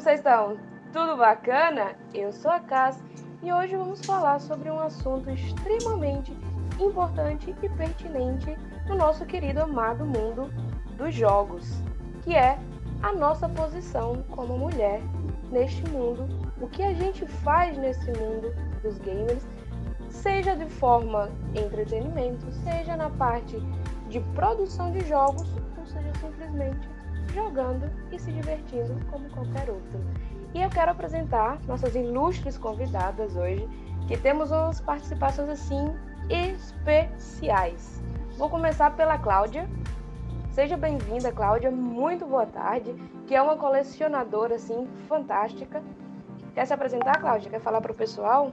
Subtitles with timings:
[0.00, 0.56] Como vocês estão?
[0.94, 1.94] Tudo bacana?
[2.14, 2.98] Eu sou a Cass
[3.42, 6.34] e hoje vamos falar sobre um assunto extremamente
[6.80, 8.56] importante e pertinente
[8.88, 10.50] no nosso querido amado mundo
[10.96, 11.82] dos jogos,
[12.22, 12.58] que é
[13.02, 15.02] a nossa posição como mulher
[15.50, 16.26] neste mundo,
[16.58, 19.46] o que a gente faz nesse mundo dos gamers,
[20.08, 23.60] seja de forma entretenimento, seja na parte
[24.08, 26.88] de produção de jogos, ou seja simplesmente
[27.34, 30.00] jogando e se divertindo como qualquer outro.
[30.54, 33.68] E eu quero apresentar nossas ilustres convidadas hoje,
[34.08, 35.94] que temos umas participações assim
[36.28, 38.02] especiais.
[38.36, 39.68] Vou começar pela Cláudia.
[40.50, 41.70] Seja bem-vinda, Cláudia.
[41.70, 42.94] Muito boa tarde.
[43.26, 45.82] Que é uma colecionadora assim fantástica.
[46.54, 47.50] Quer se apresentar, Cláudia?
[47.50, 48.52] Quer falar para o pessoal?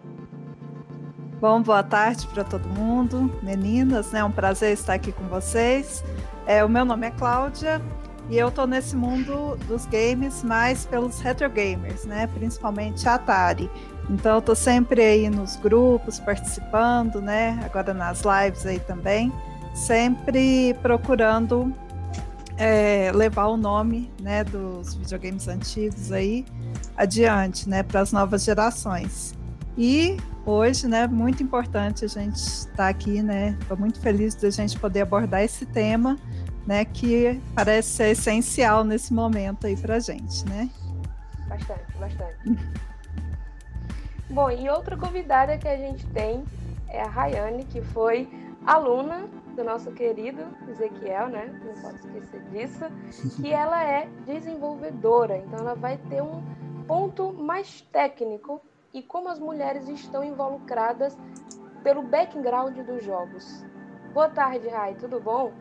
[1.40, 4.20] Bom, boa tarde para todo mundo, meninas, né?
[4.20, 6.04] É um prazer estar aqui com vocês.
[6.48, 7.82] É, o meu nome é Cláudia,
[8.30, 12.28] e eu tô nesse mundo dos games mais pelos retro gamers, né?
[12.28, 13.70] Principalmente Atari.
[14.10, 17.60] Então eu tô sempre aí nos grupos participando, né?
[17.64, 19.32] Agora nas lives aí também,
[19.74, 21.74] sempre procurando
[22.58, 26.44] é, levar o nome, né, dos videogames antigos aí
[26.96, 29.36] adiante, né, para as novas gerações.
[29.78, 33.56] E hoje, né, muito importante a gente estar tá aqui, né?
[33.62, 36.18] Estou muito feliz de a gente poder abordar esse tema
[36.68, 40.70] né, que parece ser essencial nesse momento aí para gente, né?
[41.48, 42.38] Bastante, bastante.
[44.30, 46.44] Bom, e outra convidada que a gente tem
[46.90, 48.30] é a Rayane, que foi
[48.66, 51.50] aluna do nosso querido Ezequiel, né?
[51.66, 52.86] Não pode esquecer disso.
[53.42, 56.44] Que ela é desenvolvedora, então ela vai ter um
[56.86, 58.62] ponto mais técnico
[58.94, 61.18] e como as mulheres estão involucradas
[61.82, 63.64] pelo background dos jogos.
[64.14, 65.54] Boa tarde, Rai, tudo bom?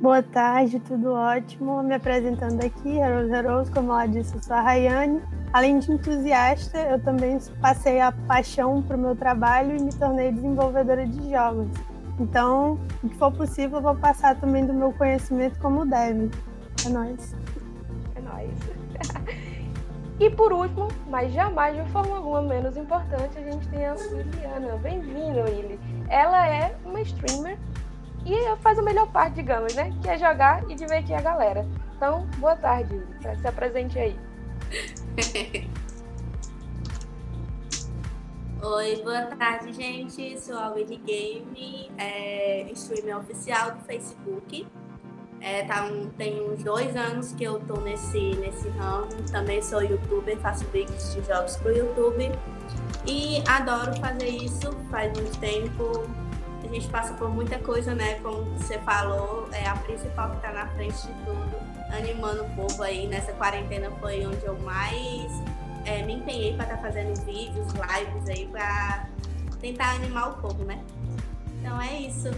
[0.00, 1.82] Boa tarde, tudo ótimo.
[1.82, 5.22] Me apresentando aqui, Rose Rose, como ela disse, eu sou a Rayane.
[5.52, 10.32] Além de entusiasta, eu também passei a paixão para o meu trabalho e me tornei
[10.32, 11.68] desenvolvedora de jogos.
[12.18, 16.28] Então, o que for possível, eu vou passar também do meu conhecimento como deve.
[16.84, 17.34] É nóis.
[18.16, 18.50] É nóis.
[20.18, 24.76] e por último, mas jamais de forma alguma menos importante, a gente tem a Liliana.
[24.76, 25.78] Bem-vinda, Willy.
[26.08, 27.56] Ela é uma streamer
[28.24, 29.92] e faz a melhor parte, digamos, né?
[30.02, 31.66] Que é jogar e divertir a galera.
[31.96, 33.02] Então, boa tarde,
[33.40, 34.18] se apresente aí.
[38.62, 40.38] Oi, boa tarde, gente.
[40.40, 44.66] Sou a Willy Game, é, streamer oficial do Facebook.
[45.40, 49.08] É, tá um, tem uns dois anos que eu tô nesse, nesse ramo.
[49.30, 52.32] Também sou youtuber, faço vídeos de jogos pro YouTube.
[53.06, 56.23] E adoro fazer isso faz muito tempo
[56.64, 58.14] a gente passa por muita coisa, né?
[58.20, 61.56] Como você falou, é a principal que está na frente de tudo,
[61.94, 63.06] animando o povo aí.
[63.06, 65.30] Nessa quarentena foi onde eu mais
[65.84, 69.08] é, me empenhei para estar tá fazendo vídeos, lives aí, para
[69.60, 70.82] tentar animar o povo, né?
[71.60, 72.30] Então é isso.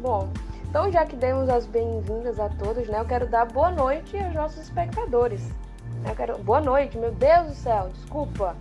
[0.00, 0.30] Bom,
[0.68, 3.00] então já que demos as bem-vindas a todos, né?
[3.00, 5.42] Eu quero dar boa noite aos nossos espectadores.
[6.06, 6.38] Eu quero...
[6.38, 8.54] Boa noite, meu Deus do céu, desculpa.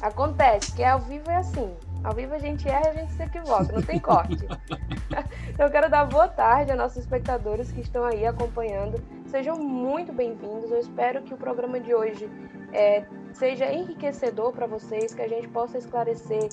[0.00, 1.74] Acontece que ao vivo é assim.
[2.04, 4.44] Ao vivo a gente erra e a gente se equivoca, não tem corte.
[5.48, 9.02] então eu quero dar boa tarde a nossos espectadores que estão aí acompanhando.
[9.26, 10.70] Sejam muito bem-vindos.
[10.70, 12.28] Eu espero que o programa de hoje
[12.74, 16.50] é, seja enriquecedor para vocês, que a gente possa esclarecer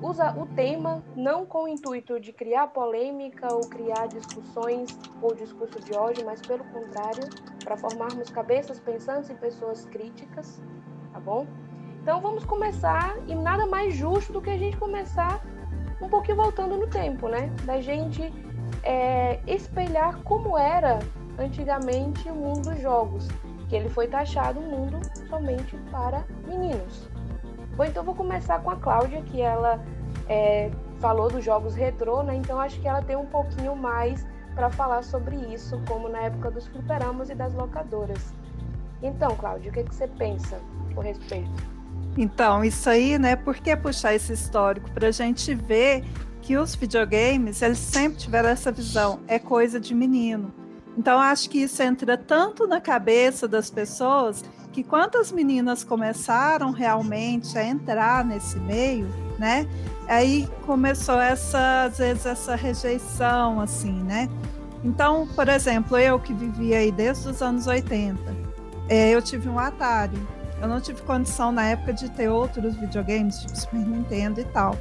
[0.00, 5.80] usa o tema não com o intuito de criar polêmica ou criar discussões ou discurso
[5.80, 7.28] de ódio, mas pelo contrário,
[7.64, 10.60] para formarmos cabeças pensantes e pessoas críticas,
[11.12, 11.46] tá bom?
[12.06, 15.44] Então vamos começar, e nada mais justo do que a gente começar
[16.00, 17.50] um pouquinho voltando no tempo, né?
[17.64, 18.32] Da gente
[18.84, 21.00] é, espelhar como era
[21.36, 23.26] antigamente o mundo dos jogos,
[23.68, 27.10] que ele foi taxado um mundo somente para meninos.
[27.76, 29.84] Bom, então vou começar com a Cláudia, que ela
[30.28, 30.70] é,
[31.00, 32.36] falou dos jogos retrô, né?
[32.36, 36.52] Então acho que ela tem um pouquinho mais para falar sobre isso, como na época
[36.52, 38.32] dos fliperamas e das locadoras.
[39.02, 40.60] Então, Cláudia, o que, é que você pensa
[40.94, 41.75] por respeito?
[42.16, 43.36] Então, isso aí, né?
[43.36, 44.90] Por que puxar esse histórico?
[44.90, 46.04] Para a gente ver
[46.40, 50.54] que os videogames, eles sempre tiveram essa visão, é coisa de menino.
[50.96, 57.58] Então, acho que isso entra tanto na cabeça das pessoas que quantas meninas começaram realmente
[57.58, 59.08] a entrar nesse meio,
[59.38, 59.66] né?
[60.08, 64.28] Aí começou essa, às vezes, essa rejeição, assim, né?
[64.84, 68.18] Então, por exemplo, eu que vivi aí desde os anos 80,
[68.88, 70.16] é, eu tive um Atari.
[70.60, 74.76] Eu não tive condição na época de ter outros videogames, tipo Super Nintendo e tal.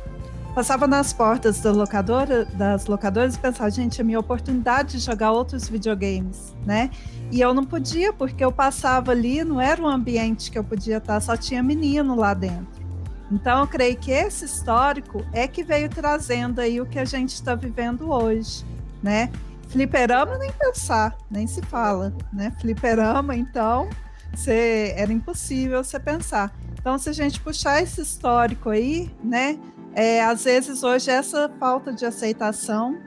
[0.54, 5.31] passava nas portas da locadora, das locadoras e pensava, gente, é minha oportunidade de jogar
[5.33, 6.89] outros videogames, né?
[7.30, 10.98] E eu não podia, porque eu passava ali, não era um ambiente que eu podia
[10.98, 12.86] estar, só tinha menino lá dentro.
[13.30, 17.33] Então, eu creio que esse histórico é que veio trazendo aí o que a gente
[17.33, 18.63] está vivendo hoje,
[19.04, 19.30] né?
[19.68, 22.54] Fliperama nem pensar, nem se fala, né?
[22.62, 23.89] Fliperama, então,
[24.36, 26.54] você, era impossível você pensar.
[26.80, 29.60] Então, se a gente puxar esse histórico aí, né?
[29.94, 33.00] É, às vezes hoje essa falta de aceitação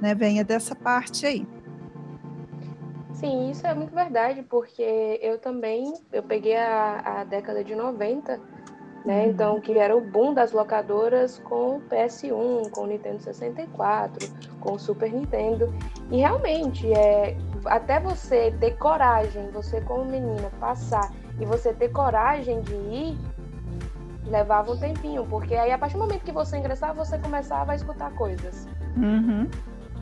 [0.00, 1.46] né, venha dessa parte aí.
[3.14, 8.38] Sim, isso é muito verdade, porque eu também, eu peguei a, a década de 90,
[9.06, 9.22] né?
[9.22, 9.30] Uhum.
[9.30, 14.28] Então, que era o boom das locadoras com PS1, com Nintendo 64,
[14.60, 15.72] com Super Nintendo.
[16.10, 22.60] E realmente, é, até você ter coragem, você como menina, passar e você ter coragem
[22.62, 23.18] de ir,
[24.26, 27.76] levava um tempinho, porque aí a partir do momento que você ingressava, você começava a
[27.76, 28.66] escutar coisas.
[28.96, 29.48] Uhum.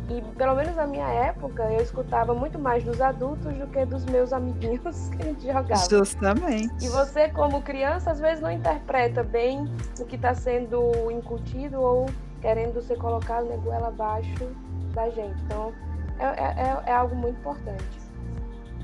[0.09, 4.05] E pelo menos na minha época, eu escutava muito mais dos adultos do que dos
[4.05, 5.89] meus amiguinhos que a gente jogava.
[5.89, 6.85] Justamente.
[6.85, 9.65] E você, como criança, às vezes não interpreta bem
[9.99, 12.07] o que está sendo incutido ou
[12.41, 14.47] querendo ser colocado na goela abaixo
[14.93, 15.41] da gente.
[15.45, 15.73] Então,
[16.19, 18.05] é, é, é algo muito importante.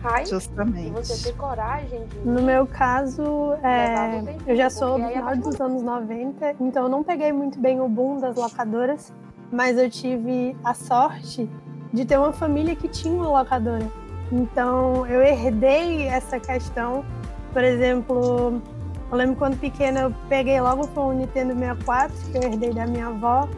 [0.01, 0.89] Rai, Justamente.
[0.89, 2.19] E você ter coragem de.
[2.21, 7.05] No meu caso, é, eu já sou do final dos anos 90, então eu não
[7.05, 9.13] peguei muito bem o boom das locadoras,
[9.51, 11.49] mas eu tive a sorte
[11.93, 13.87] de ter uma família que tinha uma locadora.
[14.31, 17.05] Então eu herdei essa questão.
[17.53, 18.63] Por exemplo,
[19.11, 22.87] eu lembro quando pequena eu peguei logo com o Nintendo 64, que eu herdei da
[22.87, 23.49] minha avó,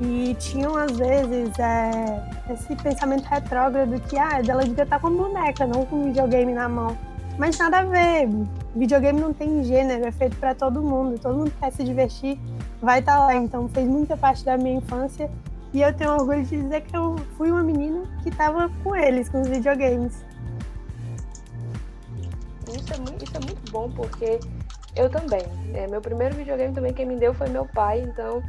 [0.00, 5.66] e tinham, às vezes, é, esse pensamento retrógrado que ah, ela devia estar com boneca,
[5.66, 6.96] não com videogame na mão.
[7.38, 8.28] Mas nada a ver.
[8.74, 11.18] Videogame não tem gênero, é feito para todo mundo.
[11.18, 12.38] Todo mundo quer se divertir,
[12.80, 13.34] vai estar lá.
[13.34, 15.30] Então fez muita parte da minha infância.
[15.72, 19.28] E eu tenho orgulho de dizer que eu fui uma menina que estava com eles,
[19.28, 20.24] com os videogames.
[22.68, 24.38] Isso é muito, isso é muito bom, porque
[24.94, 25.42] eu também.
[25.74, 28.40] É, meu primeiro videogame também quem me deu foi meu pai, então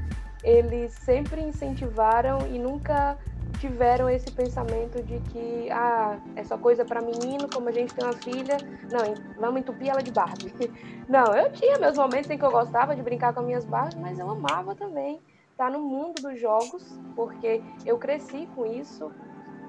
[0.44, 3.18] eles sempre incentivaram e nunca
[3.58, 8.04] tiveram esse pensamento de que ah, é só coisa para menino, como a gente tem
[8.04, 8.58] uma filha,
[8.92, 10.54] não, vamos entupir ela de Barbie.
[11.08, 14.18] Não, eu tinha meus momentos em que eu gostava de brincar com minhas Barbies, mas
[14.18, 15.22] eu amava também
[15.52, 19.12] estar no mundo dos jogos, porque eu cresci com isso.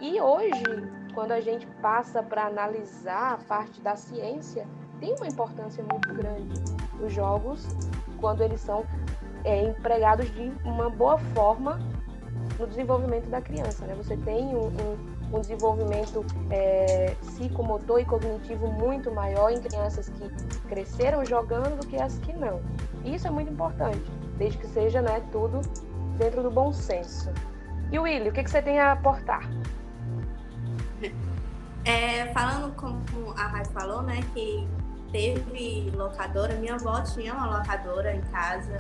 [0.01, 0.65] E hoje,
[1.15, 4.67] quando a gente passa para analisar a parte da ciência,
[4.99, 6.55] tem uma importância muito grande
[7.03, 7.67] os jogos
[8.19, 8.85] quando eles são
[9.45, 11.79] é, empregados de uma boa forma
[12.59, 13.87] no desenvolvimento da criança.
[13.87, 13.95] Né?
[13.95, 20.29] Você tem um, um, um desenvolvimento é, psicomotor e cognitivo muito maior em crianças que
[20.69, 22.61] cresceram jogando do que as que não.
[23.05, 24.05] Isso é muito importante,
[24.37, 25.61] desde que seja né, tudo
[26.19, 27.31] dentro do bom senso.
[27.91, 29.49] E Willy, o que, que você tem a aportar?
[31.85, 34.67] É, falando como a Rai falou, né, que
[35.13, 38.77] teve locadora, minha avó tinha uma locadora em casa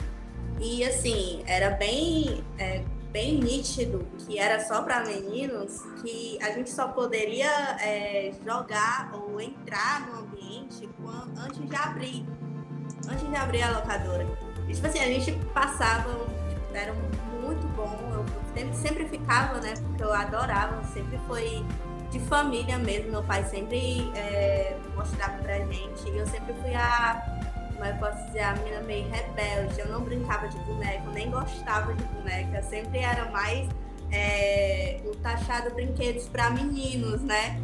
[0.58, 2.82] e assim, era bem, é,
[3.16, 7.48] bem nítido que era só para meninos, que a gente só poderia
[7.80, 12.26] é, jogar ou entrar no ambiente quando, antes de abrir.
[13.08, 14.26] Antes de abrir a locadora.
[14.68, 16.12] E, tipo assim, a gente passava,
[16.50, 17.96] tipo, era muito bom.
[18.54, 19.72] Eu sempre, ficava, né?
[19.80, 21.64] Porque eu adorava, sempre foi
[22.10, 23.12] de família mesmo.
[23.12, 26.06] Meu pai sempre é, mostrava pra gente.
[26.06, 27.45] E eu sempre fui a
[27.76, 29.78] como eu posso dizer, a menina meio rebelde.
[29.78, 32.62] Eu não brincava de boneco, nem gostava de boneca.
[32.62, 33.68] Sempre era mais
[34.10, 37.60] é, o taxado brinquedos para meninos, né?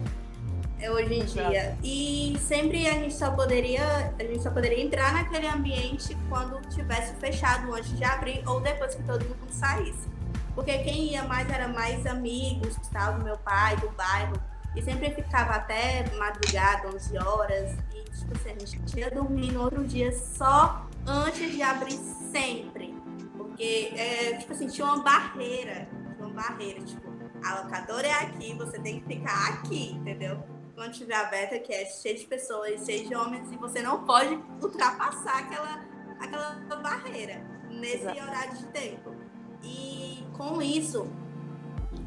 [0.79, 1.77] É, hoje em dia.
[1.83, 7.15] E sempre a gente só poderia, a gente só poderia entrar naquele ambiente quando tivesse
[7.17, 10.11] fechado antes de abrir ou depois que todo mundo saísse.
[10.55, 14.35] Porque quem ia mais era mais amigos, tal, do meu pai, do bairro.
[14.75, 17.77] E sempre ficava até madrugada, 11 horas
[18.23, 21.99] tipo assim, a gente ia dormir no outro dia só antes de abrir
[22.31, 22.95] sempre.
[23.37, 25.89] Porque, é, tipo assim, tinha uma barreira.
[26.17, 27.03] Tinha uma barreira, tipo,
[27.45, 30.43] a locadora é aqui, você tem que ficar aqui, entendeu?
[30.75, 34.35] Quando tiver aberta, que é cheio de pessoas, cheio de homens, e você não pode
[34.63, 35.85] ultrapassar aquela,
[36.19, 38.23] aquela barreira nesse Exato.
[38.23, 39.15] horário de tempo.
[39.63, 41.11] E com isso,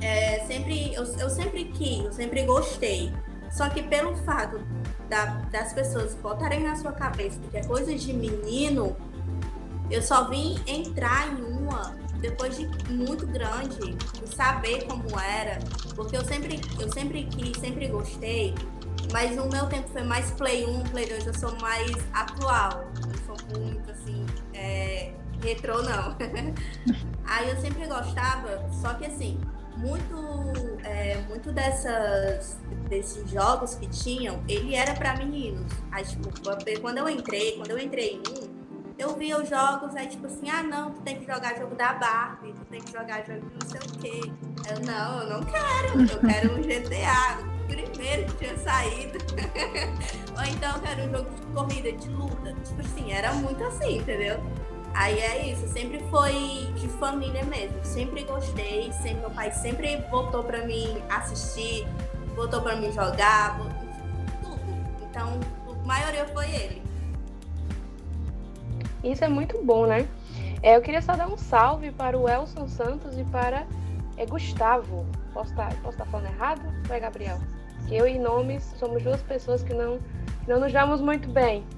[0.01, 3.11] é, sempre, eu, eu sempre quis, eu sempre gostei.
[3.51, 4.59] Só que pelo fato
[5.09, 8.95] da, das pessoas botarem na sua cabeça que é coisa de menino,
[9.89, 15.59] eu só vim entrar em uma depois de muito grande, de saber como era,
[15.95, 18.55] porque eu sempre, eu sempre quis, sempre gostei,
[19.11, 23.25] mas no meu tempo foi mais Play 1, Play 2, eu sou mais atual, eu
[23.25, 26.15] sou muito assim, é, retrô não.
[27.25, 29.39] Aí eu sempre gostava, só que assim,
[29.77, 32.57] muito, é, muito dessas,
[32.89, 35.71] desses jogos que tinham, ele era para meninos.
[35.91, 36.29] Aí, tipo,
[36.81, 38.65] quando eu entrei, quando eu entrei em um,
[38.97, 41.93] eu via os jogos, aí tipo assim, ah não, tu tem que jogar jogo da
[41.93, 44.31] Barbie, tu tem que jogar jogo não sei o quê.
[44.69, 49.17] Eu, não, eu não quero, eu quero um GTA, primeiro que tinha saído.
[50.37, 52.53] Ou então eu quero um jogo de corrida, de luta.
[52.63, 54.39] Tipo assim, era muito assim, entendeu?
[54.95, 57.77] Aí é isso, sempre foi de família mesmo.
[57.83, 61.85] Sempre gostei, sempre, meu pai sempre voltou para mim assistir,
[62.33, 63.59] voltou para mim jogar,
[64.41, 64.59] tudo.
[65.03, 65.37] Então,
[65.69, 66.81] a maioria foi ele.
[69.03, 70.07] Isso é muito bom, né?
[70.63, 73.67] É, eu queria só dar um salve para o Elson Santos e para
[74.15, 75.05] é, Gustavo.
[75.33, 76.61] Posso estar, tá, posso estar tá falando errado?
[76.89, 77.37] Ou é Gabriel?
[77.91, 79.99] Eu e nomes somos duas pessoas que não,
[80.47, 81.65] não nos damos muito bem.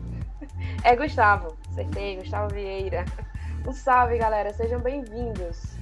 [0.83, 3.05] É Gustavo, acertei, Gustavo Vieira.
[3.67, 5.77] Um salve, galera, sejam bem-vindos.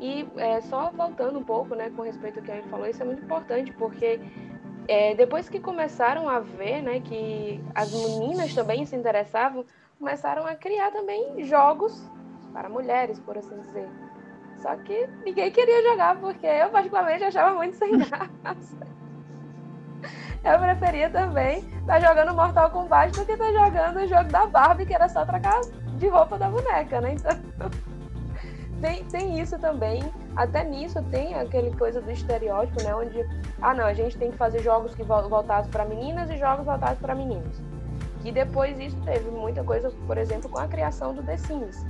[0.00, 3.02] E é, só voltando um pouco, né, com respeito ao que a gente falou, isso
[3.02, 4.20] é muito importante, porque
[4.86, 9.64] é, depois que começaram a ver, né, que as meninas também se interessavam,
[9.98, 12.08] começaram a criar também jogos
[12.52, 13.88] para mulheres, por assim dizer.
[14.58, 18.96] Só que ninguém queria jogar, porque eu particularmente achava muito sem graça.
[20.46, 24.30] Eu preferia também estar tá jogando Mortal Kombat do que estar tá jogando o jogo
[24.30, 25.60] da Barbie, que era só trocar
[25.98, 27.14] de roupa da boneca, né?
[27.14, 27.32] Então,
[28.80, 30.04] tem, tem isso também.
[30.36, 32.94] Até nisso tem aquele coisa do estereótipo, né?
[32.94, 33.26] Onde,
[33.60, 37.00] ah, não, a gente tem que fazer jogos que voltados para meninas e jogos voltados
[37.00, 37.60] para meninos.
[38.24, 41.84] E depois isso teve muita coisa, por exemplo, com a criação do The Sims.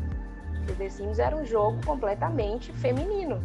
[0.70, 3.38] O The Sims era um jogo completamente feminino.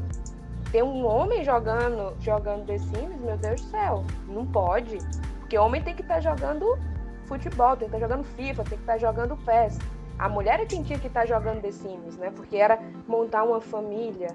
[0.71, 4.97] Ter um homem jogando, jogando The Sims, meu Deus do céu, não pode.
[5.39, 6.79] Porque homem tem que estar tá jogando
[7.25, 9.79] futebol, tem que estar tá jogando FIFA, tem que estar tá jogando PES.
[10.17, 12.31] A mulher é quem tinha que estar tá jogando The Sims, né?
[12.35, 14.29] Porque era montar uma família.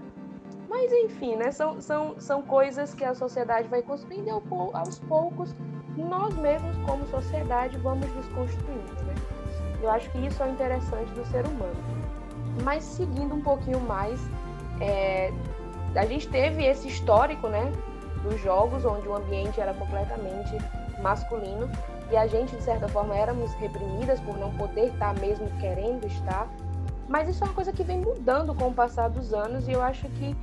[0.68, 1.50] Mas enfim, né?
[1.52, 5.54] São, são, são coisas que a sociedade vai construindo e aos poucos
[6.02, 9.14] nós mesmos, como sociedade, vamos desconstruindo, né?
[9.82, 11.76] Eu acho que isso é interessante do ser humano.
[12.62, 14.20] Mas seguindo um pouquinho mais,
[14.80, 15.32] é,
[15.96, 17.72] a gente teve esse histórico, né?
[18.22, 20.56] Dos jogos, onde o ambiente era completamente
[21.00, 21.70] masculino
[22.10, 26.48] e a gente, de certa forma, éramos reprimidas por não poder estar mesmo querendo estar.
[27.08, 29.82] Mas isso é uma coisa que vem mudando com o passar dos anos e eu
[29.82, 30.36] acho que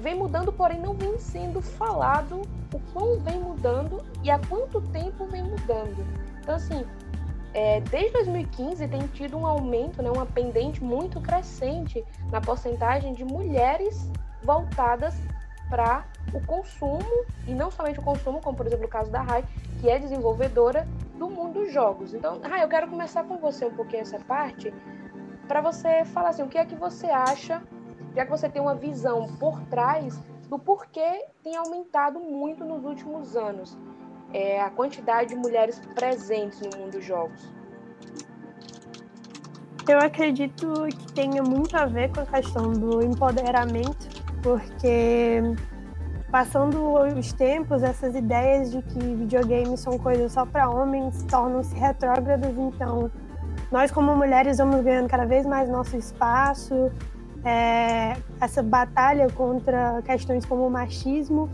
[0.00, 5.24] vem mudando, porém não vem sendo falado o quão vem mudando e há quanto tempo
[5.26, 6.04] vem mudando.
[6.40, 6.84] Então, assim,
[7.54, 13.24] é, desde 2015 tem tido um aumento, né, uma pendente muito crescente na porcentagem de
[13.24, 14.10] mulheres
[14.44, 15.14] voltadas
[15.68, 19.44] para o consumo, e não somente o consumo, como por exemplo o caso da Rai,
[19.80, 20.86] que é desenvolvedora
[21.18, 22.14] do mundo dos jogos.
[22.14, 24.72] Então, Rai, eu quero começar com você um pouquinho essa parte,
[25.48, 27.62] para você falar assim, o que é que você acha,
[28.14, 33.36] já que você tem uma visão por trás do porquê tem aumentado muito nos últimos
[33.36, 33.76] anos
[34.32, 37.52] é, a quantidade de mulheres presentes no mundo dos jogos.
[39.86, 44.08] Eu acredito que tenha muito a ver com a questão do empoderamento,
[44.44, 45.40] porque
[46.30, 46.78] passando
[47.18, 52.52] os tempos, essas ideias de que videogames são coisas só para homens tornam-se retrógradas.
[52.58, 53.10] Então,
[53.72, 56.92] nós como mulheres vamos ganhando cada vez mais nosso espaço.
[57.42, 61.48] É, essa batalha contra questões como o machismo.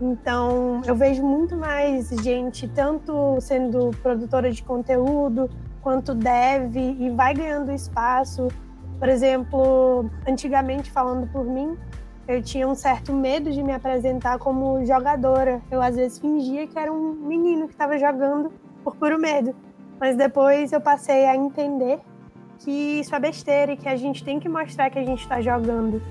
[0.00, 5.50] Então, eu vejo muito mais gente, tanto sendo produtora de conteúdo,
[5.80, 8.48] quanto deve, e vai ganhando espaço.
[8.98, 11.76] Por exemplo, antigamente, falando por mim,
[12.32, 15.60] eu tinha um certo medo de me apresentar como jogadora.
[15.70, 18.50] Eu às vezes fingia que era um menino que estava jogando
[18.82, 19.54] por puro medo.
[20.00, 22.00] Mas depois eu passei a entender
[22.58, 25.40] que isso é besteira e que a gente tem que mostrar que a gente está
[25.40, 26.02] jogando.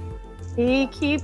[0.57, 1.17] E que,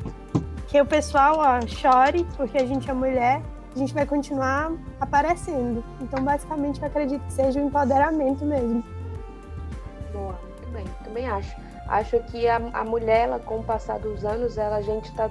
[0.67, 3.41] que o pessoal ó, chore porque a gente é mulher,
[3.75, 5.83] a gente vai continuar aparecendo.
[6.01, 8.83] Então, basicamente, eu acredito que seja um empoderamento mesmo.
[10.11, 11.66] Boa, muito bem, também acho.
[11.87, 15.29] Acho que a, a mulher, ela, com o passar dos anos, ela, a gente está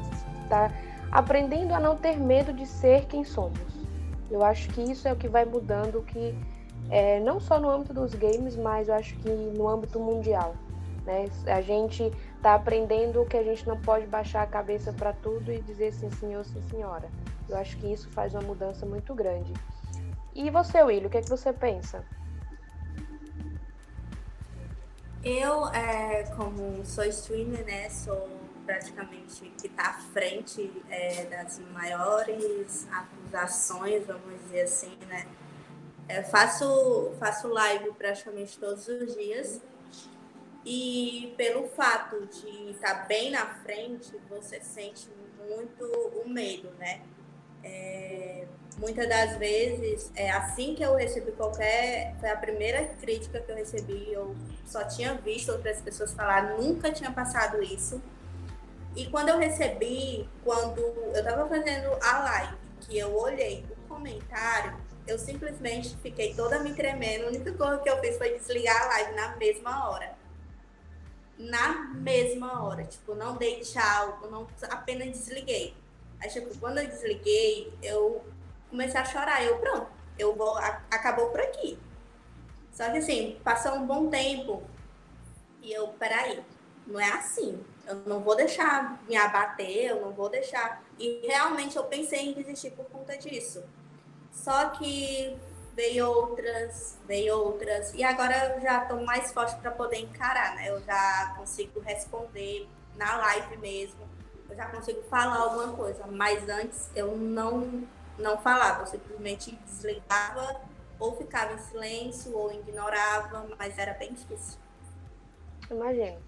[0.48, 0.70] tá
[1.10, 3.60] aprendendo a não ter medo de ser quem somos.
[4.30, 6.36] Eu acho que isso é o que vai mudando, que
[6.90, 10.54] é, não só no âmbito dos games, mas eu acho que no âmbito mundial.
[11.04, 11.26] Né?
[11.46, 15.60] A gente está aprendendo que a gente não pode baixar a cabeça para tudo e
[15.60, 17.08] dizer sim, senhor, sim, senhora.
[17.48, 19.52] Eu acho que isso faz uma mudança muito grande.
[20.34, 22.04] E você, William, o que, é que você pensa?
[25.28, 28.28] Eu, é, como sou streamer, né, sou
[28.64, 35.26] praticamente que está à frente é, das maiores acusações, vamos dizer assim, né,
[36.30, 39.60] faço, faço live praticamente todos os dias.
[40.64, 45.08] E pelo fato de estar bem na frente, você sente
[45.48, 45.84] muito
[46.24, 47.02] o medo, né?
[47.64, 48.46] É,
[48.78, 52.14] muitas das vezes, é, assim que eu recebi qualquer.
[52.20, 56.90] Foi a primeira crítica que eu recebi, eu só tinha visto outras pessoas falar, nunca
[56.92, 58.00] tinha passado isso.
[58.94, 64.76] E quando eu recebi, quando eu estava fazendo a live, que eu olhei o comentário,
[65.06, 67.24] eu simplesmente fiquei toda me tremendo.
[67.24, 70.16] A única coisa que eu fiz foi desligar a live na mesma hora.
[71.38, 72.84] Na mesma hora.
[72.84, 75.74] Tipo, não dei tchau, não, apenas desliguei.
[76.18, 78.24] Aí, tipo, quando eu desliguei, eu
[78.70, 79.42] comecei a chorar.
[79.44, 79.86] Eu, pronto,
[80.18, 81.78] eu vou, a, acabou por aqui.
[82.72, 84.62] Só que assim, passou um bom tempo
[85.62, 86.44] e eu, peraí,
[86.86, 87.58] não é assim.
[87.86, 90.82] Eu não vou deixar me abater, eu não vou deixar.
[90.98, 93.62] E realmente eu pensei em desistir por conta disso.
[94.32, 95.36] Só que
[95.74, 97.94] veio outras, veio outras.
[97.94, 100.70] E agora eu já estou mais forte para poder encarar, né?
[100.70, 104.08] Eu já consigo responder na live mesmo.
[104.48, 106.06] Eu já consigo falar alguma coisa.
[106.06, 107.86] Mas antes eu não,
[108.18, 108.82] não falava.
[108.82, 110.60] Eu simplesmente desligava
[110.98, 114.58] ou ficava em silêncio ou ignorava, mas era bem difícil.
[115.70, 116.18] Imagino.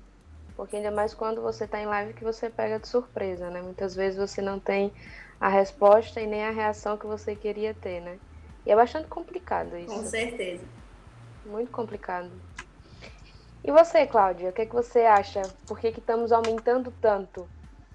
[0.57, 3.63] Porque ainda mais quando você está em live que você pega de surpresa, né?
[3.63, 4.93] Muitas vezes você não tem
[5.41, 8.19] a resposta e nem a reação que você queria ter, né?
[8.67, 9.95] E é bastante complicado isso.
[9.95, 10.65] Com certeza.
[11.47, 12.31] Muito complicado.
[13.65, 15.43] E você, Cláudia, o que, é que você acha?
[15.67, 17.49] Por que, que estamos aumentando tanto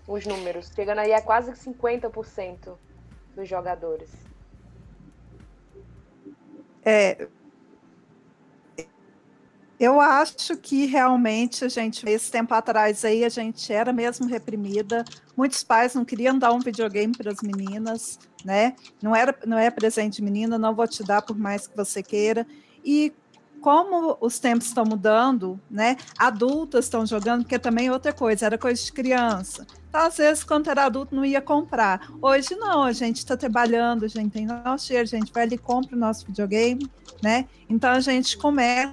[0.08, 0.72] os números?
[0.74, 2.78] Chegando aí a quase 50%
[3.36, 4.10] dos jogadores.
[6.86, 7.28] É,
[9.80, 15.04] eu acho que realmente a gente, esse tempo atrás aí, a gente era mesmo reprimida.
[15.36, 18.76] Muitos pais não queriam dar um videogame para as meninas, né?
[19.02, 22.48] Não era, não é presente menina, não vou te dar por mais que você queira.
[22.82, 23.12] E
[23.64, 25.96] como os tempos estão mudando, né?
[26.20, 29.66] Adultas estão jogando, porque também outra coisa, era coisa de criança.
[29.88, 32.12] Então, às vezes, quando era adulto, não ia comprar.
[32.22, 35.56] Hoje não, a gente está trabalhando, a gente tem nosso dinheiro, a gente vai ali
[35.56, 37.46] e compra o nosso videogame, né?
[37.70, 38.92] Então a gente começa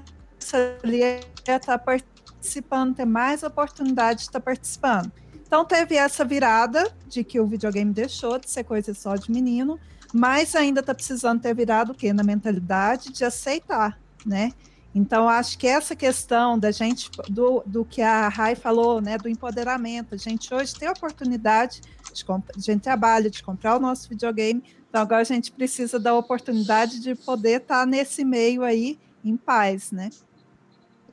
[0.84, 5.10] ali estar tá participando, ter mais oportunidade de estar tá participando.
[5.44, 9.80] Então teve essa virada de que o videogame deixou de ser coisa só de menino,
[10.14, 12.12] mas ainda está precisando ter virado o quê?
[12.12, 14.52] Na mentalidade de aceitar, né?
[14.94, 19.28] Então, acho que essa questão da gente, do, do que a Rai falou, né, do
[19.28, 21.80] empoderamento, a gente hoje tem a oportunidade
[22.12, 26.12] de a gente trabalha, de comprar o nosso videogame, então agora a gente precisa da
[26.16, 30.10] oportunidade de poder estar tá nesse meio aí em paz, né?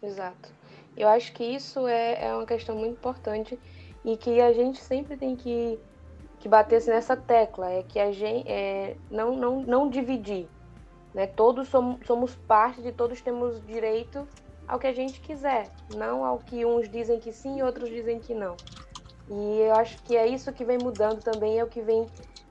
[0.01, 0.49] Exato.
[0.95, 3.59] Eu acho que isso é, é uma questão muito importante
[4.03, 5.77] e que a gente sempre tem que,
[6.39, 10.47] que bater nessa tecla, é que a gente é, não, não, não dividir.
[11.13, 11.27] Né?
[11.27, 14.27] Todos somos, somos parte de todos temos direito
[14.67, 18.19] ao que a gente quiser, não ao que uns dizem que sim e outros dizem
[18.19, 18.55] que não.
[19.29, 22.05] E eu acho que é isso que vem mudando também, é o que vem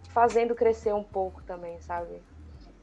[0.09, 2.23] fazendo crescer um pouco também, sabe?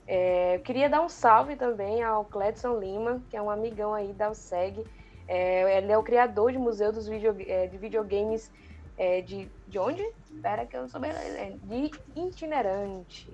[0.05, 4.13] É, eu queria dar um salve também ao Cledson Lima, que é um amigão aí
[4.13, 4.83] da USEG.
[5.27, 8.51] É, ele é o criador de museu dos video, é, de videogames
[8.97, 10.03] é, de, de onde?
[10.31, 11.03] Espera que eu não sou.
[11.03, 13.31] É, de itinerante,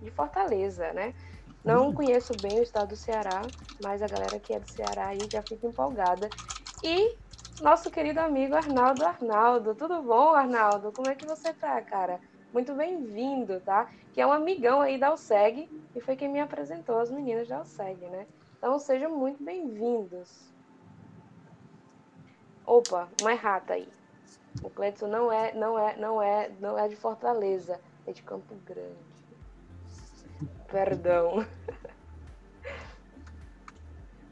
[0.00, 1.14] de Fortaleza, né?
[1.64, 3.48] Não conheço bem o estado do Ceará,
[3.80, 6.28] mas a galera que é do Ceará aí já fica empolgada.
[6.82, 7.16] E
[7.60, 9.74] nosso querido amigo Arnaldo Arnaldo.
[9.74, 10.92] Tudo bom, Arnaldo?
[10.92, 12.20] Como é que você tá, cara?
[12.52, 13.90] muito bem-vindo, tá?
[14.12, 17.62] Que é um amigão aí da USEG e foi quem me apresentou as meninas da
[17.62, 18.26] USEG, né?
[18.58, 20.52] Então sejam muito bem-vindos.
[22.66, 23.88] Opa, uma errata aí.
[24.62, 28.54] O Cleiton não é, não é, não é, não é de Fortaleza, é de Campo
[28.66, 29.11] Grande.
[30.68, 31.46] Perdão.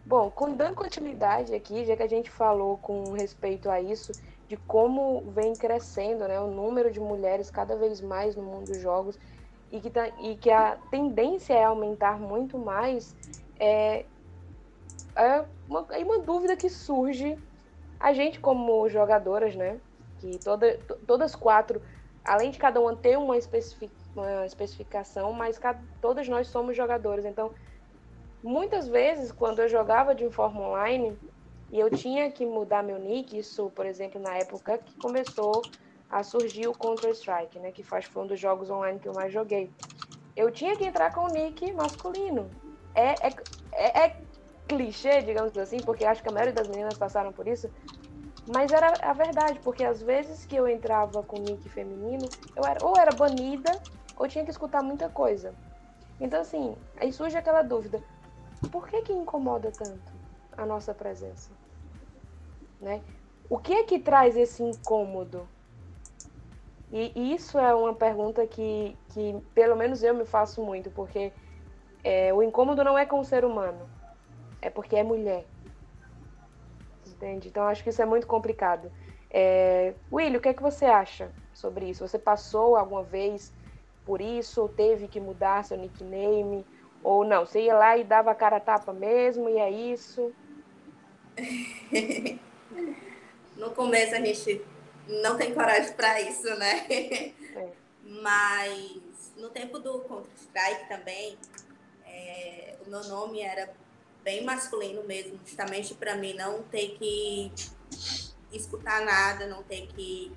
[0.05, 4.13] Bom, dando continuidade aqui, já que a gente falou com respeito a isso,
[4.49, 8.81] de como vem crescendo né, o número de mulheres cada vez mais no mundo dos
[8.81, 9.17] jogos
[9.71, 13.15] e que, tá, e que a tendência é aumentar muito mais,
[13.61, 14.05] é,
[15.15, 17.39] é uma, é uma dúvida que surge.
[18.01, 19.79] A gente, como jogadoras, né,
[20.19, 21.81] que toda, todas quatro,
[22.25, 27.25] além de cada uma ter uma, especific, uma especificação, mas cada, todas nós somos jogadoras.
[27.25, 27.53] Então,
[28.43, 31.19] muitas vezes, quando eu jogava de forma online,
[31.71, 35.69] e eu tinha que mudar meu nick, isso, por exemplo, na época que começou
[36.09, 37.71] a surgir o Counter-Strike, né?
[37.71, 39.73] Que foi, foi um dos jogos online que eu mais joguei.
[40.35, 42.51] Eu tinha que entrar com o nick masculino.
[42.93, 43.37] É, é,
[43.73, 44.17] é, é
[44.69, 47.71] clichê, digamos assim, porque acho que a maioria das meninas passaram por isso.
[48.51, 52.85] Mas era a verdade, porque às vezes que eu entrava com nick feminino, eu era,
[52.85, 53.81] ou era banida,
[54.17, 55.55] ou tinha que escutar muita coisa.
[56.19, 58.03] Então, assim, aí surge aquela dúvida:
[58.73, 60.13] por que que incomoda tanto
[60.57, 61.49] a nossa presença?
[62.81, 63.01] Né?
[63.49, 65.49] O que é que traz esse incômodo?
[66.91, 71.33] E isso é uma pergunta que, que pelo menos eu me faço muito, porque
[72.03, 73.89] é, o incômodo não é com o ser humano,
[74.61, 75.47] é porque é mulher.
[77.21, 77.49] Entende?
[77.49, 78.91] Então acho que isso é muito complicado.
[79.31, 79.93] É...
[80.11, 82.09] Willy, o que é que você acha sobre isso?
[82.09, 83.53] Você passou alguma vez
[84.07, 86.65] por isso, ou teve que mudar seu nickname,
[87.03, 87.45] ou não?
[87.45, 90.33] Você ia lá e dava a cara a tapa mesmo, e é isso?
[93.57, 94.65] no começo a gente
[95.07, 96.87] não tem coragem para isso, né?
[96.89, 97.69] É.
[98.23, 101.37] Mas no tempo do Counter-Strike também,
[102.07, 103.69] é, o meu nome era
[104.23, 107.53] bem masculino mesmo, justamente para mim não ter que
[108.53, 110.33] escutar nada, não ter que.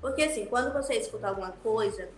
[0.00, 2.08] Porque assim, quando você escuta alguma coisa,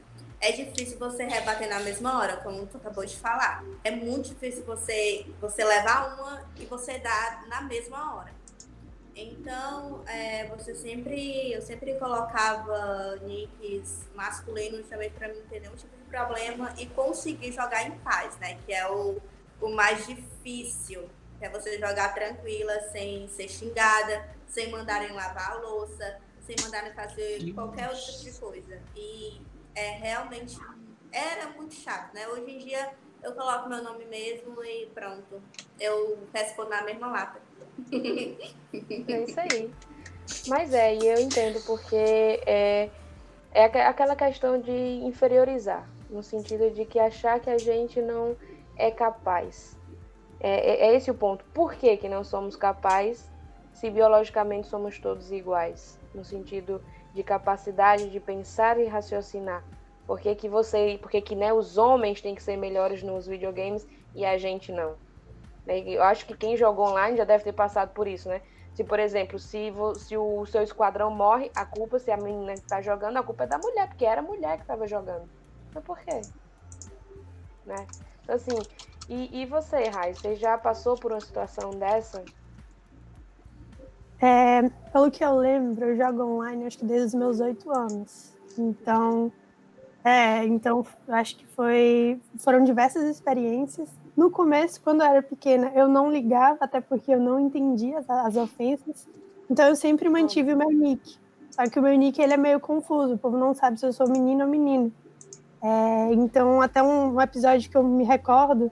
[0.41, 3.65] é difícil você rebater na mesma hora, como tu acabou de falar.
[3.85, 8.33] É muito difícil você, você levar uma e você dar na mesma hora.
[9.15, 15.95] Então, é, você sempre, eu sempre colocava nicks masculinos também para não ter nenhum tipo
[15.97, 18.59] de problema e conseguir jogar em paz, né?
[18.65, 19.21] Que é o,
[19.61, 21.09] o mais difícil, que
[21.41, 27.53] é você jogar tranquila, sem ser xingada, sem mandarem lavar a louça, sem mandarem fazer
[27.53, 28.83] qualquer outro tipo de coisa.
[28.95, 29.41] E
[29.75, 30.59] é realmente
[31.11, 32.29] era muito chato, né?
[32.29, 35.43] Hoje em dia eu coloco meu nome mesmo e pronto.
[35.81, 37.41] Eu respondo na mesma lata.
[39.09, 39.73] É isso aí.
[40.47, 41.97] Mas é, e eu entendo porque
[42.47, 42.91] é,
[43.53, 48.37] é aquela questão de inferiorizar, no sentido de que achar que a gente não
[48.77, 49.77] é capaz.
[50.43, 51.45] É, é, é esse o ponto.
[51.55, 53.31] Por que, que não somos capazes
[53.73, 55.99] se biologicamente somos todos iguais?
[56.13, 56.83] No sentido
[57.15, 59.63] de capacidade de pensar e raciocinar.
[60.05, 60.99] Por que, que você.
[61.01, 64.73] Por que, que né, os homens têm que ser melhores nos videogames e a gente
[64.73, 64.97] não?
[65.65, 68.43] Né, eu acho que quem jogou online já deve ter passado por isso, né?
[68.75, 72.81] Se, por exemplo, se, se o seu esquadrão morre, a culpa, se a menina está
[72.81, 75.29] jogando, a culpa é da mulher, porque era a mulher que estava jogando.
[75.75, 76.21] Mas por quê?
[77.65, 77.87] Né?
[78.23, 78.59] Então, assim,
[79.09, 82.23] e, e você, Rai, você já passou por uma situação dessa?
[84.21, 88.33] É, pelo que eu lembro, eu jogo online acho que desde os meus oito anos.
[88.57, 89.33] Então,
[90.05, 95.89] é, então acho que foi, foram diversas experiências no começo, quando eu era pequena, eu
[95.89, 99.09] não ligava, até porque eu não entendia as, as ofensas.
[99.51, 101.17] Então eu sempre mantive o meu nick.
[101.51, 103.93] Só que o meu nick ele é meio confuso, o povo não sabe se eu
[103.93, 104.93] sou menino ou menino.
[105.63, 108.71] É, então, até um, um, episódio que eu me recordo,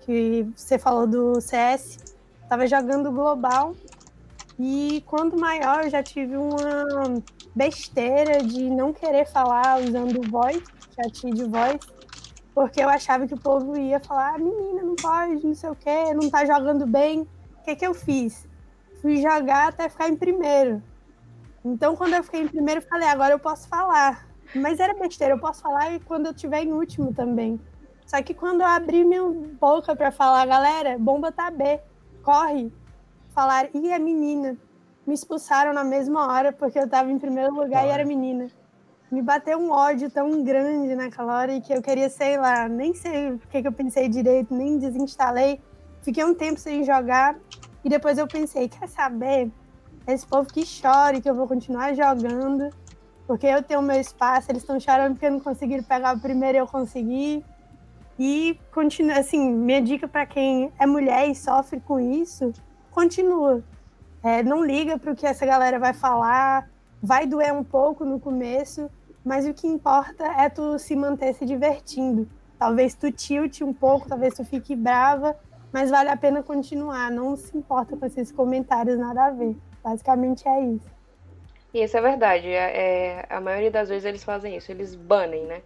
[0.00, 3.74] que você falou do CS, estava jogando global,
[4.58, 7.22] e quando maior eu já tive uma
[7.54, 10.62] besteira de não querer falar usando voz,
[10.94, 11.78] chat de voz,
[12.54, 15.76] porque eu achava que o povo ia falar, ah, menina, não pode, não sei o
[15.76, 17.20] quê, não tá jogando bem.
[17.20, 18.46] O que que eu fiz?
[19.02, 20.82] Fui jogar até ficar em primeiro.
[21.64, 24.29] Então, quando eu fiquei em primeiro, eu falei, agora eu posso falar.
[24.54, 27.60] Mas era besteira, eu posso falar e quando eu tiver em último também.
[28.06, 29.22] Só que quando eu abri minha
[29.60, 31.80] boca para falar, galera, bomba tá B,
[32.22, 32.72] corre.
[33.30, 34.56] Falaram, e a menina?
[35.06, 38.50] Me expulsaram na mesma hora porque eu tava em primeiro lugar e era menina
[39.10, 43.32] me bateu um ódio tão grande naquela hora que eu queria, sei lá, nem sei
[43.32, 45.60] o que, que eu pensei direito, nem desinstalei.
[46.02, 47.36] Fiquei um tempo sem jogar
[47.84, 49.50] e depois eu pensei, quer saber?
[50.06, 52.70] Esse povo que chore, que eu vou continuar jogando,
[53.30, 56.66] porque eu tenho meu espaço, eles estão chorando porque não conseguiram pegar o primeiro eu
[56.66, 57.44] consegui.
[58.18, 62.52] E continua, assim, minha dica para quem é mulher e sofre com isso,
[62.90, 63.62] continua.
[64.20, 66.68] É, não liga para o que essa galera vai falar,
[67.00, 68.90] vai doer um pouco no começo,
[69.24, 72.28] mas o que importa é tu se manter se divertindo.
[72.58, 75.36] Talvez tu tilte um pouco, talvez tu fique brava,
[75.72, 77.12] mas vale a pena continuar.
[77.12, 79.56] Não se importa com esses comentários, nada a ver.
[79.84, 80.99] Basicamente é isso.
[81.72, 82.48] Isso é verdade.
[82.48, 85.62] É, é, a maioria das vezes eles fazem isso, eles banem, né?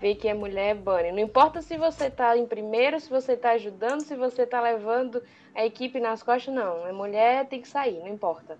[0.00, 1.12] Vê que é mulher, banem.
[1.12, 5.22] Não importa se você tá em primeiro, se você tá ajudando, se você tá levando
[5.54, 6.86] a equipe nas costas, não.
[6.86, 8.58] É mulher, tem que sair, não importa.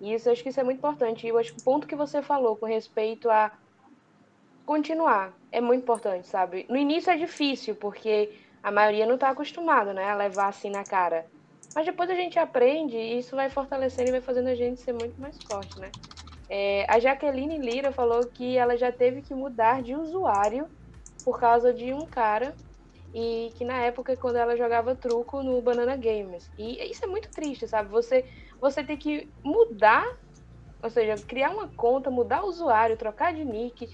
[0.00, 1.26] E isso, eu acho que isso é muito importante.
[1.26, 3.50] E eu acho que o ponto que você falou com respeito a
[4.66, 5.32] continuar.
[5.52, 6.66] É muito importante, sabe?
[6.68, 10.84] No início é difícil, porque a maioria não está acostumada, né, a levar assim na
[10.84, 11.26] cara.
[11.74, 14.92] Mas depois a gente aprende e isso vai fortalecendo e vai fazendo a gente ser
[14.92, 15.90] muito mais forte, né?
[16.56, 20.70] É, a Jaqueline Lira falou que ela já teve que mudar de usuário
[21.24, 22.56] por causa de um cara
[23.12, 26.48] e que na época quando ela jogava truco no Banana Games.
[26.56, 27.88] E isso é muito triste, sabe?
[27.88, 28.24] Você
[28.60, 30.04] você tem que mudar,
[30.80, 33.88] ou seja, criar uma conta, mudar o usuário, trocar de nick,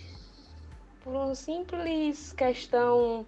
[1.03, 3.27] por uma simples questão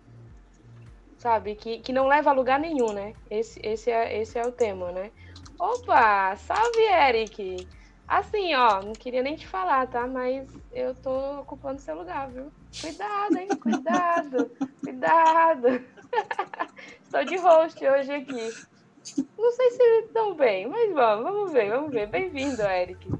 [1.16, 1.54] sabe?
[1.54, 3.14] Que, que não leva a lugar nenhum, né?
[3.30, 5.10] Esse, esse, é, esse é o tema, né?
[5.58, 7.81] Opa, salve, Eric!
[8.12, 10.06] Assim, ó, não queria nem te falar, tá?
[10.06, 12.52] Mas eu tô ocupando seu lugar, viu?
[12.78, 13.48] Cuidado, hein?
[13.48, 14.50] Cuidado,
[14.84, 15.68] cuidado.
[17.02, 18.54] Estou de host hoje aqui.
[19.38, 22.06] Não sei se tão bem, mas vamos, vamos ver, vamos ver.
[22.06, 23.10] Bem-vindo, Eric.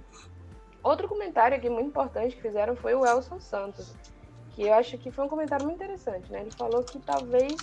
[0.83, 3.97] Outro comentário aqui muito importante que fizeram foi o Elson Santos,
[4.51, 6.43] que eu acho que foi um comentário muito interessante, né?
[6.43, 7.57] Ele falou que talvez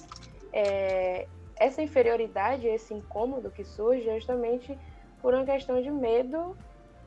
[0.51, 4.75] é, essa inferioridade, esse incômodo que surge é justamente
[5.21, 6.57] por uma questão de medo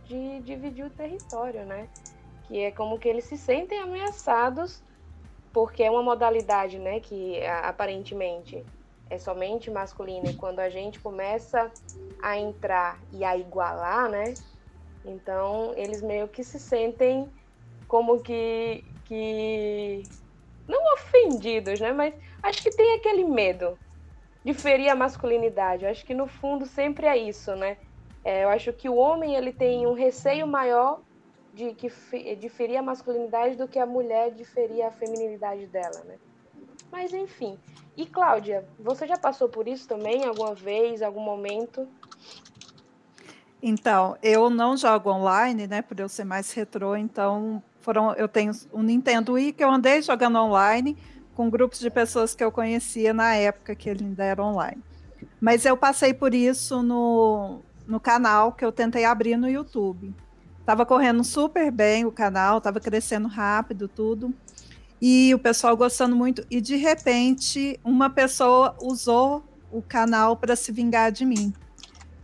[0.06, 1.88] de dividir o território, né?
[2.46, 4.82] Que é como que eles se sentem ameaçados
[5.52, 8.64] porque é uma modalidade, né, que aparentemente
[9.10, 11.70] é somente masculina e quando a gente começa
[12.22, 14.38] a entrar e a igualar, né?
[15.04, 17.30] Então, eles meio que se sentem
[17.86, 20.08] como que que
[20.66, 23.78] não ofendidos, né, mas acho que tem aquele medo
[24.42, 25.84] de ferir a masculinidade.
[25.84, 27.76] Acho que no fundo sempre é isso, né?
[28.24, 31.00] É, eu acho que o homem ele tem um receio maior
[31.52, 31.90] de, que,
[32.36, 36.16] de ferir a masculinidade do que a mulher de ferir a feminilidade dela, né?
[36.90, 37.58] Mas enfim.
[37.96, 41.86] E Cláudia, você já passou por isso também alguma vez, algum momento?
[43.62, 45.82] Então, eu não jogo online, né?
[45.82, 50.00] Por eu ser mais retrô, então foram, eu tenho um Nintendo Wii que eu andei
[50.02, 50.96] jogando online
[51.34, 54.82] com grupos de pessoas que eu conhecia na época que ele ainda era online.
[55.40, 60.14] Mas eu passei por isso no, no canal que eu tentei abrir no YouTube.
[60.64, 64.32] Tava correndo super bem o canal, tava crescendo rápido, tudo.
[65.00, 66.46] E o pessoal gostando muito.
[66.48, 71.52] E de repente, uma pessoa usou o canal para se vingar de mim.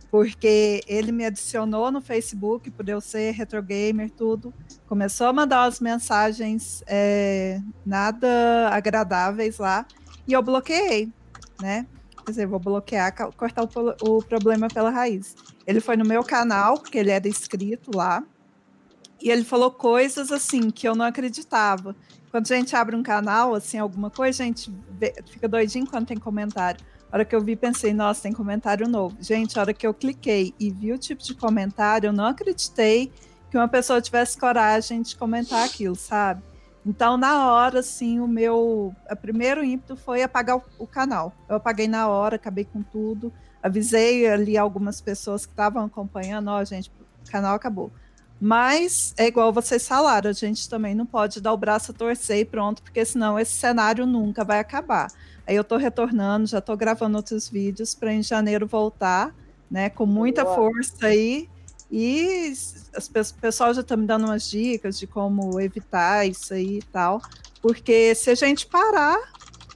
[0.09, 4.53] Porque ele me adicionou no Facebook, por eu ser retro gamer, tudo.
[4.87, 9.85] Começou a mandar umas mensagens é, nada agradáveis lá.
[10.25, 11.11] E eu bloqueei,
[11.61, 11.85] né?
[12.29, 15.35] Dizer, vou bloquear, cortar o, o problema pela raiz.
[15.65, 18.23] Ele foi no meu canal, porque ele era inscrito lá,
[19.21, 21.95] e ele falou coisas assim que eu não acreditava.
[22.31, 26.07] Quando a gente abre um canal, assim, alguma coisa, a gente vê, fica doidinho quando
[26.07, 26.79] tem comentário.
[27.11, 29.17] A hora que eu vi, pensei, nossa, tem comentário novo.
[29.19, 33.11] Gente, a hora que eu cliquei e vi o tipo de comentário, eu não acreditei
[33.49, 36.43] que uma pessoa tivesse coragem de comentar aquilo, sabe?
[36.85, 41.33] Então, na hora, assim, o meu o primeiro ímpeto foi apagar o, o, canal.
[41.47, 43.31] Eu apaguei na hora, acabei com tudo.
[43.61, 46.89] Avisei ali algumas pessoas que estavam acompanhando, ó, oh, gente,
[47.27, 47.91] o canal acabou.
[48.39, 52.37] Mas é igual vocês falaram, a gente também não pode dar o braço a torcer
[52.37, 55.11] e pronto, porque senão esse cenário nunca vai acabar.
[55.45, 59.35] Aí eu estou retornando, já estou gravando outros vídeos para em janeiro voltar,
[59.69, 60.55] né, com muita Boa.
[60.55, 61.49] força aí
[61.91, 62.53] e
[62.95, 67.21] o pessoal já está me dando umas dicas de como evitar isso aí e tal.
[67.61, 69.17] Porque se a gente parar,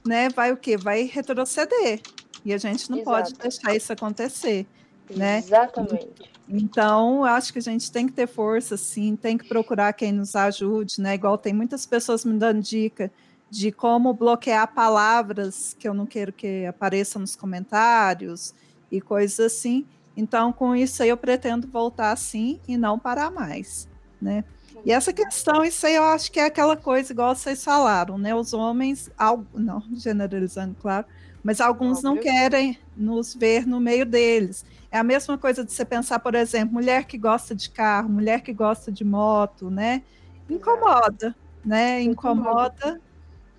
[0.06, 0.76] né, vai o quê?
[0.76, 2.00] Vai retroceder.
[2.44, 3.16] E a gente não Exato.
[3.16, 4.66] pode deixar isso acontecer.
[5.10, 5.38] Né?
[5.38, 6.34] Exatamente.
[6.48, 10.36] Então, acho que a gente tem que ter força, sim, tem que procurar quem nos
[10.36, 11.14] ajude, né?
[11.14, 13.10] Igual tem muitas pessoas me dando dica
[13.50, 18.54] de como bloquear palavras que eu não quero que apareçam nos comentários
[18.90, 19.86] e coisas assim.
[20.16, 23.88] Então, com isso aí, eu pretendo voltar assim e não parar mais,
[24.20, 24.44] né?
[24.84, 28.34] E essa questão, isso aí eu acho que é aquela coisa, igual vocês falaram, né?
[28.34, 29.10] Os homens,
[29.54, 31.06] não generalizando, claro,
[31.42, 32.10] mas alguns Óbvio.
[32.10, 34.64] não querem nos ver no meio deles.
[34.90, 38.42] É a mesma coisa de você pensar, por exemplo, mulher que gosta de carro, mulher
[38.42, 40.02] que gosta de moto, né?
[40.48, 42.00] Incomoda, né?
[42.02, 43.00] Incomoda.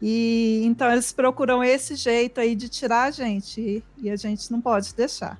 [0.01, 4.61] E então eles procuram esse jeito aí de tirar a gente e a gente não
[4.61, 5.39] pode deixar.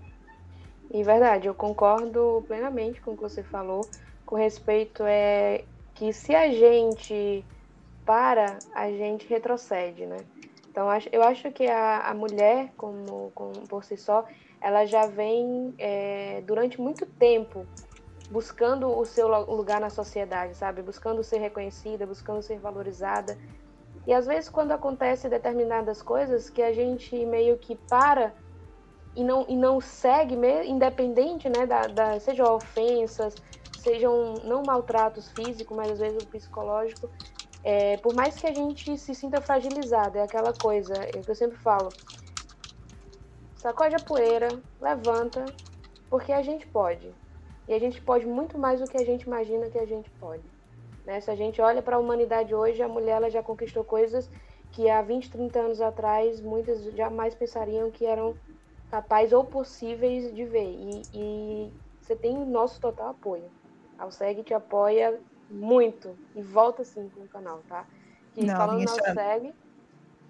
[0.95, 3.86] E verdade, eu concordo plenamente com o que você falou,
[4.25, 7.45] com respeito é que se a gente
[8.05, 10.23] para, a gente retrocede, né?
[10.71, 14.25] Então eu acho que a, a mulher, como, como por si só,
[14.62, 17.67] ela já vem é, durante muito tempo
[18.31, 20.81] buscando o seu lugar na sociedade, sabe?
[20.81, 23.38] Buscando ser reconhecida, buscando ser valorizada.
[24.08, 28.34] E às vezes quando acontece determinadas coisas que a gente meio que para
[29.15, 33.36] e não, e não segue, independente, né, da, da, sejam ofensas,
[33.80, 37.10] sejam não maltratos físicos, mas às vezes o psicológico,
[37.63, 41.36] é, por mais que a gente se sinta fragilizado, é aquela coisa é que eu
[41.36, 41.89] sempre falo,
[43.56, 44.49] sacode a poeira,
[44.82, 45.45] levanta,
[46.10, 47.13] porque a gente pode.
[47.67, 50.43] E a gente pode muito mais do que a gente imagina que a gente pode.
[51.06, 51.19] Né?
[51.21, 54.30] Se a gente olha para a humanidade hoje, a mulher ela já conquistou coisas
[54.71, 58.36] que há 20, 30 anos atrás muitas jamais pensariam que eram
[58.89, 60.69] capazes ou possíveis de ver.
[60.69, 63.49] E, e você tem o nosso total apoio.
[63.97, 65.19] A Alseg te apoia
[65.49, 66.15] muito.
[66.35, 67.85] E volta sim com o canal, tá?
[68.35, 69.53] E Não, falando na Alseg.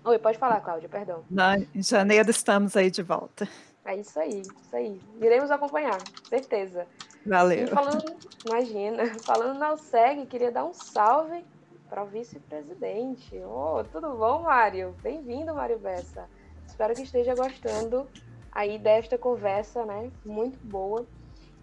[0.04, 1.24] Oi, pode falar, Cláudia, perdão.
[1.30, 3.48] Não, em janeiro estamos aí de volta.
[3.84, 5.02] É isso aí, isso aí.
[5.20, 6.88] Iremos acompanhar, certeza.
[7.26, 7.66] Valeu.
[7.66, 8.04] E falando,
[8.46, 11.44] imagina, falando na USEG, queria dar um salve
[11.90, 13.36] para o vice-presidente.
[13.44, 14.96] Oh, tudo bom, Mário?
[15.02, 16.28] Bem-vindo, Mário Bessa.
[16.68, 18.08] Espero que esteja gostando
[18.56, 20.10] aí desta conversa, né?
[20.26, 21.06] Muito boa.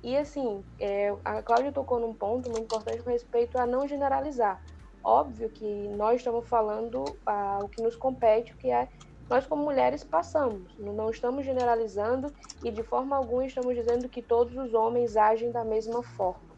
[0.02, 4.62] E assim, é, a Cláudia tocou num ponto muito importante com respeito a não generalizar.
[5.02, 8.88] Óbvio que nós estamos falando ah, o que nos compete, o que é
[9.30, 10.76] nós como mulheres passamos.
[10.78, 12.30] Não estamos generalizando
[12.62, 16.54] e de forma alguma estamos dizendo que todos os homens agem da mesma forma,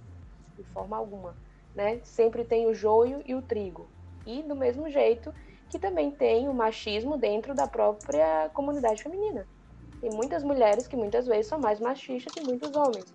[0.56, 1.36] de forma alguma,
[1.74, 2.00] né?
[2.02, 3.88] Sempre tem o joio e o trigo.
[4.26, 5.32] E do mesmo jeito
[5.68, 9.46] que também tem o machismo dentro da própria comunidade feminina.
[10.04, 13.10] Tem muitas mulheres que muitas vezes são mais machistas que muitos homens.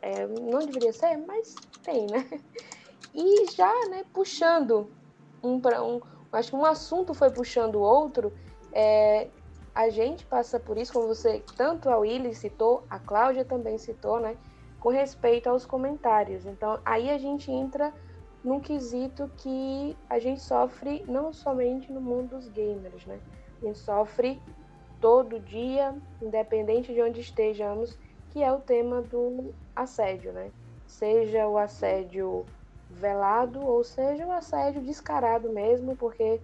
[0.00, 2.28] É, não deveria ser, mas tem, né?
[3.14, 4.90] E já, né, puxando
[5.44, 6.00] um para um,
[6.32, 8.32] acho que um assunto foi puxando o outro,
[8.72, 9.30] é,
[9.72, 14.18] a gente passa por isso, como você, tanto a Willy citou, a Cláudia também citou,
[14.18, 14.36] né?
[14.80, 16.46] Com respeito aos comentários.
[16.46, 17.94] Então, aí a gente entra
[18.42, 23.20] num quesito que a gente sofre não somente no mundo dos gamers, né?
[23.62, 24.42] A gente sofre
[25.02, 27.98] todo dia, independente de onde estejamos,
[28.30, 30.50] que é o tema do assédio, né?
[30.86, 32.46] Seja o assédio
[32.88, 36.40] velado ou seja o assédio descarado mesmo, porque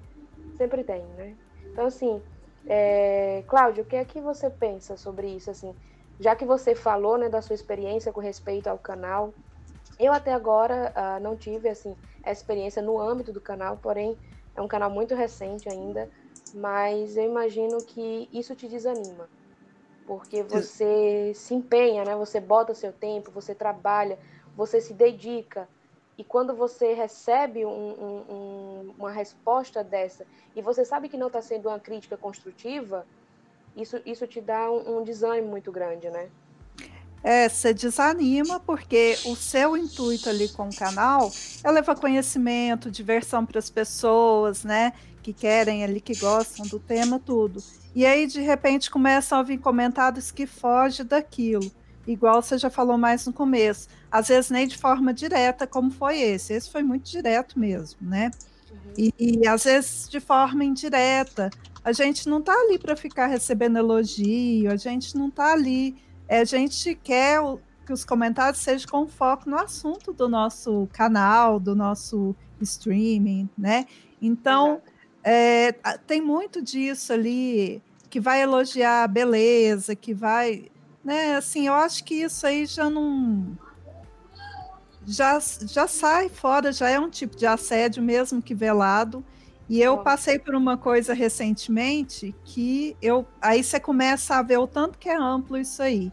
[0.56, 1.36] sempre tem, né?
[1.66, 2.20] Então, assim,
[2.66, 3.44] é...
[3.46, 5.72] Cláudio, o que é que você pensa sobre isso, assim?
[6.18, 9.32] Já que você falou, né, da sua experiência com respeito ao canal,
[10.00, 14.18] eu até agora uh, não tive, assim, essa experiência no âmbito do canal, porém,
[14.56, 16.10] é um canal muito recente ainda,
[16.54, 19.28] mas eu imagino que isso te desanima,
[20.06, 22.14] porque você se empenha, né?
[22.16, 24.18] Você bota seu tempo, você trabalha,
[24.56, 25.68] você se dedica,
[26.18, 31.40] e quando você recebe um, um, uma resposta dessa e você sabe que não está
[31.40, 33.06] sendo uma crítica construtiva,
[33.76, 36.28] isso, isso te dá um, um desânimo muito grande, né?
[37.22, 41.30] É, você desanima porque o seu intuito ali com o canal
[41.62, 44.92] é levar conhecimento, diversão para as pessoas, né?
[45.28, 47.62] Que querem ali, que gostam do tema, tudo.
[47.94, 51.70] E aí, de repente, começam a vir comentários que fogem daquilo
[52.10, 53.88] igual você já falou mais no começo.
[54.10, 56.54] Às vezes nem de forma direta, como foi esse.
[56.54, 58.30] Esse foi muito direto mesmo, né?
[58.70, 58.92] Uhum.
[58.96, 61.50] E, e, às vezes de forma indireta.
[61.84, 65.96] A gente não está ali para ficar recebendo elogio, a gente não está ali.
[66.26, 67.38] É, a gente quer
[67.84, 73.86] que os comentários sejam com foco no assunto do nosso canal, do nosso streaming, né?
[74.20, 74.80] Então,
[75.28, 75.72] é,
[76.06, 80.70] tem muito disso ali que vai elogiar a beleza, que vai
[81.04, 81.36] né?
[81.36, 83.56] Assim, eu acho que isso aí já não
[85.06, 89.24] já, já sai fora, já é um tipo de assédio mesmo que velado.
[89.70, 94.66] E eu passei por uma coisa recentemente que eu aí você começa a ver o
[94.66, 96.12] tanto que é amplo isso aí.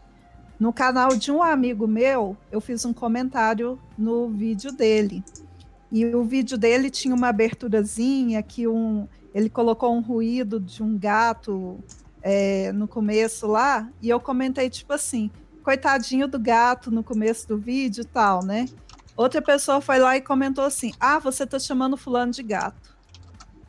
[0.58, 5.22] No canal de um amigo meu, eu fiz um comentário no vídeo dele.
[5.90, 10.98] E o vídeo dele tinha uma aberturazinha que um ele colocou um ruído de um
[10.98, 11.78] gato
[12.22, 15.30] é, no começo lá, e eu comentei, tipo assim,
[15.62, 18.66] coitadinho do gato no começo do vídeo e tal, né?
[19.16, 22.96] Outra pessoa foi lá e comentou assim: Ah, você tá chamando fulano de gato.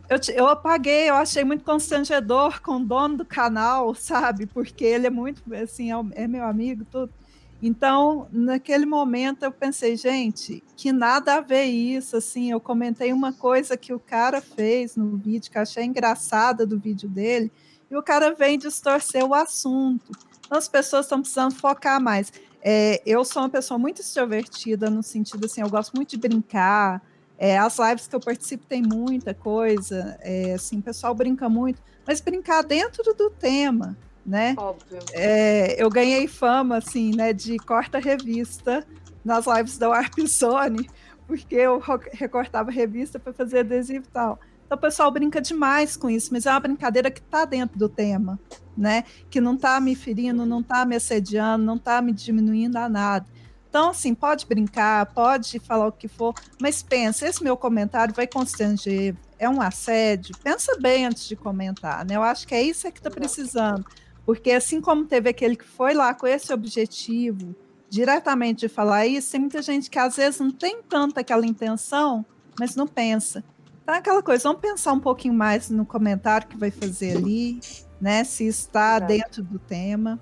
[0.10, 4.46] Eu, eu apaguei, eu achei muito constrangedor com o dono do canal, sabe?
[4.46, 7.12] Porque ele é muito, assim, é, é meu amigo, tudo.
[7.62, 13.34] Então, naquele momento, eu pensei, gente, que nada a ver isso, assim, eu comentei uma
[13.34, 17.52] coisa que o cara fez no vídeo, que eu achei engraçada do vídeo dele,
[17.90, 20.12] e o cara vem distorcer o assunto.
[20.46, 22.32] Então, as pessoas estão precisando focar mais.
[22.62, 27.02] É, eu sou uma pessoa muito extrovertida, no sentido assim, eu gosto muito de brincar.
[27.40, 31.82] É, as lives que eu participo tem muita coisa, é, assim, o pessoal brinca muito,
[32.06, 34.54] mas brincar dentro do tema, né?
[34.58, 35.00] Óbvio.
[35.14, 38.86] É, eu ganhei fama, assim, né, de corta-revista
[39.24, 40.90] nas lives da Warp Zone,
[41.26, 41.82] porque eu
[42.12, 44.40] recortava revista para fazer adesivo e tal.
[44.66, 47.88] Então o pessoal brinca demais com isso, mas é uma brincadeira que está dentro do
[47.88, 48.38] tema,
[48.78, 49.06] né?
[49.30, 53.26] Que não está me ferindo, não está me assediando, não está me diminuindo a nada.
[53.70, 58.28] Então, assim, pode brincar, pode falar o que for, mas pensa, esse meu comentário vai
[58.28, 60.36] constranger, é um assédio.
[60.44, 62.16] Pensa bem antes de comentar, né?
[62.16, 63.86] Eu acho que é isso que está precisando.
[64.28, 67.56] Porque assim como teve aquele que foi lá com esse objetivo,
[67.90, 72.26] diretamente de falar isso, tem muita gente que às vezes não tem tanta aquela intenção,
[72.60, 73.42] mas não pensa.
[73.82, 77.62] Então, aquela coisa, vamos pensar um pouquinho mais no comentário que vai fazer ali,
[78.02, 78.26] né?
[78.26, 80.20] Se está dentro do tema,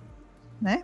[0.61, 0.83] né?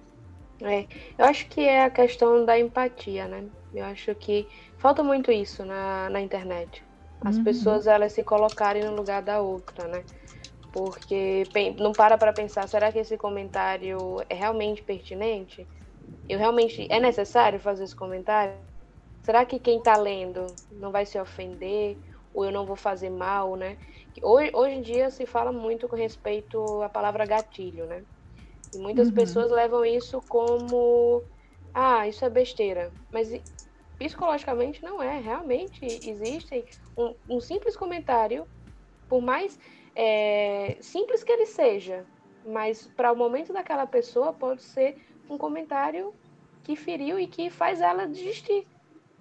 [0.60, 3.44] É, eu acho que é a questão da empatia, né?
[3.72, 4.48] Eu acho que
[4.80, 6.84] falta muito isso na, na internet.
[7.24, 7.44] As uhum.
[7.44, 10.04] pessoas elas se colocarem no lugar da outra, né?
[10.72, 11.44] Porque
[11.78, 13.98] não para para pensar, será que esse comentário
[14.30, 15.68] é realmente pertinente?
[16.30, 18.54] Eu realmente é necessário fazer esse comentário?
[19.24, 21.98] Será que quem está lendo não vai se ofender
[22.34, 23.78] ou eu não vou fazer mal, né?
[24.22, 28.04] Hoje, hoje em dia se fala muito com respeito à palavra gatilho, né?
[28.74, 29.14] E muitas uhum.
[29.14, 31.22] pessoas levam isso como
[31.74, 32.92] ah, isso é besteira.
[33.12, 33.30] Mas
[33.98, 35.20] psicologicamente não é.
[35.20, 36.66] Realmente existem
[36.98, 38.48] um, um simples comentário,
[39.08, 39.60] por mais
[39.96, 42.06] é, simples que ele seja,
[42.46, 44.98] mas para o momento daquela pessoa pode ser
[45.30, 46.14] um comentário
[46.64, 48.68] que feriu e que faz ela desistir.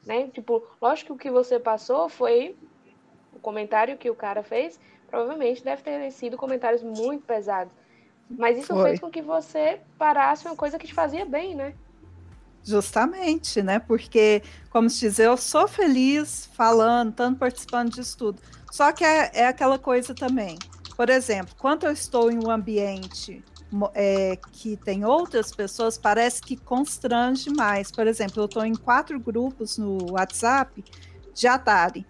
[0.04, 0.28] Né?
[0.28, 2.56] Tipo, lógico que o que você passou foi
[3.32, 7.72] o comentário que o cara fez, provavelmente deve ter sido comentários muito pesados.
[8.28, 8.90] Mas isso foi.
[8.90, 11.74] fez com que você parasse uma coisa que te fazia bem, né?
[12.62, 13.78] Justamente, né?
[13.78, 18.40] Porque, como se diz, eu sou feliz falando, tanto participando disso tudo.
[18.70, 20.58] Só que é, é aquela coisa também.
[20.96, 23.42] Por exemplo, quando eu estou em um ambiente
[23.94, 27.90] é, que tem outras pessoas, parece que constrange mais.
[27.90, 30.84] Por exemplo, eu estou em quatro grupos no WhatsApp
[31.34, 32.06] de Atari.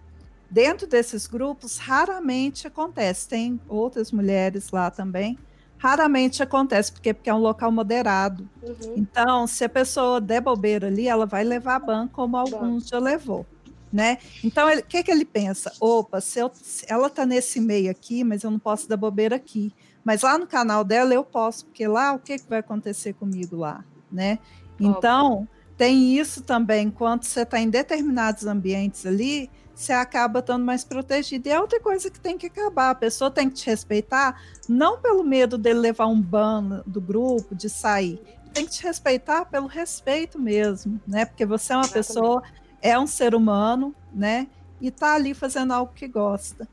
[0.49, 3.27] Dentro desses grupos, raramente acontece.
[3.27, 5.37] Tem outras mulheres lá também
[5.81, 8.47] raramente acontece, porque, porque é um local moderado.
[8.61, 8.93] Uhum.
[8.95, 12.99] Então, se a pessoa der bobeira ali, ela vai levar a ban como alguns já
[12.99, 13.47] levou.
[13.91, 14.19] Né?
[14.43, 15.71] Então, o que, que ele pensa?
[15.79, 19.35] Opa, se, eu, se ela está nesse meio aqui, mas eu não posso dar bobeira
[19.35, 19.73] aqui.
[20.03, 23.57] Mas lá no canal dela eu posso, porque lá o que, que vai acontecer comigo
[23.57, 23.83] lá?
[24.11, 24.39] Né?
[24.79, 30.83] Então, tem isso também, enquanto você está em determinados ambientes ali, você acaba estando mais
[30.83, 31.47] protegido.
[31.47, 32.91] E é outra coisa que tem que acabar.
[32.91, 34.39] A pessoa tem que te respeitar,
[34.69, 38.21] não pelo medo dele levar um ban do grupo, de sair.
[38.53, 41.25] Tem que te respeitar pelo respeito mesmo, né?
[41.25, 42.07] Porque você é uma Exatamente.
[42.07, 42.43] pessoa,
[42.81, 44.47] é um ser humano, né?
[44.79, 46.67] E está ali fazendo algo que gosta.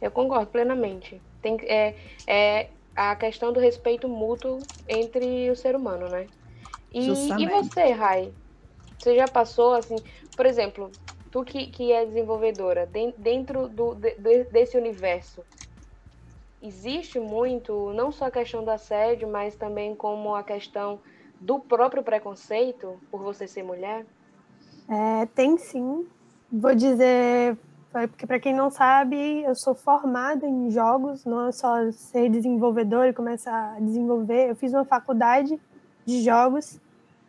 [0.00, 1.20] Eu concordo plenamente.
[1.42, 1.94] Tem, é,
[2.26, 4.58] é a questão do respeito mútuo
[4.88, 6.26] entre o ser humano, né?
[6.92, 8.32] E, e você, Rai?
[8.98, 9.96] Você já passou, assim,
[10.36, 10.90] por exemplo,
[11.30, 12.88] tu que, que é desenvolvedora,
[13.18, 15.42] dentro do, de, desse universo,
[16.62, 21.00] existe muito, não só a questão do assédio, mas também como a questão
[21.44, 24.06] do próprio preconceito por você ser mulher?
[24.88, 26.06] É, tem sim.
[26.50, 27.58] Vou dizer,
[27.92, 33.10] porque para quem não sabe, eu sou formada em jogos, não é só ser desenvolvedora
[33.10, 34.50] e começar a desenvolver.
[34.50, 35.60] Eu fiz uma faculdade
[36.06, 36.80] de jogos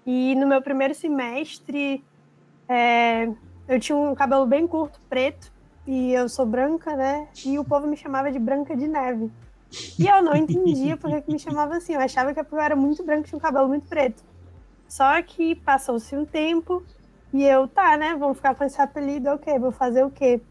[0.05, 2.01] e no meu primeiro semestre,
[2.69, 3.29] é,
[3.67, 5.51] eu tinha um cabelo bem curto, preto,
[5.85, 7.27] e eu sou branca, né?
[7.45, 9.29] E o povo me chamava de Branca de Neve.
[9.99, 11.93] E eu não entendia porque que me chamava assim.
[11.93, 14.23] Eu achava que eu era muito branca e tinha um cabelo muito preto.
[14.87, 16.83] Só que passou-se um tempo
[17.33, 18.15] e eu, tá, né?
[18.17, 20.41] Vamos ficar com esse apelido, ok, vou fazer o quê?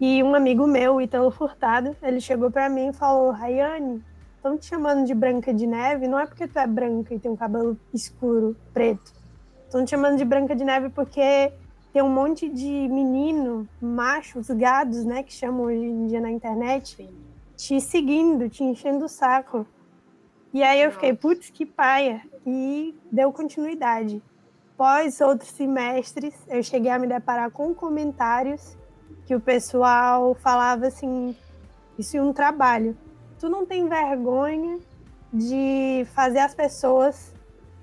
[0.00, 4.02] E um amigo meu, Italo Furtado, ele chegou para mim e falou: Rayane,
[4.36, 7.30] estão te chamando de Branca de Neve, não é porque tu é branca e tem
[7.30, 9.12] um cabelo escuro, preto.
[9.64, 11.52] Estão te chamando de Branca de Neve porque
[11.92, 17.08] tem um monte de menino, machos, gados, né, que chamam hoje em dia na internet,
[17.66, 19.66] te seguindo, te enchendo o saco.
[20.52, 22.22] E aí eu fiquei, putz, que paia.
[22.46, 24.22] E deu continuidade.
[24.76, 28.76] Pós outros semestres, eu cheguei a me deparar com comentários
[29.26, 31.34] que o pessoal falava assim,
[31.98, 32.96] isso é um trabalho
[33.44, 34.78] tu não tem vergonha
[35.30, 37.34] de fazer as pessoas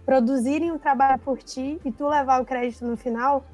[0.04, 3.46] produzirem um trabalho por ti e tu levar o crédito no final?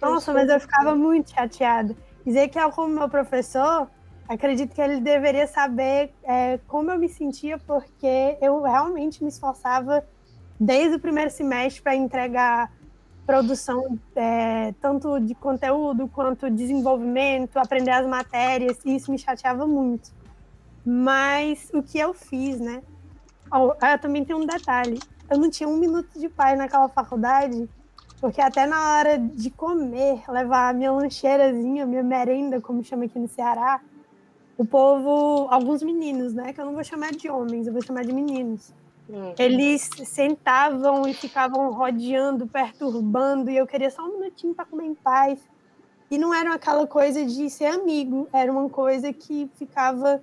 [0.00, 1.94] Nossa, mas eu ficava muito chateada.
[2.24, 3.90] Dizer que como meu professor,
[4.34, 10.04] acredito que ele deveria saber é, como eu me sentia, porque eu realmente me esforçava
[10.58, 12.72] desde o primeiro semestre para entregar
[13.26, 20.12] produção é, tanto de conteúdo quanto desenvolvimento, aprender as matérias, e isso me chateava muito.
[20.84, 22.82] Mas o que eu fiz, né?
[23.52, 24.98] Oh, eu também tenho um detalhe.
[25.28, 27.68] Eu não tinha um minuto de paz naquela faculdade,
[28.20, 33.18] porque até na hora de comer, levar a minha lancheirazinha, minha merenda, como chama aqui
[33.18, 33.80] no Ceará,
[34.60, 36.52] o povo, alguns meninos, né?
[36.52, 38.74] Que eu não vou chamar de homens, eu vou chamar de meninos.
[39.08, 39.32] Hum.
[39.38, 44.94] Eles sentavam e ficavam rodeando, perturbando, e eu queria só um minutinho para comer em
[44.94, 45.40] paz.
[46.10, 50.22] E não era aquela coisa de ser amigo, era uma coisa que ficava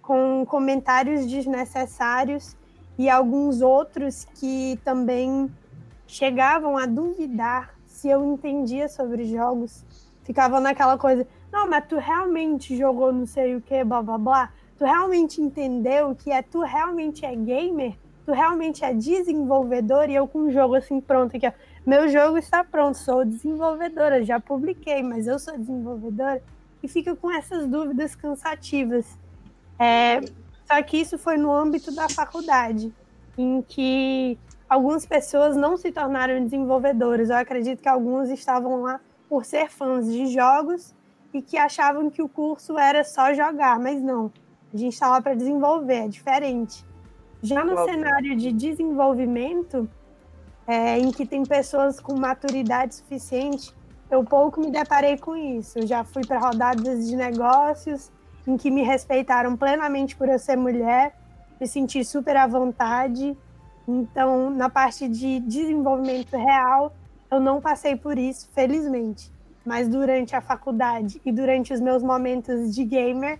[0.00, 2.56] com comentários desnecessários
[2.96, 5.54] e alguns outros que também
[6.06, 9.84] chegavam a duvidar se eu entendia sobre jogos.
[10.24, 14.52] Ficavam naquela coisa, não, mas tu realmente jogou não sei o que, blá blá blá.
[14.76, 17.94] Tu realmente entendeu que é tu realmente é gamer?
[18.24, 20.10] Tu realmente é desenvolvedor?
[20.10, 21.52] E eu com um jogo assim pronto aqui, ó.
[21.86, 26.42] Meu jogo está pronto, sou desenvolvedora, já publiquei, mas eu sou desenvolvedora.
[26.82, 29.18] e fica com essas dúvidas cansativas.
[29.78, 30.20] É,
[30.66, 32.92] só que isso foi no âmbito da faculdade,
[33.36, 34.38] em que
[34.68, 37.30] algumas pessoas não se tornaram desenvolvedoras.
[37.30, 40.94] Eu acredito que alguns estavam lá por ser fãs de jogos
[41.32, 44.32] e que achavam que o curso era só jogar, mas não.
[44.72, 46.84] A gente está lá para desenvolver, é diferente.
[47.42, 49.88] Já no cenário de desenvolvimento,
[50.66, 53.74] é, em que tem pessoas com maturidade suficiente,
[54.10, 55.78] eu pouco me deparei com isso.
[55.78, 58.10] Eu já fui para rodadas de negócios
[58.46, 61.14] em que me respeitaram plenamente por eu ser mulher,
[61.60, 63.36] me senti super à vontade.
[63.86, 66.94] Então, na parte de desenvolvimento real,
[67.30, 69.30] eu não passei por isso, felizmente.
[69.68, 73.38] Mas durante a faculdade e durante os meus momentos de gamer,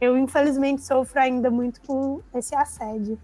[0.00, 3.18] eu infelizmente sofro ainda muito com esse assédio.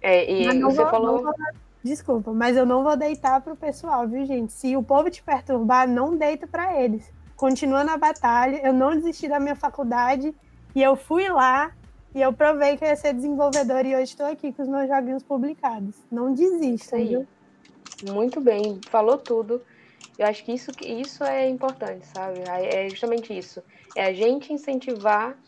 [0.00, 1.22] É, e você vou, falou.
[1.22, 1.34] Vou,
[1.82, 4.54] desculpa, mas eu não vou deitar pro pessoal, viu, gente?
[4.54, 7.12] Se o povo te perturbar, não deita para eles.
[7.36, 8.62] Continua na batalha.
[8.64, 10.34] Eu não desisti da minha faculdade
[10.74, 11.70] e eu fui lá
[12.14, 14.88] e eu provei que eu ia ser desenvolvedora e hoje estou aqui com os meus
[14.88, 15.96] joguinhos publicados.
[16.10, 17.26] Não desista, viu?
[18.10, 19.60] Muito bem, falou tudo.
[20.18, 22.40] Eu acho que isso, isso é importante, sabe?
[22.40, 23.62] É justamente isso.
[23.94, 25.38] É a gente incentivar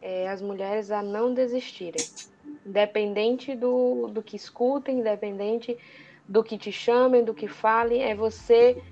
[0.00, 2.10] é, as mulheres a não desistirem.
[2.64, 5.76] Independente do, do que escutem, independente
[6.28, 8.82] do que te chamem, do que falem, é você.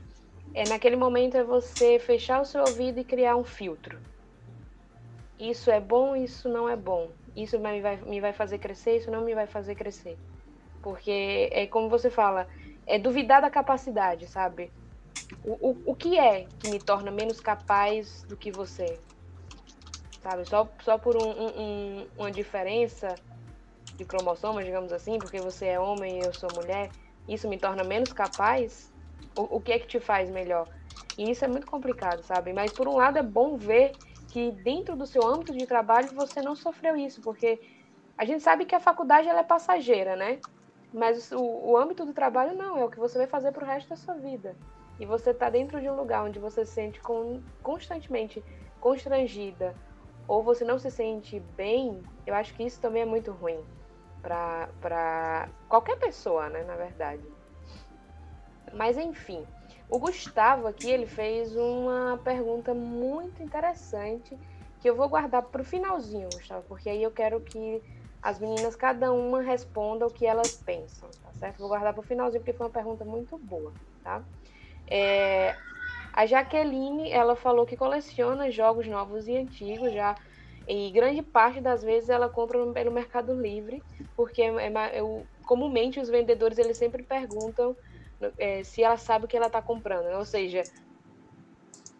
[0.54, 4.00] É, naquele momento é você fechar o seu ouvido e criar um filtro.
[5.38, 7.14] Isso é bom, isso não é bom.
[7.34, 10.18] Isso me vai, me vai fazer crescer, isso não me vai fazer crescer.
[10.82, 12.48] Porque é como você fala,
[12.86, 14.72] é duvidar da capacidade, sabe?
[15.42, 19.00] O, o, o que é que me torna menos capaz do que você?
[20.22, 20.44] Sabe?
[20.44, 23.20] Só, só por um, um, uma diferença
[23.94, 26.92] de cromossomas, digamos assim, porque você é homem e eu sou mulher,
[27.28, 28.92] isso me torna menos capaz?
[29.36, 30.68] O, o que é que te faz melhor?
[31.16, 32.52] E isso é muito complicado, sabe?
[32.52, 36.42] Mas por um lado é bom ver que dentro do seu âmbito de trabalho você
[36.42, 37.60] não sofreu isso, porque
[38.18, 40.42] a gente sabe que a faculdade ela é passageira, né?
[40.94, 43.66] Mas o, o âmbito do trabalho não, é o que você vai fazer para o
[43.66, 44.54] resto da sua vida.
[45.00, 48.44] E você está dentro de um lugar onde você se sente com, constantemente
[48.80, 49.74] constrangida
[50.28, 53.58] ou você não se sente bem, eu acho que isso também é muito ruim
[54.22, 57.22] para qualquer pessoa, né, na verdade.
[58.72, 59.44] Mas enfim,
[59.90, 64.38] o Gustavo aqui ele fez uma pergunta muito interessante
[64.80, 67.82] que eu vou guardar para o finalzinho, Gustavo, porque aí eu quero que
[68.24, 71.58] as meninas, cada uma, responda o que elas pensam, tá certo?
[71.58, 73.70] Vou guardar para o finalzinho, porque foi uma pergunta muito boa,
[74.02, 74.24] tá?
[74.90, 75.54] É,
[76.10, 80.14] a Jaqueline, ela falou que coleciona jogos novos e antigos já,
[80.66, 83.82] e grande parte das vezes ela compra pelo Mercado Livre,
[84.16, 85.00] porque é, é,
[85.42, 87.76] comumente os vendedores eles sempre perguntam
[88.38, 90.66] é, se ela sabe o que ela está comprando, ou seja,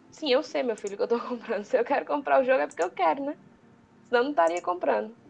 [0.09, 1.63] sim, eu sei, meu filho, que eu estou comprando.
[1.65, 3.37] Se eu quero comprar o jogo é porque eu quero, né?
[4.09, 5.24] Senão não estaria comprando.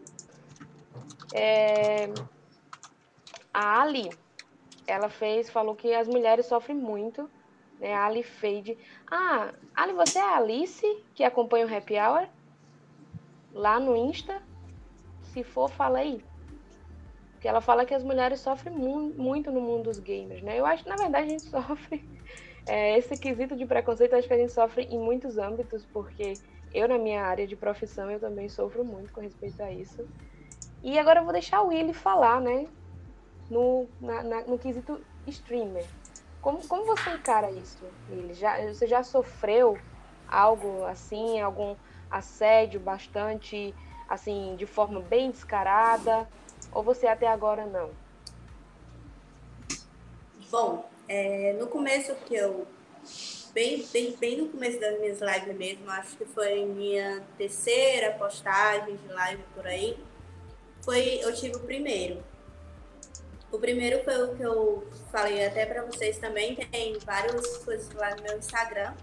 [1.34, 2.08] É...
[3.52, 4.10] A Ali,
[4.86, 7.28] ela fez, falou que as mulheres sofrem muito,
[7.80, 7.94] né?
[7.94, 8.76] A Ali Fade.
[9.10, 12.28] Ah, Ali, você é a Alice que acompanha o Happy Hour?
[13.52, 14.42] Lá no Insta?
[15.22, 16.22] Se for, fala aí.
[17.32, 20.58] Porque ela fala que as mulheres sofrem mu muito no mundo dos gamers, né?
[20.58, 22.04] Eu acho que, na verdade, a gente sofre.
[22.66, 26.32] É, esse quesito de preconceito, acho que a gente sofre em muitos âmbitos, porque
[26.74, 30.06] eu, na minha área de profissão, eu também sofro muito com respeito a isso.
[30.82, 32.66] E agora eu vou deixar o Willy falar, né?
[33.50, 35.86] No, na, na, no quesito streamer.
[36.40, 38.34] Como, como você encara isso, Willy?
[38.34, 39.78] Já, você já sofreu
[40.28, 41.74] algo assim, algum
[42.10, 43.74] assédio bastante,
[44.08, 46.28] assim, de forma bem descarada?
[46.72, 47.90] Ou você até agora não?
[50.50, 52.66] Bom, é, no começo que eu
[53.52, 58.96] bem, bem, bem no começo das minhas lives mesmo, acho que foi minha terceira postagem
[58.96, 59.98] de live por aí
[60.86, 62.24] foi eu tive o primeiro.
[63.50, 68.14] O primeiro foi o que eu falei até para vocês também, tem várias coisas lá
[68.14, 68.94] no meu Instagram,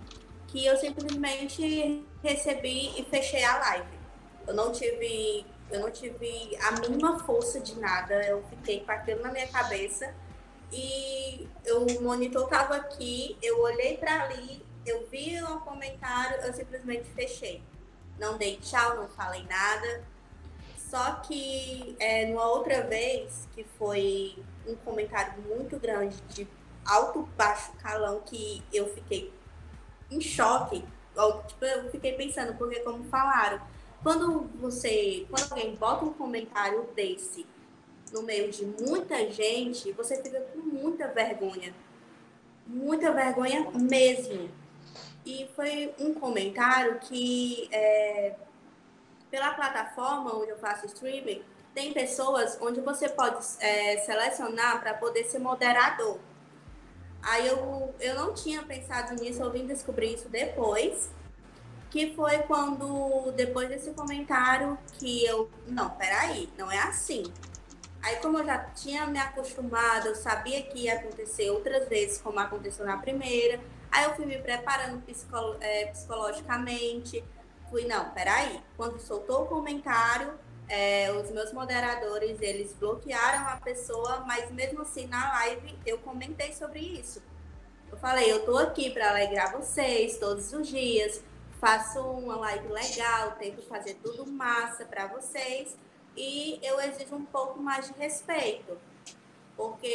[0.48, 4.00] que eu simplesmente recebi e fechei a live.
[4.48, 9.22] Eu não tive, eu não tive a mínima força de nada, eu fiquei com aquilo
[9.22, 10.14] na minha cabeça
[10.72, 17.10] e o monitor tava aqui, eu olhei para ali, eu vi um comentário, eu simplesmente
[17.10, 17.62] fechei.
[18.20, 20.04] Não dei tchau, não falei nada,
[20.94, 24.36] só que é, numa outra vez, que foi
[24.68, 26.48] um comentário muito grande, de
[26.86, 29.34] alto, baixo calão, que eu fiquei
[30.12, 30.86] em choque.
[31.48, 33.60] Tipo, eu fiquei pensando, porque como falaram,
[34.04, 37.44] quando você, quando alguém bota um comentário desse
[38.12, 41.74] no meio de muita gente, você fica com muita vergonha.
[42.68, 44.48] Muita vergonha mesmo.
[45.26, 48.36] e foi um comentário que, é,
[49.34, 51.42] pela plataforma onde eu faço streaming,
[51.74, 56.20] tem pessoas onde você pode é, selecionar para poder ser moderador.
[57.20, 61.10] Aí eu, eu não tinha pensado nisso, eu vim descobrir isso depois,
[61.90, 67.24] que foi quando, depois desse comentário, que eu, não, peraí, não é assim.
[68.04, 72.40] Aí como eu já tinha me acostumado, eu sabia que ia acontecer outras vezes, como
[72.40, 73.60] aconteceu na primeira,
[73.92, 77.24] aí eu fui me preparando psicolo é, psicologicamente,
[77.74, 80.32] fui, não, peraí, quando soltou o comentário,
[80.70, 86.54] é, os meus moderadores, eles bloquearam a pessoa, mas mesmo assim na live eu comentei
[86.54, 87.20] sobre isso.
[87.92, 91.24] Eu falei, eu tô aqui para alegrar vocês todos os dias,
[91.60, 95.76] faço uma live legal, tento fazer tudo massa para vocês
[96.16, 98.78] e eu exijo um pouco mais de respeito.
[99.58, 99.88] Porque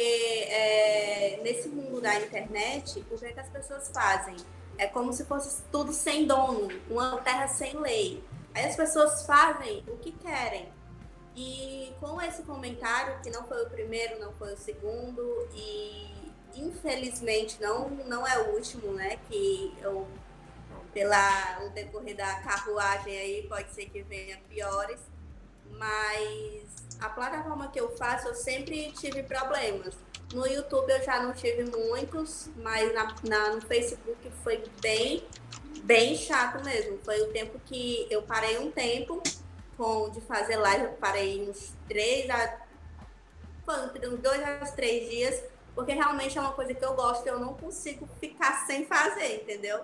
[0.49, 4.35] é, nesse mundo da internet, o que, é que as pessoas fazem?
[4.79, 8.23] É como se fosse tudo sem dono, uma terra sem lei.
[8.55, 10.69] Aí as pessoas fazem o que querem.
[11.35, 15.21] E com esse comentário, que não foi o primeiro, não foi o segundo,
[15.53, 19.19] e infelizmente não, não é o último, né?
[19.29, 20.07] Que eu,
[20.93, 25.01] pela o decorrer da carruagem aí, pode ser que venha piores.
[25.71, 26.63] Mas
[27.01, 29.93] a plataforma que eu faço, eu sempre tive problemas.
[30.33, 35.23] No YouTube eu já não tive muitos, mas na, na, no Facebook foi bem
[35.83, 36.99] bem chato mesmo.
[36.99, 39.21] Foi o tempo que eu parei um tempo
[39.77, 42.61] com, de fazer live, eu parei uns três a.
[43.67, 47.39] uns dois a três dias, porque realmente é uma coisa que eu gosto e eu
[47.39, 49.81] não consigo ficar sem fazer, entendeu?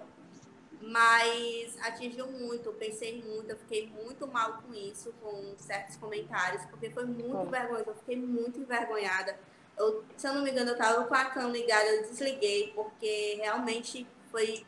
[0.82, 6.64] Mas atingiu muito, eu pensei muito, eu fiquei muito mal com isso, com certos comentários,
[6.66, 9.40] porque foi muito vergonhoso, eu fiquei muito envergonhada.
[9.78, 13.36] Eu, se eu não me engano, eu tava com a cama ligada, eu desliguei, porque
[13.42, 14.66] realmente foi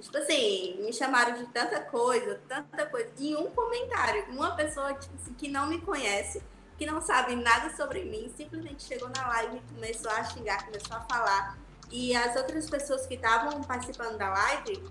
[0.00, 3.10] Tipo assim, me chamaram de tanta coisa, tanta coisa.
[3.18, 6.42] Em um comentário, uma pessoa tipo assim, que não me conhece,
[6.78, 10.96] que não sabe nada sobre mim, simplesmente chegou na live e começou a xingar, começou
[10.96, 11.58] a falar.
[11.90, 14.82] E as outras pessoas que estavam participando da live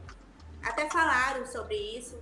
[0.61, 2.21] até falaram sobre isso,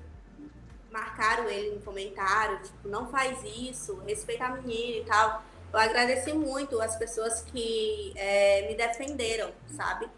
[0.90, 5.44] marcaram ele no comentário, tipo, não faz isso, respeita a menina e tal.
[5.78, 10.10] Eu agradeci muito as pessoas que é, me defenderam, sabe?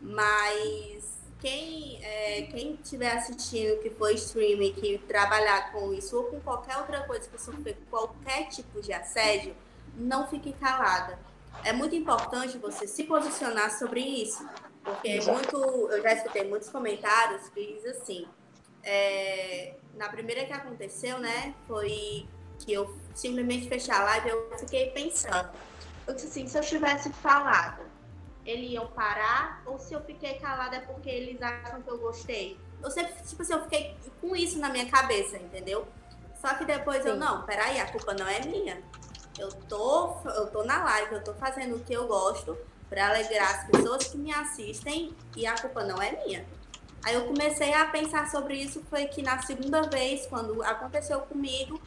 [0.00, 6.40] Mas quem é, quem estiver assistindo que for streaming, que trabalhar com isso ou com
[6.40, 9.54] qualquer outra coisa que sofrer qualquer tipo de assédio,
[9.94, 11.18] não fique calada.
[11.62, 14.48] É muito importante você se posicionar sobre isso,
[14.82, 15.58] porque muito,
[15.90, 18.26] eu já escutei muitos comentários que diz assim,
[18.82, 22.26] é, na primeira que aconteceu, né, foi
[22.58, 25.50] que eu simplesmente fechei a live, eu fiquei pensando,
[26.06, 27.84] eu disse assim, se eu tivesse falado
[28.46, 32.58] eles iam parar ou se eu fiquei calada é porque eles acham que eu gostei.
[32.82, 35.86] Eu sempre, tipo assim, eu fiquei com isso na minha cabeça, entendeu?
[36.40, 37.10] Só que depois Sim.
[37.10, 38.82] eu, não, peraí, a culpa não é minha.
[39.38, 42.56] Eu tô, eu tô na live, eu tô fazendo o que eu gosto
[42.88, 46.46] para alegrar as pessoas que me assistem e a culpa não é minha.
[47.02, 51.80] Aí eu comecei a pensar sobre isso, foi que na segunda vez, quando aconteceu comigo,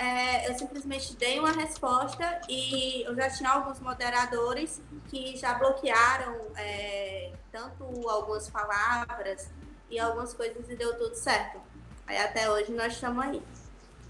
[0.00, 4.80] é, eu simplesmente dei uma resposta e eu já tinha alguns moderadores
[5.10, 9.50] que já bloquearam é, tanto algumas palavras
[9.90, 11.60] e algumas coisas e deu tudo certo.
[12.06, 13.42] Aí até hoje nós estamos aí.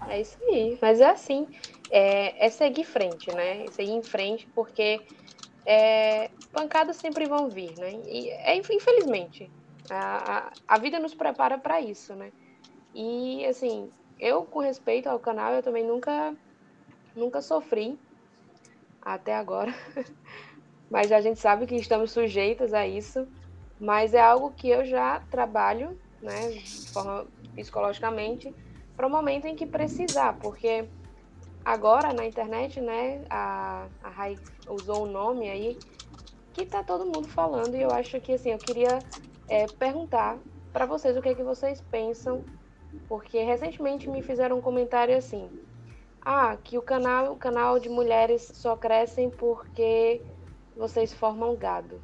[0.07, 1.45] É isso aí, mas é assim,
[1.89, 3.69] é, é seguir frente, né?
[3.71, 5.01] Seguir em frente, porque
[5.65, 7.91] é, pancadas sempre vão vir, né?
[8.07, 9.51] E é, infelizmente,
[9.89, 12.31] a, a, a vida nos prepara para isso, né?
[12.95, 16.37] E assim, eu, com respeito ao canal, eu também nunca,
[17.15, 17.99] nunca sofri
[19.01, 19.73] até agora.
[20.89, 23.27] mas a gente sabe que estamos sujeitas a isso.
[23.79, 28.55] Mas é algo que eu já trabalho, né, de forma psicologicamente,
[28.95, 30.87] para o momento em que precisar, porque
[31.65, 35.83] agora na internet, né, a, a Rai usou um nome aí
[36.53, 39.03] que tá todo mundo falando e eu acho que assim eu queria
[39.47, 40.39] é, perguntar
[40.71, 42.45] para vocês o que é que vocês pensam
[43.07, 45.51] porque recentemente me fizeram um comentário assim:
[46.21, 50.23] "Ah, que o canal, o canal de mulheres só crescem porque
[50.75, 52.03] vocês formam gado".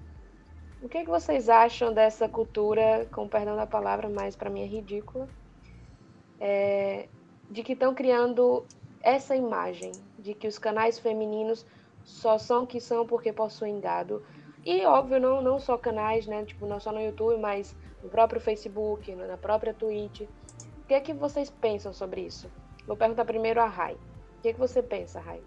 [0.81, 4.61] O que, é que vocês acham dessa cultura, com perdão da palavra, mas para mim
[4.61, 5.27] é ridícula,
[6.39, 7.09] é,
[7.49, 8.67] de que estão criando
[9.01, 11.65] essa imagem de que os canais femininos
[12.03, 14.21] só são o que são porque possuem gado.
[14.65, 16.45] E óbvio, não, não só canais, né?
[16.45, 20.21] Tipo, não só no YouTube, mas no próprio Facebook, na própria Twitch.
[20.87, 22.49] Que é que vocês pensam sobre isso?
[22.87, 23.93] Vou perguntar primeiro a Rai.
[23.93, 25.41] O que é que você pensa, Rai?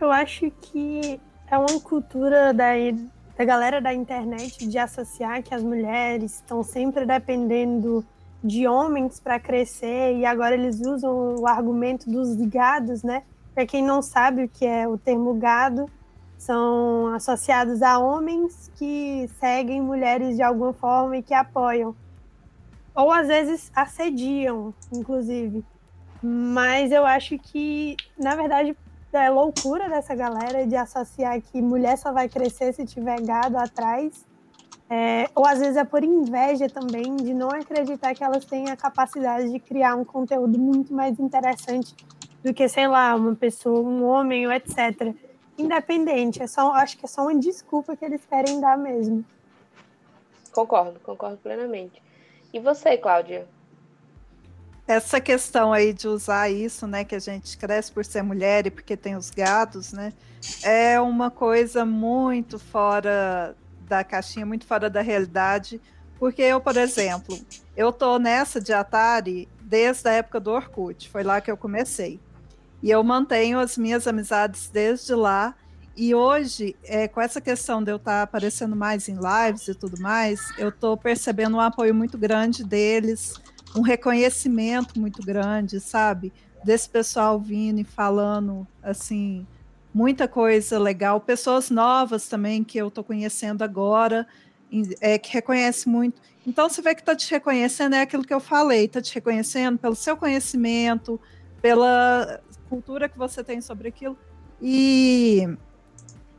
[0.00, 1.20] Eu acho que
[1.50, 2.92] é uma cultura daí
[3.36, 8.04] da galera da internet de associar que as mulheres estão sempre dependendo
[8.42, 13.24] de homens para crescer e agora eles usam o argumento dos gados, né?
[13.54, 15.90] Para quem não sabe o que é o termo gado,
[16.38, 21.96] são associados a homens que seguem mulheres de alguma forma e que apoiam.
[22.94, 25.64] Ou às vezes assediam, inclusive.
[26.22, 28.76] Mas eu acho que, na verdade,
[29.12, 34.24] é loucura dessa galera de associar que mulher só vai crescer se tiver gado atrás
[34.88, 38.76] é, ou às vezes é por inveja também, de não acreditar que elas têm a
[38.76, 41.94] capacidade de criar um conteúdo muito mais interessante
[42.42, 45.14] do que, sei lá, uma pessoa, um homem ou etc.
[45.56, 49.24] Independente, é só, acho que é só uma desculpa que eles querem dar mesmo.
[50.52, 52.02] Concordo, concordo plenamente.
[52.54, 53.48] E você, Cláudia?
[54.86, 58.70] Essa questão aí de usar isso, né, que a gente cresce por ser mulher e
[58.70, 60.12] porque tem os gados, né,
[60.62, 63.56] é uma coisa muito fora
[63.88, 65.80] da caixinha, muito fora da realidade.
[66.16, 67.36] Porque eu, por exemplo,
[67.76, 72.20] eu tô nessa de Atari desde a época do Orkut, foi lá que eu comecei.
[72.80, 75.56] E eu mantenho as minhas amizades desde lá.
[75.96, 79.74] E hoje, é, com essa questão de eu estar tá aparecendo mais em lives e
[79.74, 83.34] tudo mais, eu estou percebendo um apoio muito grande deles,
[83.76, 86.32] um reconhecimento muito grande, sabe?
[86.64, 89.46] Desse pessoal vindo e falando assim,
[89.92, 94.26] muita coisa legal, pessoas novas também que eu estou conhecendo agora,
[95.00, 96.20] é, que reconhece muito.
[96.44, 99.78] Então você vê que está te reconhecendo, é aquilo que eu falei, está te reconhecendo
[99.78, 101.20] pelo seu conhecimento,
[101.62, 104.18] pela cultura que você tem sobre aquilo,
[104.60, 105.46] e,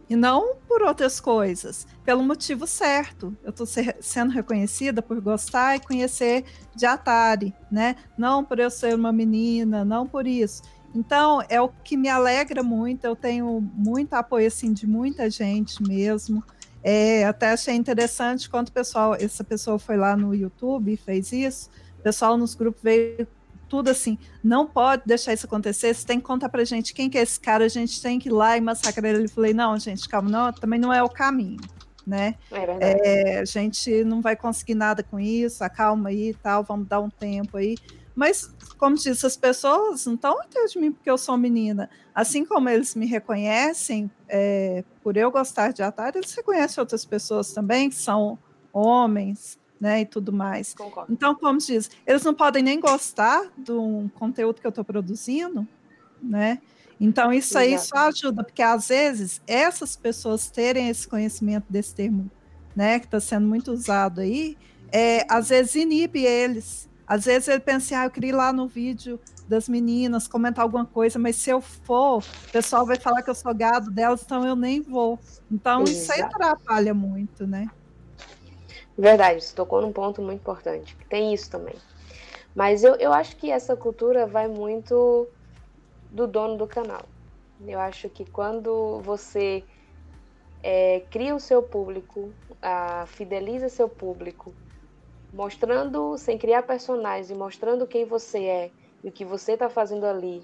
[0.10, 3.36] e não por outras coisas, pelo motivo certo.
[3.44, 6.46] Eu estou sendo reconhecida por gostar e conhecer
[6.76, 7.96] de Atari, né?
[8.18, 10.62] Não por eu ser uma menina, não por isso.
[10.94, 13.04] Então, é o que me alegra muito.
[13.04, 16.44] Eu tenho muito apoio assim, de muita gente mesmo.
[16.82, 21.34] É, até achei interessante quando o pessoal, essa pessoa foi lá no YouTube e fez
[21.34, 21.70] isso.
[22.00, 23.28] O pessoal nos grupos veio
[23.68, 27.18] tudo assim, não pode deixar isso acontecer, você tem que contar pra gente quem que
[27.18, 29.26] é esse cara, a gente tem que ir lá e massacrar ele.
[29.26, 31.62] Eu falei, não, gente, calma, não, também não é o caminho,
[32.06, 32.36] né?
[32.52, 36.88] É é, a gente não vai conseguir nada com isso, acalma aí e tal, vamos
[36.88, 37.76] dar um tempo aí.
[38.16, 41.90] Mas, como disse, as pessoas não estão atrás de mim porque eu sou menina.
[42.14, 47.52] Assim como eles me reconhecem é, por eu gostar de Atari, eles reconhecem outras pessoas
[47.52, 48.40] também, que são
[48.72, 50.74] homens, né, e tudo mais.
[50.74, 51.12] Concordo.
[51.12, 55.68] Então, como diz, eles não podem nem gostar do conteúdo que eu estou produzindo,
[56.22, 56.60] né?
[57.00, 57.90] Então, isso aí Exato.
[57.90, 62.32] só ajuda, porque às vezes essas pessoas terem esse conhecimento desse termo,
[62.76, 64.58] né, que está sendo muito usado aí,
[64.92, 68.52] é, às vezes inibe eles às vezes ele pensa, assim, ah, eu queria ir lá
[68.52, 73.22] no vídeo das meninas, comentar alguma coisa, mas se eu for, o pessoal vai falar
[73.22, 75.20] que eu sou gado delas, então eu nem vou.
[75.52, 75.92] Então Exato.
[75.92, 77.68] isso aí atrapalha muito, né?
[78.98, 80.96] Verdade, você tocou num ponto muito importante.
[81.10, 81.76] Tem isso também.
[82.56, 85.28] Mas eu, eu acho que essa cultura vai muito
[86.10, 87.04] do dono do canal.
[87.68, 89.64] Eu acho que quando você
[90.64, 92.32] é, cria o seu público,
[92.62, 94.54] a, fideliza seu público,
[95.34, 98.72] mostrando, sem criar personagens e mostrando quem você é
[99.04, 100.42] e o que você está fazendo ali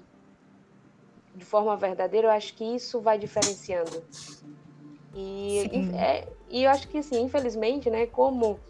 [1.34, 4.02] de forma verdadeira, eu acho que isso vai diferenciando.
[5.14, 8.60] E, e, é, e eu acho que, assim, infelizmente, né, como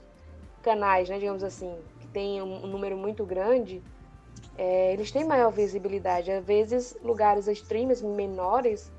[0.63, 3.83] canais, né, digamos assim, que tem um, um número muito grande,
[4.57, 6.31] é, eles têm maior visibilidade.
[6.31, 8.91] Às vezes, lugares streamers menores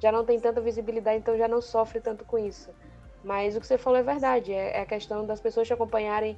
[0.00, 2.74] já não tem tanta visibilidade, então já não sofre tanto com isso.
[3.22, 6.36] Mas o que você falou é verdade, é, é a questão das pessoas te acompanharem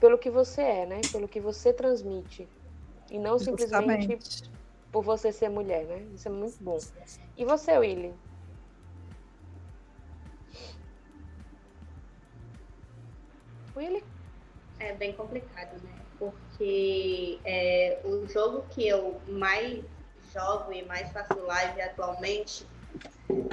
[0.00, 1.00] pelo que você é, né?
[1.12, 2.48] Pelo que você transmite.
[3.10, 4.50] E não simplesmente Justamente.
[4.90, 6.00] por você ser mulher, né?
[6.14, 6.78] Isso é muito bom.
[7.36, 8.14] E você, Willy?
[13.76, 14.04] Willy?
[14.78, 15.92] É bem complicado, né?
[16.18, 19.84] Porque é, o jogo que eu mais
[20.32, 22.66] jogo e mais faço live atualmente,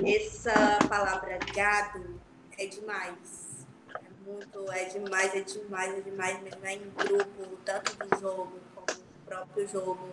[0.06, 2.20] essa palavra gado
[2.58, 3.54] é demais
[4.26, 8.88] muito, é demais, é demais, é demais mesmo, é em grupo, tanto do jogo como
[8.88, 10.10] do próprio jogo.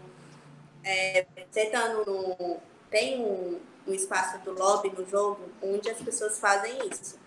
[0.82, 2.58] É, você tá no,
[2.90, 7.18] tem um, um espaço do lobby no jogo onde as pessoas fazem isso.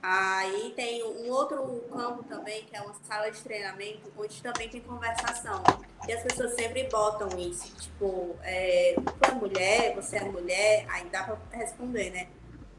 [0.00, 1.60] Aí tem um outro
[1.92, 5.62] campo também, que é uma sala de treinamento, onde também tem conversação.
[6.06, 11.08] E as pessoas sempre botam isso, tipo, é, tu é mulher, você é mulher, aí
[11.08, 12.28] dá pra responder, né?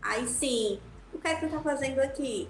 [0.01, 0.79] Aí sim,
[1.13, 2.49] o que é que tu tá fazendo aqui?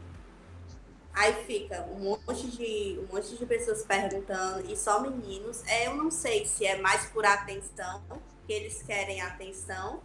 [1.14, 5.66] Aí fica um monte de, um monte de pessoas perguntando, e só meninos.
[5.68, 8.04] É, eu não sei se é mais por atenção,
[8.46, 10.02] que eles querem atenção,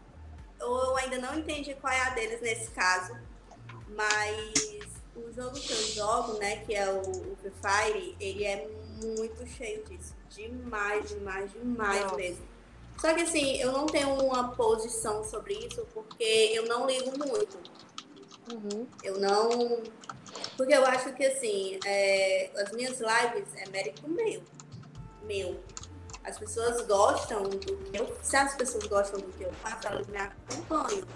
[0.58, 3.14] ou eu ainda não entendi qual é a deles nesse caso.
[3.94, 4.54] Mas
[5.16, 8.68] o jogo que eu jogo, né, que é o, o Free Fire, ele é
[9.02, 10.14] muito cheio disso.
[10.30, 12.16] Demais, demais, demais Nossa.
[12.16, 12.54] mesmo.
[13.00, 17.58] Só que assim, eu não tenho uma posição sobre isso porque eu não ligo muito.
[18.52, 18.86] Uhum.
[19.02, 19.82] Eu não.
[20.56, 22.50] Porque eu acho que assim, é...
[22.56, 24.42] as minhas lives é mérito meu.
[25.22, 25.60] Meu.
[26.22, 28.16] As pessoas gostam do que eu.
[28.22, 31.06] Se as pessoas gostam do que eu faço, elas me acompanham.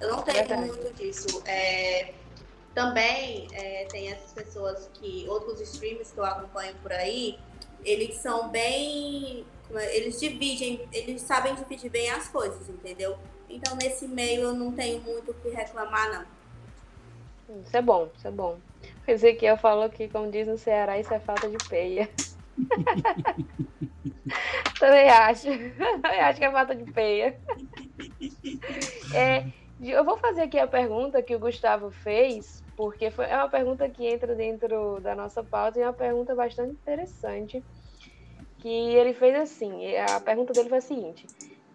[0.00, 1.42] Eu não tenho é muito disso.
[1.46, 2.12] É,
[2.74, 5.26] também é, tem essas pessoas que.
[5.28, 7.38] Outros streams que eu acompanho por aí,
[7.84, 9.44] eles são bem.
[9.74, 13.16] É, eles dividem, eles sabem dividir bem as coisas, entendeu?
[13.48, 17.60] Então nesse meio eu não tenho muito o que reclamar, não.
[17.60, 18.58] Isso é bom, isso é bom.
[19.06, 22.08] O Ezequiel falou que, como diz no Ceará, isso é falta de peia.
[24.78, 25.46] Também acho.
[26.02, 27.38] Também acho que é falta de peia.
[29.14, 29.46] É,
[29.90, 33.88] eu vou fazer aqui a pergunta que o Gustavo fez, porque foi, é uma pergunta
[33.88, 37.62] que entra dentro da nossa pauta e é uma pergunta bastante interessante.
[38.58, 41.26] Que ele fez assim: a pergunta dele foi a seguinte: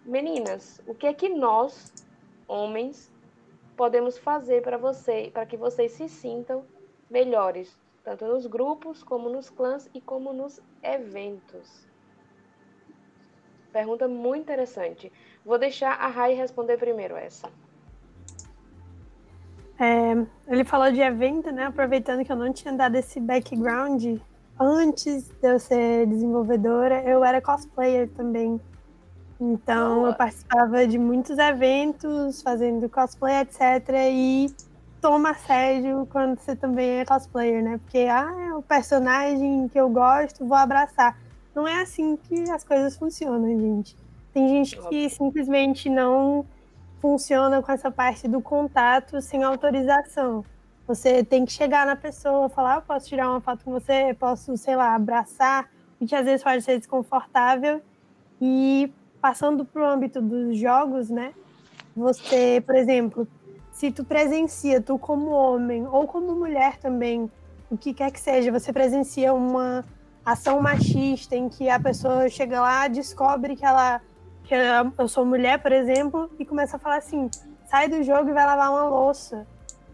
[0.04, 1.92] Meninas, o que é que nós,
[2.48, 3.12] homens,
[3.76, 6.64] podemos fazer para você, para que vocês se sintam
[7.08, 11.86] melhores, tanto nos grupos, como nos clãs e como nos eventos?
[13.72, 15.12] Pergunta muito interessante.
[15.44, 17.48] Vou deixar a Rai responder primeiro essa.
[19.80, 21.64] É, ele falou de evento, né?
[21.64, 24.18] Aproveitando que eu não tinha dado esse background
[24.58, 28.60] antes de eu ser desenvolvedora, eu era cosplayer também.
[29.40, 33.60] Então eu participava de muitos eventos, fazendo cosplay, etc.
[34.12, 34.54] E
[35.00, 37.80] toma sério quando você também é cosplayer, né?
[37.82, 41.16] Porque ah, é o personagem que eu gosto, vou abraçar.
[41.54, 43.96] Não é assim que as coisas funcionam, gente.
[44.34, 46.44] Tem gente que simplesmente não
[47.00, 50.44] funciona com essa parte do contato sem autorização.
[50.86, 54.56] Você tem que chegar na pessoa, falar, ah, posso tirar uma foto com você, posso,
[54.56, 55.68] sei lá, abraçar,
[56.00, 57.80] o que às vezes pode ser desconfortável.
[58.40, 61.32] E passando para o âmbito dos jogos, né?
[61.96, 63.28] Você, por exemplo,
[63.72, 67.30] se tu presencia, tu como homem ou como mulher também,
[67.70, 69.84] o que quer que seja, você presencia uma
[70.24, 74.00] ação machista em que a pessoa chega lá, descobre que ela
[74.50, 77.30] que eu sou mulher, por exemplo, e começa a falar assim:
[77.66, 79.46] sai do jogo e vai lavar uma louça.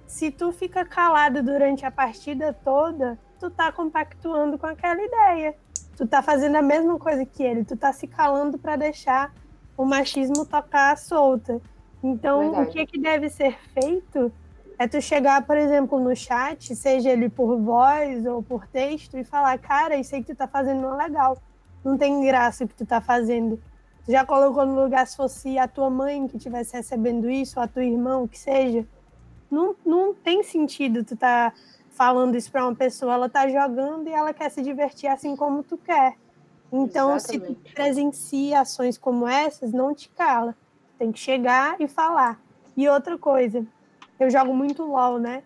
[0.07, 5.55] Se tu fica calado durante a partida toda, tu tá compactuando com aquela ideia.
[5.95, 9.35] Tu tá fazendo a mesma coisa que ele, tu tá se calando para deixar
[9.77, 11.61] o machismo tocar solta.
[12.03, 12.69] Então, Verdade.
[12.69, 14.33] o que, é que deve ser feito
[14.79, 19.25] é tu chegar, por exemplo, no chat, seja ele por voz ou por texto, e
[19.25, 21.37] falar, cara, isso aí que tu tá fazendo não é legal.
[21.85, 23.61] Não tem graça o que tu tá fazendo
[24.09, 27.69] já colocou no lugar se fosse a tua mãe que estivesse recebendo isso, ou a
[27.69, 28.87] tua irmã, o que seja.
[29.51, 31.53] Não, não tem sentido tu tá
[31.91, 35.63] falando isso para uma pessoa, ela tá jogando e ela quer se divertir assim como
[35.63, 36.15] tu quer.
[36.73, 37.47] Então, Exatamente.
[37.47, 40.55] se tu presencia ações como essas, não te cala.
[40.99, 42.41] Tem que chegar e falar.
[42.77, 43.65] E outra coisa,
[44.21, 45.43] eu jogo muito LOL, né?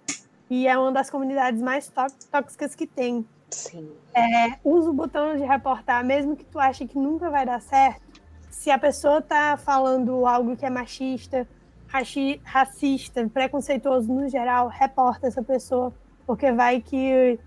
[0.49, 1.93] E é uma das comunidades mais
[2.31, 3.25] tóxicas que tem.
[3.51, 3.91] Sim.
[4.15, 8.10] É, usa o botão de reportar, mesmo que tu ache que nunca vai dar certo
[8.51, 11.49] se a pessoa está falando algo que é machista,
[11.87, 15.93] raci racista, preconceituoso no geral, reporta essa pessoa,
[16.27, 17.39] porque vai que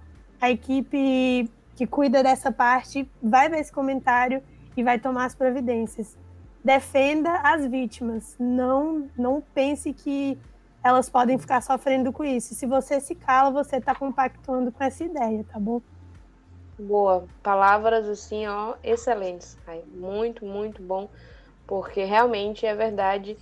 [0.41, 4.41] a equipe que cuida dessa parte vai ver esse comentário
[4.75, 6.17] e vai tomar as providências.
[6.63, 10.37] Defenda as vítimas, não não pense que
[10.83, 12.53] elas podem ficar sofrendo com isso.
[12.55, 15.81] Se você se cala, você está compactuando com essa ideia, tá bom?
[16.77, 17.25] Boa.
[17.41, 19.57] Palavras assim, ó, excelentes.
[19.93, 21.09] Muito, muito bom,
[21.67, 23.37] porque realmente é verdade.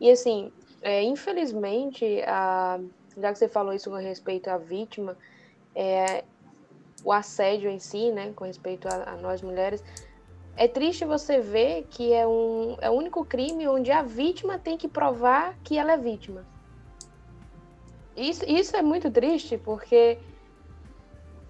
[0.00, 2.78] E assim, é, infelizmente, a,
[3.16, 5.16] já que você falou isso com respeito à vítima,
[5.74, 6.22] é,
[7.04, 9.82] o assédio em si, né, com respeito a, a, nós mulheres,
[10.56, 14.76] é triste você ver que é, um, é o único crime onde a vítima tem
[14.76, 16.46] que provar que ela é vítima.
[18.16, 20.18] Isso, isso é muito triste, porque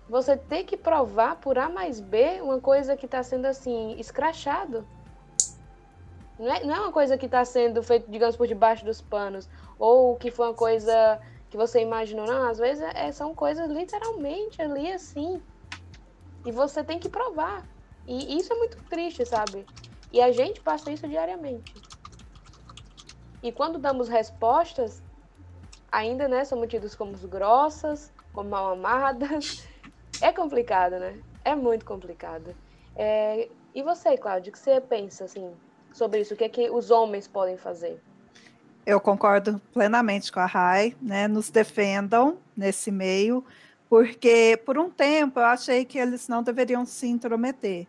[0.09, 4.87] você ter que provar por A mais B uma coisa que está sendo assim, escrachado.
[6.39, 9.49] Não é, não é uma coisa que está sendo feita, digamos, por debaixo dos panos,
[9.79, 12.27] ou que foi uma coisa que você imaginou.
[12.27, 15.43] Não, às vezes é, são coisas literalmente ali assim.
[16.45, 17.67] E você tem que provar.
[18.07, 19.67] E isso é muito triste, sabe?
[20.13, 21.75] E a gente passa isso diariamente.
[23.43, 25.03] E quando damos respostas,
[25.91, 29.67] ainda né, somos tidos como grossas, como mal amadas.
[30.21, 31.19] É complicado, né?
[31.45, 32.55] É muito complicado.
[32.95, 33.49] É...
[33.75, 35.53] E você, Cláudio, o que você pensa assim
[35.93, 36.35] sobre isso?
[36.35, 38.01] O que é que os homens podem fazer?
[38.87, 41.27] Eu concordo plenamente com a Rai, né?
[41.27, 43.45] Nos defendam nesse meio,
[43.89, 47.87] porque por um tempo eu achei que eles não deveriam se intrometer.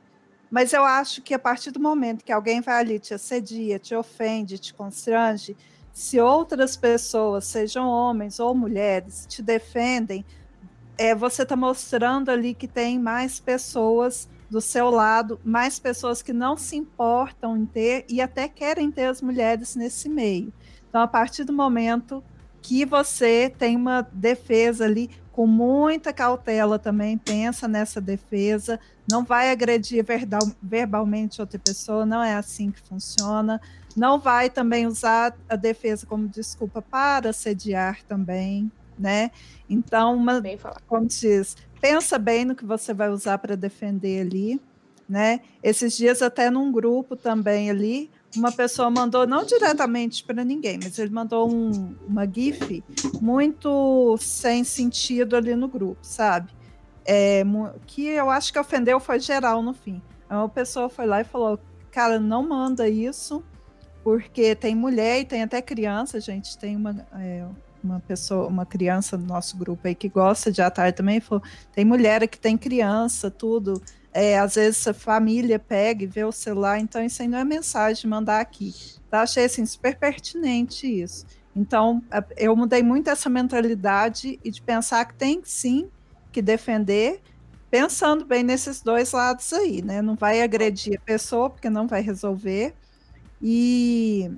[0.49, 3.93] Mas eu acho que a partir do momento que alguém vai ali, te assedia, te
[3.93, 5.55] ofende, te constrange,
[5.91, 10.25] se outras pessoas, sejam homens ou mulheres, te defendem,
[10.97, 16.33] é, você está mostrando ali que tem mais pessoas do seu lado, mais pessoas que
[16.33, 20.53] não se importam em ter e até querem ter as mulheres nesse meio.
[20.89, 22.23] Então, a partir do momento
[22.61, 29.51] que você tem uma defesa ali, com muita cautela também, pensa nessa defesa, não vai
[29.51, 30.03] agredir
[30.61, 33.61] verbalmente outra pessoa, não é assim que funciona.
[33.95, 39.31] Não vai também usar a defesa como desculpa para sediar também, né?
[39.69, 40.41] Então, uma,
[40.87, 44.61] como diz, pensa bem no que você vai usar para defender ali,
[45.07, 45.41] né?
[45.63, 50.99] Esses dias até num grupo também ali, uma pessoa mandou, não diretamente para ninguém, mas
[50.99, 52.83] ele mandou um, uma GIF
[53.21, 56.51] muito sem sentido ali no grupo, sabe?
[57.05, 57.43] É,
[57.85, 60.01] que eu acho que ofendeu foi geral no fim.
[60.29, 61.57] Uma pessoa foi lá e falou:
[61.89, 63.41] Cara, não manda isso,
[64.03, 66.57] porque tem mulher e tem até criança, gente.
[66.57, 67.45] Tem uma, é,
[67.84, 71.19] uma pessoa, uma criança no nosso grupo aí que gosta de atar também.
[71.19, 73.82] Falou: Tem mulher que tem criança, tudo
[74.19, 78.09] é, às vezes a família pega e vê o celular, então isso não é mensagem
[78.09, 78.73] mandar aqui.
[79.11, 79.21] Tá?
[79.21, 81.23] Achei assim, super pertinente isso.
[81.55, 82.01] Então,
[82.36, 85.88] eu mudei muito essa mentalidade e de pensar que tem sim
[86.32, 87.21] que defender,
[87.69, 90.01] pensando bem nesses dois lados aí, né?
[90.01, 92.73] Não vai agredir a pessoa, porque não vai resolver,
[93.39, 94.32] e,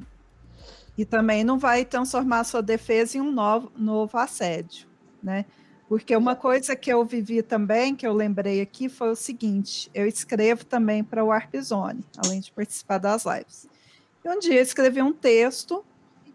[0.99, 4.85] e também não vai transformar a sua defesa em um novo, novo assédio,
[5.23, 5.45] né?
[5.87, 10.05] Porque uma coisa que eu vivi também, que eu lembrei aqui, foi o seguinte: eu
[10.05, 13.65] escrevo também para o Arpzone, além de participar das lives.
[14.25, 15.85] E um dia eu escrevi um texto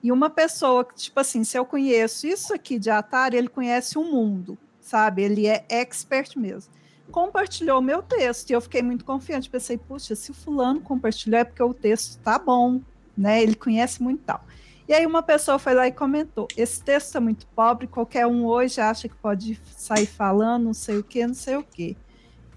[0.02, 3.98] e uma pessoa que, tipo assim, se eu conheço isso aqui de Atari, ele conhece
[3.98, 5.24] o mundo, sabe?
[5.24, 6.72] Ele é expert mesmo.
[7.10, 9.50] Compartilhou meu texto e eu fiquei muito confiante.
[9.50, 12.80] Pensei, puxa, se o fulano compartilhou é porque o texto tá bom,
[13.16, 13.42] né?
[13.42, 14.44] Ele conhece muito tal.
[14.86, 18.44] E aí uma pessoa foi lá e comentou: esse texto é muito pobre, qualquer um
[18.44, 21.96] hoje acha que pode sair falando, não sei o que, não sei o que.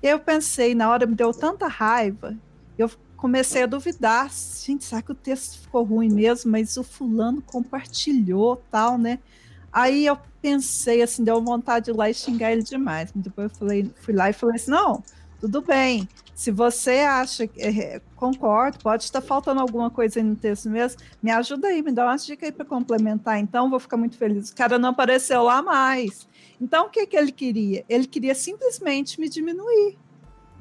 [0.01, 2.35] Eu pensei, na hora me deu tanta raiva,
[2.77, 6.51] eu comecei a duvidar, gente, será que o texto ficou ruim mesmo?
[6.51, 9.19] Mas o fulano compartilhou, tal, né?
[9.73, 13.11] Aí eu pensei assim, deu vontade de ir lá e xingar ele demais.
[13.13, 15.03] Depois eu falei, fui lá e falei assim: não,
[15.39, 16.07] tudo bem.
[16.37, 21.31] Se você acha que é, concordo, pode estar faltando alguma coisa no texto mesmo, me
[21.31, 23.39] ajuda aí, me dá umas dicas aí para complementar.
[23.39, 24.51] Então, vou ficar muito feliz.
[24.51, 26.27] O cara não apareceu lá mais.
[26.61, 27.83] Então, o que, que ele queria?
[27.89, 29.97] Ele queria simplesmente me diminuir,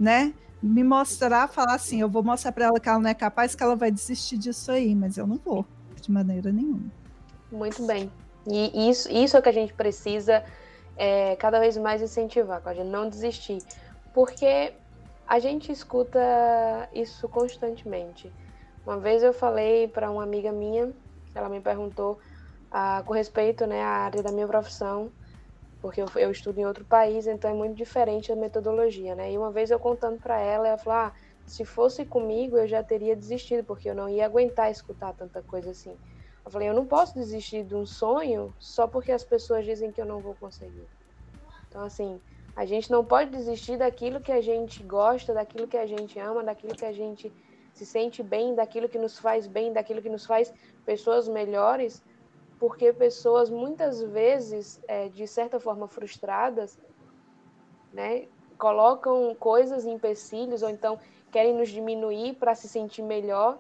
[0.00, 0.32] né?
[0.62, 3.62] Me mostrar, falar assim: eu vou mostrar para ela que ela não é capaz, que
[3.62, 5.62] ela vai desistir disso aí, mas eu não vou,
[6.00, 6.90] de maneira nenhuma.
[7.52, 8.10] Muito bem.
[8.46, 10.42] E isso, isso é que a gente precisa
[10.96, 13.58] é, cada vez mais incentivar, a gente não desistir.
[14.14, 14.72] Porque
[15.26, 16.18] a gente escuta
[16.92, 18.32] isso constantemente.
[18.84, 20.92] Uma vez eu falei para uma amiga minha,
[21.34, 22.18] ela me perguntou
[22.70, 25.12] ah, com respeito né, à área da minha profissão,
[25.80, 29.32] porque eu, eu, estudo em outro país, então é muito diferente a metodologia, né?
[29.32, 31.12] E uma vez eu contando para ela, ela falou: ah,
[31.44, 35.70] se fosse comigo eu já teria desistido, porque eu não ia aguentar escutar tanta coisa
[35.70, 35.98] assim.
[36.44, 40.00] Eu falei: eu não posso desistir de um sonho só porque as pessoas dizem que
[40.00, 40.88] eu não vou conseguir.
[41.68, 42.20] Então, assim,
[42.56, 46.42] a gente não pode desistir daquilo que a gente gosta, daquilo que a gente ama,
[46.42, 47.30] daquilo que a gente
[47.74, 50.52] se sente bem, daquilo que nos faz bem, daquilo que nos faz
[50.82, 52.02] pessoas melhores,
[52.58, 56.80] porque pessoas muitas vezes, é, de certa forma frustradas,
[57.92, 58.26] né,
[58.56, 60.98] colocam coisas em empecilhos ou então
[61.30, 63.58] querem nos diminuir para se sentir melhor,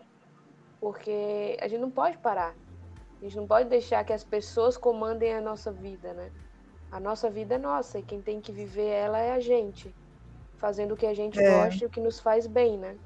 [0.80, 2.56] porque a gente não pode parar.
[3.20, 6.32] A gente não pode deixar que as pessoas comandem a nossa vida, né?
[6.96, 9.94] A nossa vida é nossa e quem tem que viver ela é a gente,
[10.56, 11.50] fazendo o que a gente é.
[11.50, 12.96] gosta e o que nos faz bem, né?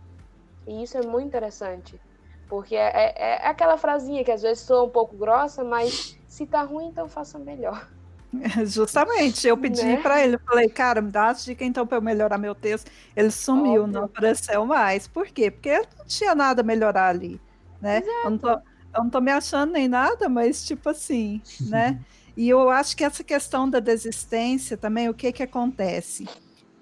[0.64, 2.00] E isso é muito interessante,
[2.48, 6.46] porque é, é, é aquela frasinha que às vezes soa um pouco grossa, mas se
[6.46, 7.88] tá ruim, então faça melhor.
[8.64, 9.96] Justamente, eu pedi né?
[9.96, 12.88] para ele, eu falei, cara, me dá uma dica então para eu melhorar meu texto.
[13.16, 13.86] Ele sumiu, Óbvio.
[13.88, 15.08] não apareceu mais.
[15.08, 15.50] Por quê?
[15.50, 17.40] Porque não tinha nada a melhorar ali,
[17.80, 18.04] né?
[18.22, 18.60] Eu não, tô, eu
[19.02, 21.98] não tô me achando nem nada, mas tipo assim, né?
[22.36, 26.28] E eu acho que essa questão da desistência também, o que, que acontece?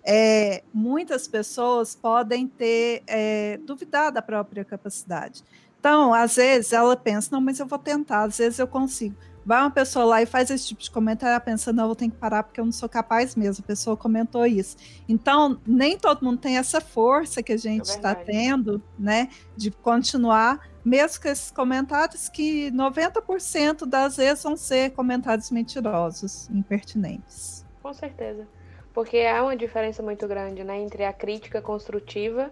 [0.04, 5.42] É, muitas pessoas podem ter é, duvidado da própria capacidade.
[5.78, 9.14] Então, às vezes, ela pensa, não, mas eu vou tentar, às vezes eu consigo.
[9.48, 12.10] Vai uma pessoa lá e faz esse tipo de comentário pensando, não, eu vou ter
[12.10, 13.64] que parar porque eu não sou capaz mesmo.
[13.64, 14.76] A pessoa comentou isso.
[15.08, 19.70] Então, nem todo mundo tem essa força que a gente está é tendo, né, de
[19.70, 27.64] continuar, mesmo com esses comentários que 90% das vezes vão ser comentários mentirosos, impertinentes.
[27.82, 28.46] Com certeza.
[28.92, 32.50] Porque há uma diferença muito grande, né, entre a crítica construtiva,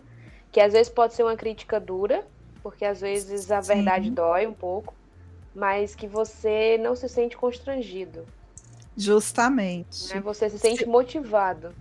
[0.50, 2.26] que às vezes pode ser uma crítica dura,
[2.62, 3.74] porque às vezes a Sim.
[3.74, 4.94] verdade dói um pouco,
[5.56, 8.26] mas que você não se sente constrangido.
[8.94, 10.14] Justamente.
[10.14, 10.20] Né?
[10.20, 10.86] Você se sente se...
[10.86, 11.74] motivado.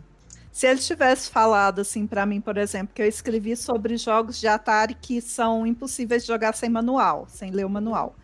[0.51, 4.47] Se ele tivesse falado assim para mim, por exemplo, que eu escrevi sobre jogos de
[4.47, 8.15] Atari que são impossíveis de jogar sem manual, sem ler o manual.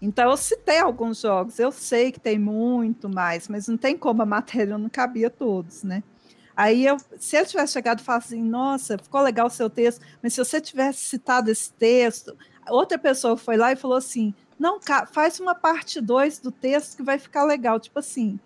[0.00, 4.22] Então eu citei alguns jogos, eu sei que tem muito mais, mas não tem como
[4.22, 6.04] a matéria não cabia todos, né?
[6.56, 10.00] Aí eu, se ele tivesse chegado e falado assim, nossa, ficou legal o seu texto,
[10.22, 12.36] mas se você tivesse citado esse texto,
[12.68, 14.78] outra pessoa foi lá e falou assim: não,
[15.10, 18.38] faz uma parte 2 do texto que vai ficar legal, tipo assim,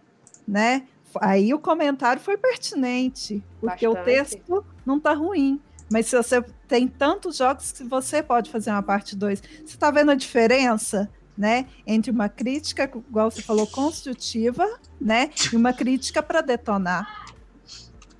[0.46, 0.86] né?
[1.20, 4.00] Aí o comentário foi pertinente, porque Bastante.
[4.00, 5.60] o texto não tá ruim.
[5.90, 9.40] Mas se você tem tantos jogos que você pode fazer uma parte 2.
[9.40, 11.66] Você está vendo a diferença, né?
[11.86, 14.66] Entre uma crítica, igual você falou, construtiva,
[15.00, 15.30] né?
[15.52, 17.26] E uma crítica para detonar.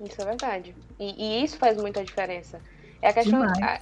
[0.01, 0.75] Isso é verdade.
[0.99, 2.59] E, e, isso faz muita diferença.
[3.01, 3.41] É a questão.
[3.41, 3.79] A,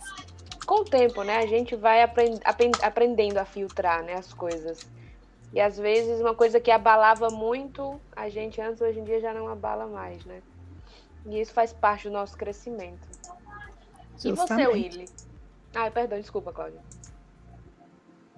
[0.66, 2.39] com o tempo, né, a gente vai aprend,
[2.82, 4.88] aprendendo a filtrar né, as coisas.
[5.53, 9.34] E às vezes uma coisa que abalava muito a gente antes, hoje em dia já
[9.34, 10.41] não abala mais, né?
[11.26, 13.07] E isso faz parte do nosso crescimento.
[14.18, 14.28] Justamente.
[14.28, 15.05] E você, Willy?
[15.76, 16.82] Ah, perdão, desculpa, Cláudia.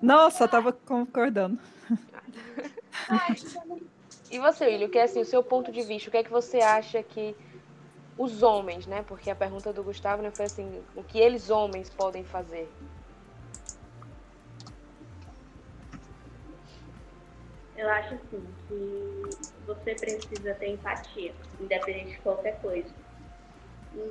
[0.02, 1.58] Nossa, eu tava concordando.
[4.30, 6.10] e você, Willy, o que é assim, o seu ponto de vista?
[6.10, 7.36] O que é que você acha que
[8.18, 9.04] os homens, né?
[9.08, 12.70] Porque a pergunta do Gustavo né, foi assim, o que eles homens podem fazer?
[17.76, 19.30] Eu acho assim que
[19.68, 22.90] você precisa ter empatia, independente de qualquer coisa.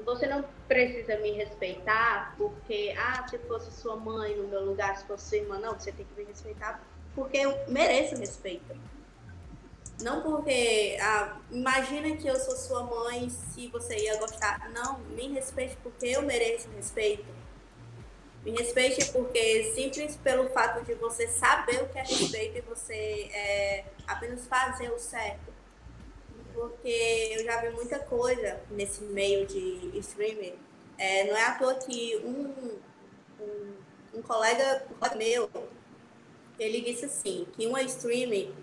[0.04, 5.06] Você não precisa me respeitar porque, ah, se fosse sua mãe no meu lugar, se
[5.06, 6.82] fosse sua irmã, não, você tem que me respeitar
[7.14, 8.74] porque eu mereço respeito.
[10.00, 14.70] Não porque, ah, imagina que eu sou sua mãe, se você ia gostar.
[14.70, 17.24] Não, me respeite porque eu mereço respeito.
[18.44, 23.30] Me respeite porque simples pelo fato de você saber o que é respeito e você
[23.32, 25.52] é, apenas fazer o certo.
[26.52, 30.54] Porque eu já vi muita coisa nesse meio de streaming.
[30.98, 32.78] É, não é à toa que um,
[33.40, 33.74] um,
[34.18, 34.86] um colega,
[35.16, 35.48] meu,
[36.58, 38.54] ele disse assim, que uma streaming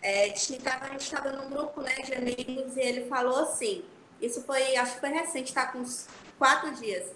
[0.00, 3.84] é, gente estava num grupo né, de amigos e ele falou assim,
[4.20, 6.06] isso foi, acho que foi recente, está com uns
[6.38, 7.06] quatro dias.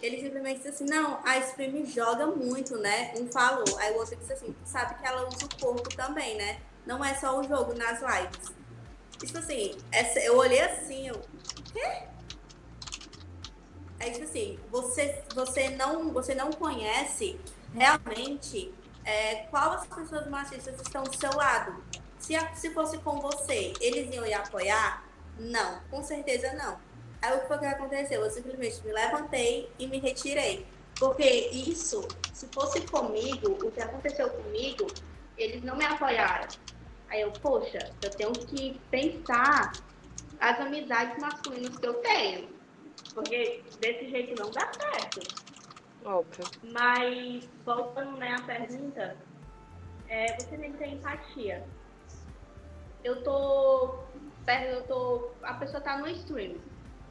[0.00, 3.12] Ele simplesmente disse assim, não, a Stream joga muito, né?
[3.18, 6.60] Um falou, aí o outro disse assim, sabe que ela usa o corpo também, né?
[6.86, 8.52] Não é só o jogo nas lives.
[9.18, 11.20] Tipo assim, essa, eu olhei assim, eu.
[11.72, 12.04] Quê?
[13.98, 17.38] É tipo assim, você, você, não, você não conhece
[17.74, 18.72] realmente
[19.04, 21.84] é, qual as pessoas machistas estão do seu lado.
[22.30, 25.04] Se, se fosse com você, eles iam lhe apoiar?
[25.36, 26.78] Não, com certeza não.
[27.20, 28.22] Aí o que foi que aconteceu?
[28.22, 30.64] Eu simplesmente me levantei e me retirei.
[30.96, 34.86] Porque isso, se fosse comigo, o que aconteceu comigo,
[35.36, 36.46] eles não me apoiaram.
[37.08, 39.72] Aí eu, poxa, eu tenho que pensar
[40.38, 42.48] as amizades masculinas que eu tenho.
[43.12, 45.20] Porque desse jeito não dá certo.
[46.04, 46.44] Óbvio.
[46.62, 49.16] Mas, voltando né, à pergunta,
[50.08, 51.66] é, você tem que ter empatia
[53.04, 53.94] eu tô.
[54.48, 55.30] Eu tô.
[55.42, 56.56] A pessoa tá no stream.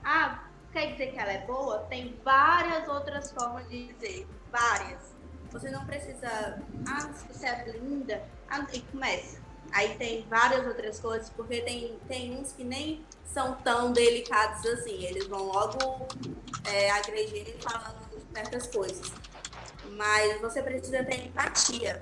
[0.04, 0.44] Ah,
[0.74, 1.80] quer dizer que ela é boa?
[1.90, 4.28] Tem várias outras formas de dizer.
[4.52, 5.16] Várias.
[5.52, 6.62] Você não precisa.
[6.88, 8.22] Ah, você é linda.
[8.50, 9.40] Ah, e começa.
[9.72, 15.04] Aí tem várias outras coisas, porque tem, tem uns que nem são tão delicados assim.
[15.06, 16.08] Eles vão logo
[16.66, 18.00] é, agredir falando
[18.34, 19.12] certas coisas.
[19.92, 22.02] Mas você precisa ter empatia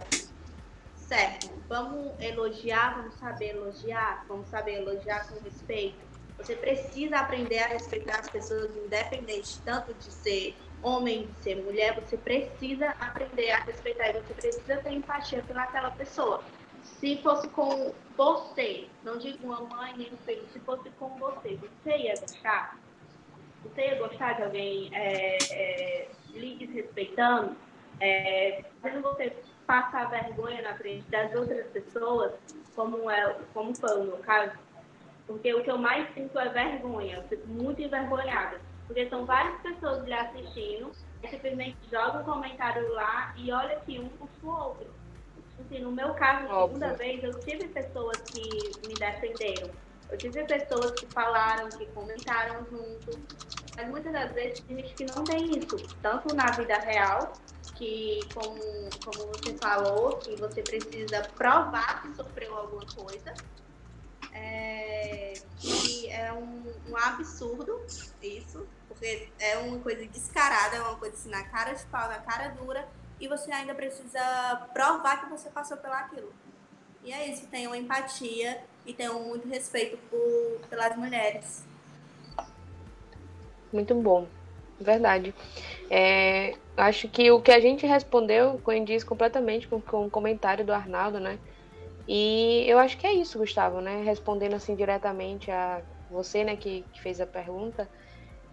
[1.07, 5.97] certo, vamos elogiar, vamos saber elogiar, vamos saber elogiar com respeito.
[6.37, 11.95] Você precisa aprender a respeitar as pessoas, independente tanto de ser homem, de ser mulher,
[11.95, 16.43] você precisa aprender a respeitar e você precisa ter empatia pelaquela pessoa.
[16.83, 21.55] Se fosse com você, não digo uma mãe nem um filho, se fosse com você,
[21.55, 22.77] você ia gostar?
[23.63, 27.55] Você ia gostar de alguém é, é, lhe desrespeitando?
[27.99, 29.35] É, fazendo você
[29.67, 32.31] passar vergonha na frente das outras pessoas,
[32.75, 34.53] como, é, como foi o meu caso,
[35.27, 39.61] porque o que eu mais sinto é vergonha, eu fico muito envergonhada, porque são várias
[39.61, 40.91] pessoas lhe assistindo,
[41.29, 44.87] simplesmente joga um comentário lá e olha que um puxa o outro.
[45.59, 49.69] Assim, no meu caso, a segunda vez, eu tive pessoas que me defenderam.
[50.09, 53.19] Eu tive pessoas que falaram, que comentaram junto.
[53.77, 57.31] Mas muitas das vezes tem gente que não tem isso, tanto na vida real,
[57.75, 58.59] que como,
[59.05, 63.35] como você falou, que você precisa provar que sofreu alguma coisa.
[64.33, 67.79] É, que é um, um absurdo
[68.21, 72.19] isso, porque é uma coisa descarada, é uma coisa assim, na cara de pau, na
[72.19, 72.87] cara dura,
[73.19, 76.33] e você ainda precisa provar que você passou pelo aquilo.
[77.03, 81.66] E é isso, tenham empatia e tenham muito respeito por, pelas mulheres.
[83.71, 84.29] Muito bom,
[84.79, 85.33] verdade.
[85.91, 90.73] É, acho que o que a gente respondeu coincide completamente com, com o comentário do
[90.73, 91.39] Arnaldo, né?
[92.07, 94.03] E eu acho que é isso, Gustavo, né?
[94.03, 97.89] Respondendo assim diretamente a você, né, que, que fez a pergunta,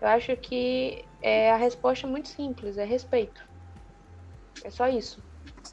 [0.00, 3.42] eu acho que é, a resposta é muito simples, é respeito.
[4.64, 5.22] É só isso.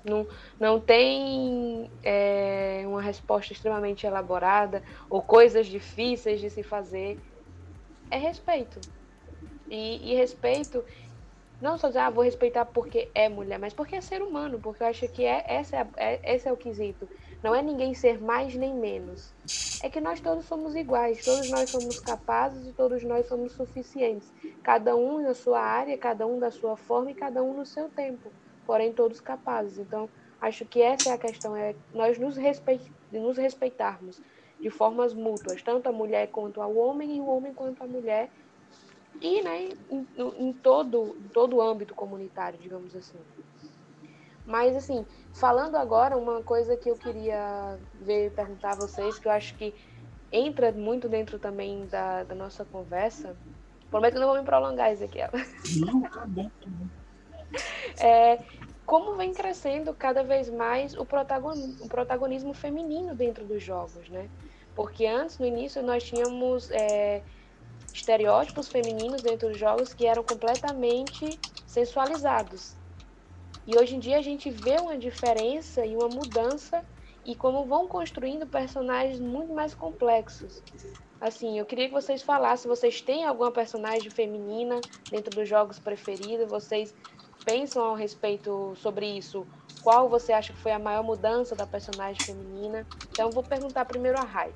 [0.04, 0.28] Não,
[0.60, 7.22] não tem é, uma resposta extremamente elaborada ou coisas difíceis de se fazer.
[8.12, 8.82] É respeito.
[9.72, 10.84] E, e respeito,
[11.62, 14.84] não só dizer, ah, vou respeitar porque é mulher, mas porque é ser humano, porque
[14.84, 17.08] eu acho que é, essa é, é, esse é o quesito.
[17.42, 19.34] Não é ninguém ser mais nem menos.
[19.82, 24.32] É que nós todos somos iguais, todos nós somos capazes e todos nós somos suficientes.
[24.62, 27.90] Cada um na sua área, cada um da sua forma e cada um no seu
[27.90, 28.30] tempo.
[28.66, 29.80] Porém, todos capazes.
[29.80, 30.10] Então,
[30.42, 32.82] acho que essa é a questão, é nós nos, respeit
[33.12, 34.22] nos respeitarmos
[34.60, 38.30] de formas mútuas, tanto a mulher quanto ao homem e o homem quanto a mulher.
[39.20, 40.08] E né, em,
[40.38, 43.20] em todo, todo o âmbito comunitário, digamos assim.
[44.46, 49.32] Mas, assim, falando agora, uma coisa que eu queria ver perguntar a vocês, que eu
[49.32, 49.74] acho que
[50.32, 53.36] entra muito dentro também da, da nossa conversa.
[53.90, 55.30] Prometo que não vou me prolongar, Ezequiel.
[55.80, 56.88] Não, tá bom, tá bom.
[58.02, 58.40] É,
[58.86, 64.30] como vem crescendo cada vez mais o protagonismo, o protagonismo feminino dentro dos jogos, né?
[64.74, 67.22] Porque antes, no início, nós tínhamos é,
[67.94, 72.78] estereótipos femininos dentro dos jogos que eram completamente sensualizados.
[73.66, 76.86] E hoje em dia a gente vê uma diferença e uma mudança
[77.24, 80.64] e como vão construindo personagens muito mais complexos.
[81.20, 86.50] Assim, eu queria que vocês falassem, vocês têm alguma personagem feminina dentro dos jogos preferidos?
[86.50, 86.96] Vocês
[87.46, 89.48] pensam ao respeito sobre isso?
[89.80, 92.88] Qual você acha que foi a maior mudança da personagem feminina?
[93.14, 94.56] Então, vou perguntar primeiro a Rai.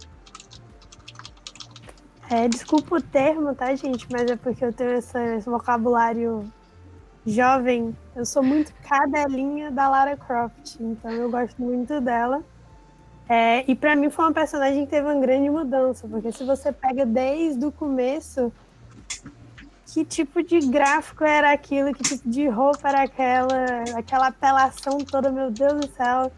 [2.29, 4.07] É, desculpa o termo, tá, gente?
[4.11, 6.51] Mas é porque eu tenho esse, esse vocabulário
[7.25, 12.43] jovem, eu sou muito cadelinha da Lara Croft, então eu gosto muito dela.
[13.27, 16.71] É, e para mim foi uma personagem que teve uma grande mudança, porque se você
[16.71, 18.53] pega desde o começo,
[19.87, 23.65] que tipo de gráfico era aquilo, que tipo de roupa era aquela,
[23.97, 26.31] aquela apelação toda, meu Deus do céu.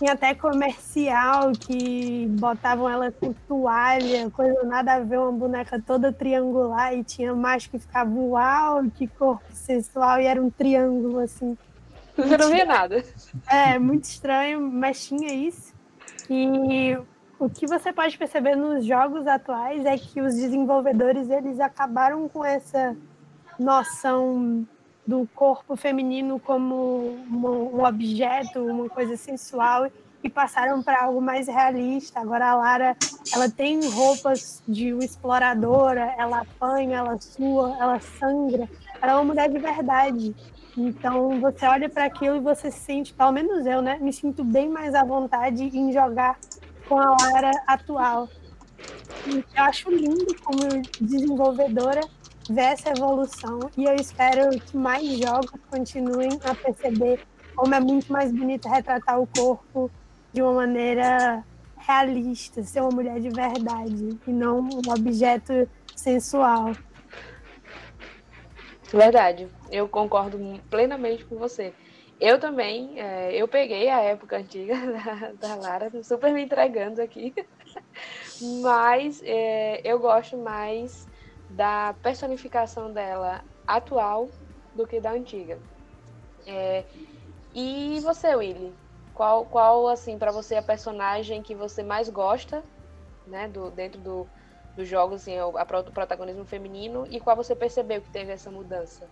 [0.00, 6.10] Tinha até comercial que botavam ela com toalha, coisa nada a ver, uma boneca toda
[6.10, 11.54] triangular e tinha mais que ficava uau, que corpo sensual e era um triângulo assim.
[12.16, 13.04] Você não via nada.
[13.46, 15.74] É, muito estranho, mas tinha isso.
[16.30, 16.96] E
[17.38, 22.42] o que você pode perceber nos jogos atuais é que os desenvolvedores eles acabaram com
[22.42, 22.96] essa
[23.58, 24.66] noção
[25.06, 29.90] do corpo feminino como um objeto, uma coisa sensual
[30.22, 32.20] e passaram para algo mais realista.
[32.20, 32.96] Agora a Lara,
[33.32, 38.68] ela tem roupas de exploradora, ela apanha, ela sua, ela sangra.
[39.00, 40.34] Ela é uma mulher de verdade.
[40.76, 44.44] Então você olha para aquilo e você se sente, pelo menos eu, né, me sinto
[44.44, 46.38] bem mais à vontade em jogar
[46.88, 48.28] com a Lara atual.
[49.26, 50.60] E eu acho lindo como
[51.00, 52.00] desenvolvedora
[52.50, 57.20] ver essa evolução e eu espero que mais jogos continuem a perceber
[57.54, 59.88] como é muito mais bonito retratar o corpo
[60.32, 61.44] de uma maneira
[61.78, 66.72] realista, ser uma mulher de verdade e não um objeto sensual.
[68.92, 71.72] Verdade, eu concordo plenamente com você.
[72.20, 74.74] Eu também, é, eu peguei a época antiga
[75.38, 77.32] da, da Lara, super me entregando aqui,
[78.60, 81.08] mas é, eu gosto mais
[81.50, 84.28] da personificação dela atual
[84.74, 85.60] do que da antiga.
[86.46, 86.84] É,
[87.52, 88.74] e você, Willy?
[89.12, 92.64] Qual, qual assim, para você, a personagem que você mais gosta,
[93.26, 94.28] né, do, dentro do,
[94.76, 98.50] dos jogos, assim, a, a, o protagonismo feminino, e qual você percebeu que teve essa
[98.50, 99.10] mudança?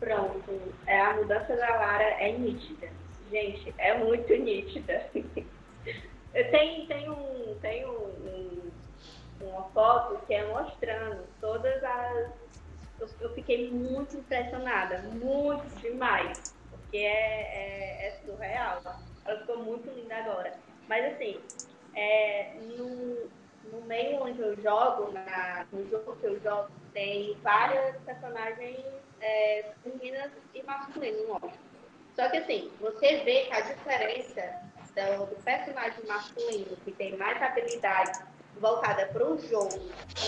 [0.00, 0.50] Pronto,
[0.86, 2.99] é, a mudança da Lara é nítida
[3.30, 5.06] Gente, é muito nítida.
[6.32, 8.70] tem, tem, um, tem um, um,
[9.42, 12.32] uma foto que é mostrando todas as,
[13.00, 18.82] eu, eu fiquei muito impressionada, muito demais, porque é, é, é surreal.
[19.24, 20.54] Ela ficou muito linda agora.
[20.88, 21.40] Mas assim,
[21.94, 23.30] é, no,
[23.72, 28.84] no meio onde eu jogo, na, no jogo que eu jogo, tem várias personagens
[29.20, 31.69] é, femininas e masculinas, lógico.
[32.20, 34.42] Só que assim, você vê que a diferença
[34.94, 38.24] do, do personagem masculino, que tem mais habilidade
[38.56, 39.80] voltada para o jogo,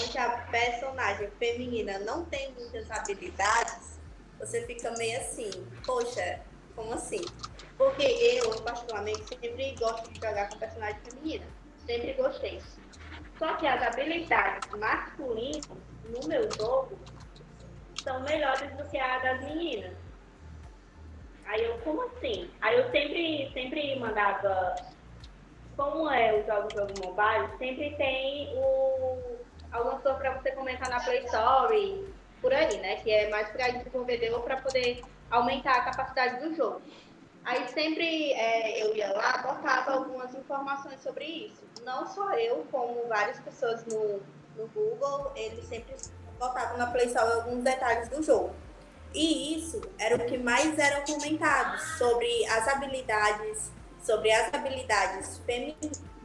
[0.02, 4.00] onde a personagem feminina não tem muitas habilidades,
[4.38, 6.40] você fica meio assim, poxa,
[6.74, 7.30] como assim?
[7.76, 11.44] Porque eu, particularmente, sempre gosto de jogar com personagem feminina.
[11.84, 12.62] Sempre gostei.
[13.38, 15.66] Só que as habilidades masculinas
[16.04, 16.98] no meu jogo
[18.02, 20.01] são melhores do que a das meninas.
[21.52, 22.50] Aí eu, como assim?
[22.62, 24.74] Aí eu sempre, sempre mandava,
[25.76, 29.36] como é o jogo jogo mobile, sempre tem o,
[29.70, 32.08] algumas coisas para você comentar na Play Store,
[32.40, 32.96] por aí, né?
[33.02, 36.80] Que é mais para desenvolvedor para poder aumentar a capacidade do jogo.
[37.44, 41.62] Aí sempre é, eu ia lá, botava algumas informações sobre isso.
[41.84, 44.22] Não só eu, como várias pessoas no,
[44.56, 45.94] no Google, eles sempre
[46.38, 48.54] botavam na Play Store alguns detalhes do jogo.
[49.14, 53.70] E isso era o que mais era comentado sobre as habilidades,
[54.02, 55.40] sobre as habilidades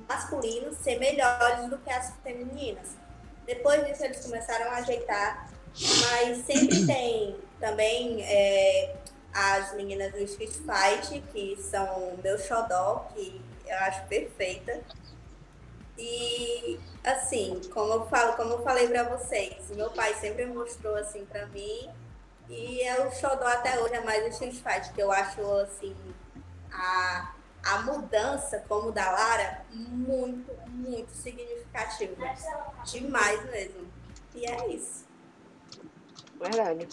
[0.08, 2.96] masculinas ser melhores do que as femininas.
[3.46, 5.50] Depois disso eles começaram a ajeitar,
[6.12, 8.96] mas sempre tem também é,
[9.34, 14.82] as meninas do Street Fight, que são meu xodó, que eu acho perfeita.
[15.98, 21.26] E assim, como eu falo, como eu falei para vocês, meu pai sempre mostrou assim
[21.26, 21.90] para mim
[22.50, 25.96] e o xodó até hoje, é mais o Street Fight, que eu acho, assim,
[26.72, 27.34] a,
[27.66, 32.16] a mudança, como da Lara, muito, muito significativa.
[32.86, 33.88] Demais mesmo.
[34.34, 35.06] E é isso.
[36.40, 36.88] Verdade.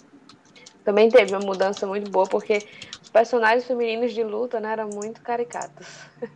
[0.84, 2.66] Também teve uma mudança muito boa, porque
[3.00, 5.86] os personagens femininos de luta né, eram muito caricatos.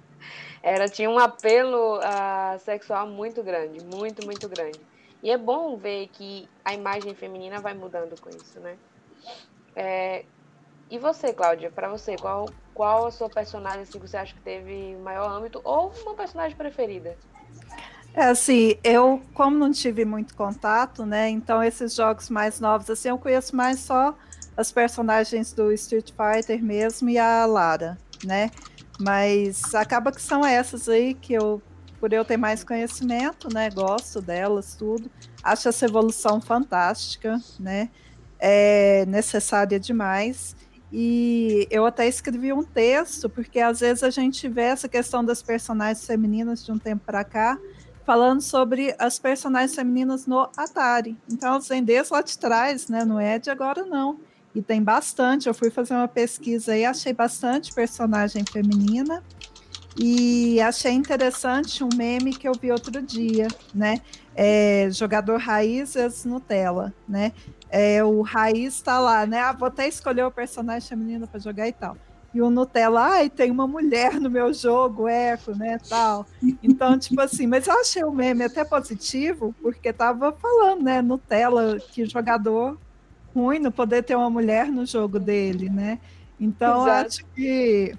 [0.63, 4.81] Era, tinha um apelo uh, sexual muito grande, muito, muito grande.
[5.23, 8.77] E é bom ver que a imagem feminina vai mudando com isso, né?
[9.81, 10.25] É,
[10.91, 14.41] e você, Cláudia, para você, qual, qual a sua personagem assim, que você acha que
[14.41, 17.17] teve maior âmbito ou uma personagem preferida?
[18.13, 21.29] É assim, eu como não tive muito contato, né?
[21.29, 24.17] Então esses jogos mais novos assim, eu conheço mais só
[24.57, 28.51] as personagens do Street Fighter mesmo e a Lara, né?
[28.99, 31.63] Mas acaba que são essas aí que eu
[32.01, 33.71] por eu ter mais conhecimento, né?
[33.71, 35.09] Gosto delas, tudo.
[35.41, 37.91] Acho essa evolução fantástica, né?
[38.39, 40.57] É necessária demais.
[40.93, 45.43] E eu até escrevi um texto, porque às vezes a gente vê essa questão das
[45.43, 47.59] personagens femininas de um tempo para cá,
[48.07, 51.15] falando sobre as personagens femininas no Atari.
[51.31, 53.05] Então, elas vêm desde lá de trás, né?
[53.05, 54.19] Não é de agora, não.
[54.55, 55.47] E tem bastante.
[55.47, 59.23] Eu fui fazer uma pesquisa e achei bastante personagem feminina.
[60.01, 64.01] E achei interessante um meme que eu vi outro dia, né?
[64.35, 67.33] É, jogador raízes Nutella, né?
[67.71, 69.41] É, o Raiz está lá, né?
[69.41, 71.97] Ah, vou até escolher o personagem feminino para jogar e tal.
[72.33, 76.27] E o Nutella, ai, tem uma mulher no meu jogo, eco, né, tal.
[76.63, 81.79] Então, tipo assim, mas eu achei o meme até positivo, porque tava falando, né, Nutella,
[81.81, 82.79] que jogador
[83.35, 85.99] ruim não poder ter uma mulher no jogo dele, né?
[86.39, 87.95] Então, acho que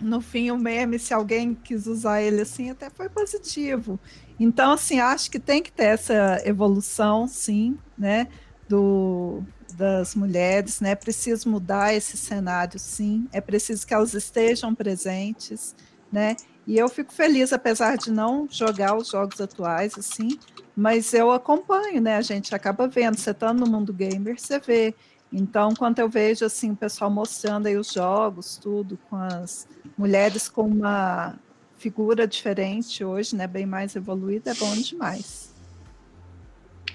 [0.00, 3.98] no fim o meme, se alguém quis usar ele assim, até foi positivo.
[4.38, 8.28] Então, assim, acho que tem que ter essa evolução, sim, né,
[8.68, 9.42] do,
[9.74, 10.90] das mulheres, né?
[10.90, 13.28] É preciso mudar esse cenário, sim.
[13.32, 15.74] É preciso que elas estejam presentes,
[16.12, 16.36] né?
[16.66, 20.38] E eu fico feliz, apesar de não jogar os jogos atuais, assim,
[20.74, 22.16] mas eu acompanho, né?
[22.16, 24.94] A gente acaba vendo, você estando no mundo gamer, você vê.
[25.32, 29.66] Então, quando eu vejo assim o pessoal mostrando aí os jogos, tudo com as
[29.98, 31.34] mulheres com uma
[31.76, 35.53] figura diferente hoje, né, bem mais evoluída, é bom demais.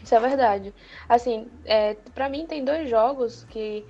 [0.10, 0.74] Isso é verdade.
[1.08, 3.86] Assim, é, para mim tem dois jogos que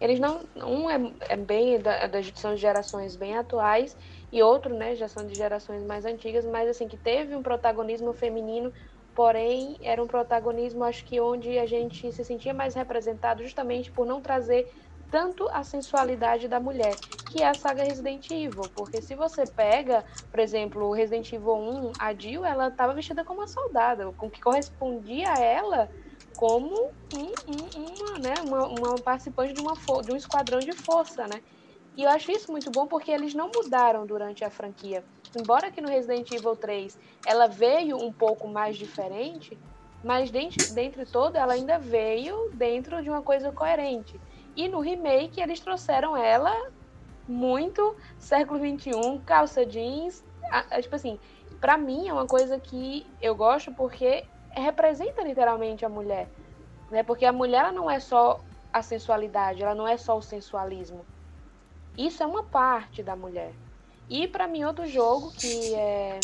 [0.00, 0.96] eles não, um é,
[1.28, 3.96] é bem da, da são gerações bem atuais
[4.32, 8.12] e outro, né, já são de gerações mais antigas, mas assim que teve um protagonismo
[8.12, 8.72] feminino
[9.14, 14.04] porém era um protagonismo, acho que onde a gente se sentia mais representado justamente por
[14.06, 14.66] não trazer
[15.10, 16.94] tanto a sensualidade da mulher,
[17.30, 21.54] que é a saga Resident Evil, porque se você pega, por exemplo, o Resident Evil
[21.54, 25.90] 1, a Jill, ela estava vestida como uma soldada, com que correspondia a ela
[26.36, 31.26] como um, um, uma, né, uma, uma participante de, uma, de um esquadrão de força,
[31.26, 31.42] né?
[31.96, 35.04] E eu acho isso muito bom porque eles não mudaram durante a franquia
[35.36, 39.56] embora que no Resident Evil 3 ela veio um pouco mais diferente,
[40.02, 44.18] mas dentre, dentre todo ela ainda veio dentro de uma coisa coerente.
[44.60, 46.70] E no remake eles trouxeram ela
[47.26, 51.18] muito século XXI, calça jeans, a, a, tipo assim,
[51.58, 56.28] para mim é uma coisa que eu gosto porque representa literalmente a mulher,
[56.90, 57.02] né?
[57.02, 58.38] Porque a mulher ela não é só
[58.70, 61.06] a sensualidade, ela não é só o sensualismo.
[61.96, 63.54] Isso é uma parte da mulher.
[64.10, 66.20] E para mim outro jogo que é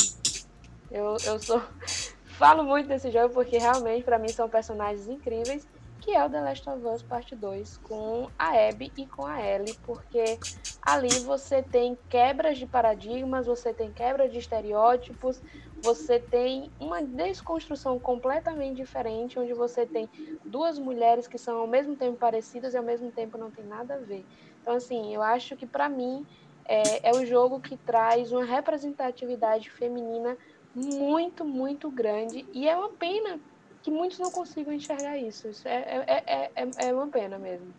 [0.91, 1.63] eu, eu sou
[2.37, 5.67] falo muito desse jogo porque realmente para mim são personagens incríveis,
[6.07, 9.43] que é o The Last of Us Parte 2 com a Abby e com a
[9.45, 10.39] Ellie, porque
[10.81, 15.43] ali você tem quebras de paradigmas, você tem quebra de estereótipos,
[15.83, 20.09] você tem uma desconstrução completamente diferente, onde você tem
[20.45, 23.95] duas mulheres que são ao mesmo tempo parecidas e ao mesmo tempo não tem nada
[23.95, 24.25] a ver.
[24.63, 26.25] Então, assim, eu acho que para mim
[26.67, 30.39] é, é o jogo que traz uma representatividade feminina
[30.73, 32.47] muito, muito grande.
[32.53, 33.41] E é uma pena
[33.87, 35.47] que muitos não consigam enxergar isso.
[35.49, 37.73] Isso é, é, é, é uma pena mesmo.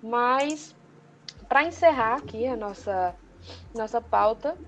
[0.00, 0.74] Mas,
[1.46, 3.14] para encerrar aqui a nossa,
[3.74, 4.58] nossa pauta,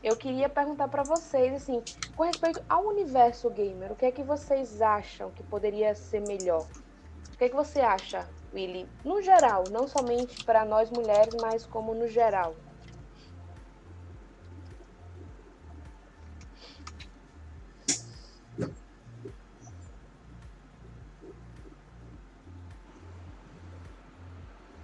[0.00, 1.84] eu queria perguntar para vocês, assim,
[2.14, 6.68] com respeito ao universo gamer, o que é que vocês acham que poderia ser melhor?
[7.34, 8.88] O que é que você acha, Willy?
[9.02, 12.56] No geral, não somente para nós mulheres, mas como no geral.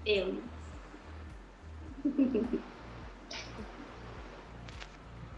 [0.05, 0.43] Eu.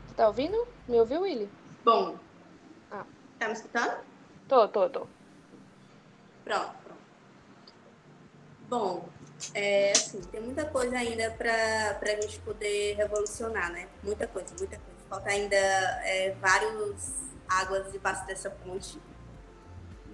[0.07, 0.67] Você tá ouvindo?
[0.89, 1.49] Me ouviu, Willy?
[1.85, 2.19] Bom.
[2.91, 3.05] Ah.
[3.39, 4.01] Tá me escutando?
[4.49, 5.07] Tô, tô, tô.
[6.45, 7.01] Pronto, pronto.
[8.69, 9.09] Bom,
[9.55, 13.89] é, assim, tem muita coisa ainda para a gente poder revolucionar, né?
[14.03, 15.01] Muita coisa, muita coisa.
[15.09, 17.13] Falta ainda é, vários
[17.49, 19.01] águas debaixo dessa ponte.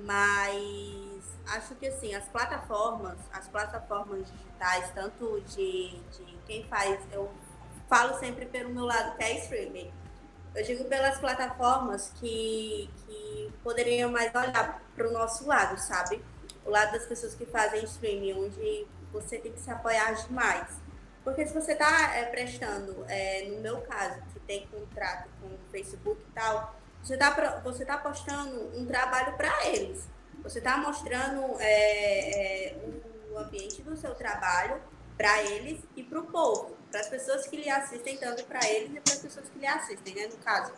[0.02, 7.32] Mas acho que assim, as plataformas, as plataformas digitais, tanto de, de quem faz, eu
[7.88, 9.90] falo sempre pelo meu lado que é streaming.
[10.54, 16.22] Eu digo pelas plataformas que, que poderiam mais olhar para o nosso lado, sabe?
[16.64, 20.68] O lado das pessoas que fazem streaming, onde você tem que se apoiar demais.
[21.22, 25.58] Porque se você está é, prestando, é, no meu caso, que tem contrato com o
[25.70, 30.08] Facebook e tal, você está você tá postando um trabalho para eles.
[30.42, 32.76] Você está mostrando é, é,
[33.30, 34.80] o ambiente do seu trabalho
[35.16, 38.90] para eles e para o povo, para as pessoas que lhe assistem, tanto para eles
[38.96, 40.72] e para as pessoas que lhe assistem, né, no caso.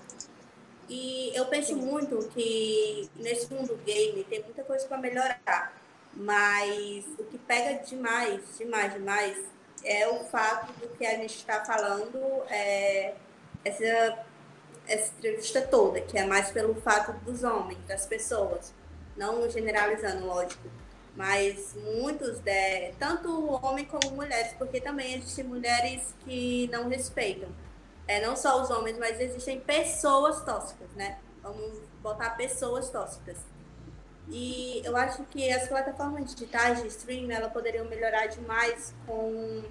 [0.88, 5.72] E eu penso muito que nesse mundo game tem muita coisa para melhorar,
[6.14, 9.44] mas o que pega demais, demais, demais
[9.84, 12.18] é o fato do que a gente está falando,
[12.50, 13.14] é,
[13.64, 14.24] essa,
[14.86, 18.74] essa entrevista toda, que é mais pelo fato dos homens, das pessoas.
[19.16, 20.68] Não generalizando, lógico,
[21.14, 22.40] mas muitos,
[22.98, 27.48] tanto homem como mulheres, porque também existem mulheres que não respeitam.
[28.08, 31.18] É, não só os homens, mas existem pessoas tóxicas, né?
[31.42, 33.38] Vamos botar pessoas tóxicas.
[34.28, 39.62] E eu acho que as plataformas digitais de streaming ela poderiam melhorar demais com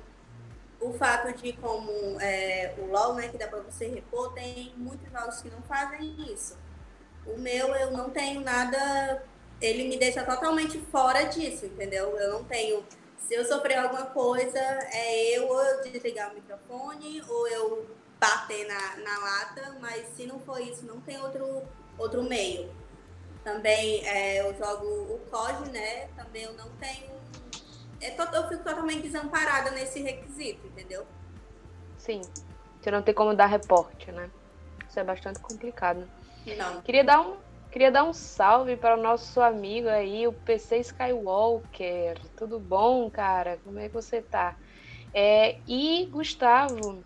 [0.80, 5.10] o fato de como é, o LoL, né, que dá para você repor, tem muitos
[5.12, 6.58] jogos que não fazem isso.
[7.26, 9.24] O meu eu não tenho nada
[9.62, 12.18] ele me deixa totalmente fora disso, entendeu?
[12.18, 12.84] Eu não tenho.
[13.18, 17.88] Se eu sofrer alguma coisa, é eu ou eu desligar o microfone ou eu
[18.20, 21.64] bater na, na lata, mas se não for isso, não tem outro,
[21.98, 22.70] outro meio.
[23.44, 26.08] Também é, eu jogo o COD, né?
[26.16, 27.10] Também eu não tenho.
[28.02, 31.06] É, eu fico totalmente desamparada nesse requisito, entendeu?
[31.98, 32.22] Sim.
[32.82, 34.30] Você não tem como dar reporte, né?
[34.90, 36.08] Isso é bastante complicado.
[36.58, 36.82] Não.
[36.82, 37.38] Queria dar um,
[37.72, 42.20] Queria dar um salve para o nosso amigo aí, o PC Skywalker.
[42.36, 43.58] Tudo bom, cara?
[43.64, 44.58] Como é que você tá?
[45.14, 47.02] É, e Gustavo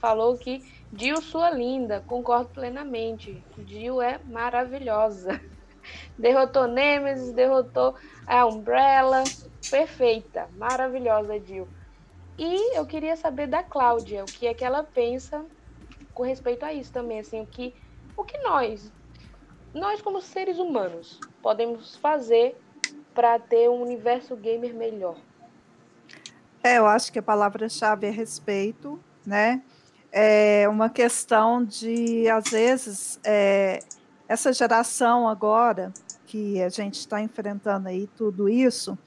[0.00, 3.44] falou que Dio sua linda, concordo plenamente.
[3.58, 5.38] Dio é maravilhosa.
[6.18, 7.94] Derrotou Nemesis, derrotou
[8.26, 9.22] a Umbrella,
[9.70, 11.68] perfeita, maravilhosa, Dio.
[12.38, 15.44] E eu queria saber da Cláudia, o que é que ela pensa
[16.14, 17.74] com respeito a isso também, assim, o que,
[18.16, 18.90] o que nós,
[19.76, 22.56] nós como seres humanos podemos fazer
[23.14, 25.16] para ter um universo gamer melhor?
[26.62, 29.62] É, eu acho que a palavra-chave é respeito, né?
[30.10, 33.80] É uma questão de, às vezes, é,
[34.26, 35.92] essa geração agora
[36.26, 38.98] que a gente está enfrentando aí tudo isso,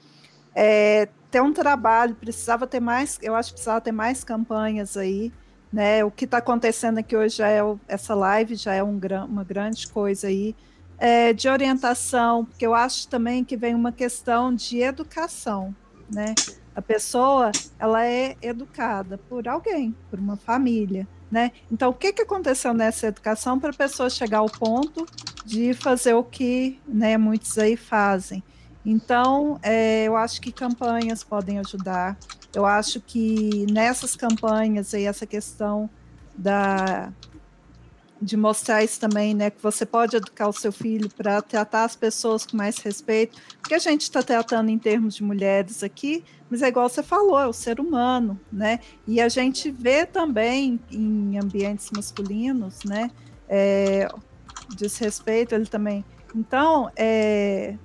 [0.54, 5.32] é, ter um trabalho, precisava ter mais, eu acho que precisava ter mais campanhas aí,
[5.72, 6.04] né?
[6.04, 9.88] O que está acontecendo aqui hoje já é essa live já é um, uma grande
[9.88, 10.54] coisa aí.
[10.98, 15.74] é, de orientação, porque eu acho também que vem uma questão de educação,
[16.12, 16.34] né?
[16.74, 21.52] A pessoa, ela é educada por alguém, por uma família, né?
[21.72, 25.06] Então, o que, que aconteceu nessa educação para a pessoa chegar ao ponto
[25.44, 28.42] de fazer o que né, muitos aí fazem?
[28.84, 32.16] Então, é, eu acho que campanhas podem ajudar.
[32.54, 35.88] Eu acho que nessas campanhas aí, essa questão
[36.36, 37.12] da
[38.22, 39.50] de mostrar isso também, né?
[39.50, 43.74] Que você pode educar o seu filho para tratar as pessoas com mais respeito, porque
[43.74, 47.46] a gente está tratando em termos de mulheres aqui, mas é igual você falou, é
[47.46, 48.80] o ser humano, né?
[49.06, 53.10] E a gente vê também em ambientes masculinos, né?
[53.48, 54.06] É,
[54.76, 56.04] desrespeito, ele também.
[56.34, 57.76] Então, é,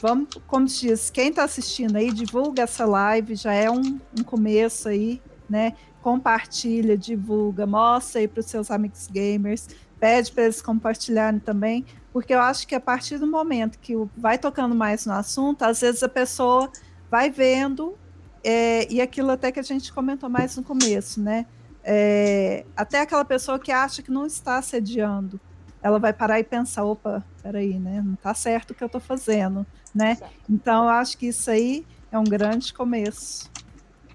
[0.00, 4.88] vamos, como diz, quem está assistindo aí, divulga essa live, já é um, um começo
[4.88, 5.74] aí, né?
[6.02, 9.68] compartilha, divulga, mostra aí para os seus amigos gamers,
[9.98, 14.38] pede para eles compartilharem também, porque eu acho que a partir do momento que vai
[14.38, 16.70] tocando mais no assunto, às vezes a pessoa
[17.10, 17.96] vai vendo,
[18.42, 21.46] é, e aquilo até que a gente comentou mais no começo, né?
[21.84, 25.38] É, até aquela pessoa que acha que não está assediando,
[25.82, 28.02] ela vai parar e pensar, opa, peraí, né?
[28.02, 30.16] Não está certo o que eu estou fazendo, né?
[30.48, 33.50] Então, eu acho que isso aí é um grande começo,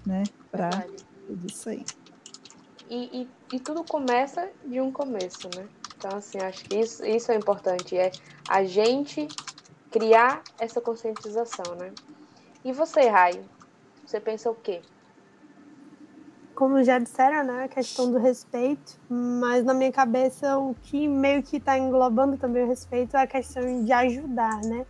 [0.04, 0.22] né?
[0.50, 0.70] Para
[1.26, 1.84] tudo isso aí.
[2.88, 5.66] E, e, e, tudo começa de um começo, né?
[5.96, 8.12] Então, assim, acho que isso, isso é importante, é
[8.48, 9.26] a gente
[9.90, 11.92] criar essa conscientização, né?
[12.64, 13.44] E você, Raio,
[14.04, 14.82] você pensa o quê?
[16.54, 21.42] Como já disseram, né, a questão do respeito, mas na minha cabeça o que meio
[21.42, 24.86] que está englobando também o respeito é a questão de ajudar, né?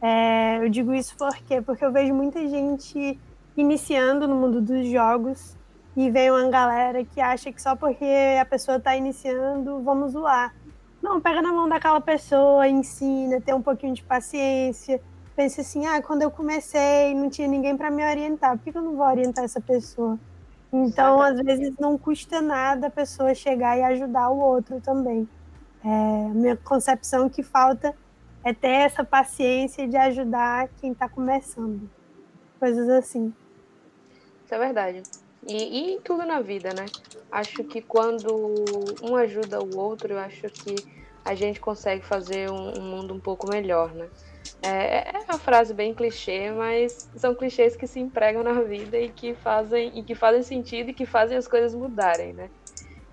[0.00, 1.60] É, eu digo isso por quê?
[1.60, 3.18] Porque eu vejo muita gente
[3.56, 5.56] iniciando no mundo dos jogos
[5.96, 8.04] e vem uma galera que acha que só porque
[8.40, 10.54] a pessoa está iniciando, vamos zoar.
[11.02, 15.00] Não, pega na mão daquela pessoa, ensina, tem um pouquinho de paciência.
[15.34, 18.82] Pense assim, ah, quando eu comecei, não tinha ninguém para me orientar, por que eu
[18.82, 20.18] não vou orientar essa pessoa?
[20.72, 25.28] Então, às vezes, não custa nada a pessoa chegar e ajudar o outro também.
[25.84, 27.94] É, minha concepção que falta
[28.46, 31.90] é ter essa paciência de ajudar quem está começando.
[32.60, 33.34] Coisas assim.
[34.44, 35.02] Isso é verdade.
[35.44, 36.86] E, e tudo na vida, né?
[37.28, 38.54] Acho que quando
[39.02, 40.76] um ajuda o outro, eu acho que
[41.24, 44.08] a gente consegue fazer um, um mundo um pouco melhor, né?
[44.62, 49.08] É, é uma frase bem clichê, mas são clichês que se empregam na vida e
[49.08, 52.48] que fazem e que fazem sentido e que fazem as coisas mudarem, né?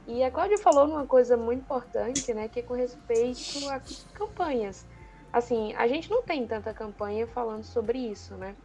[0.05, 3.81] E a Cláudia falou numa coisa muito importante, né, que é com respeito a
[4.13, 4.85] campanhas.
[5.33, 8.55] Assim, a gente não tem tanta campanha falando sobre isso, né?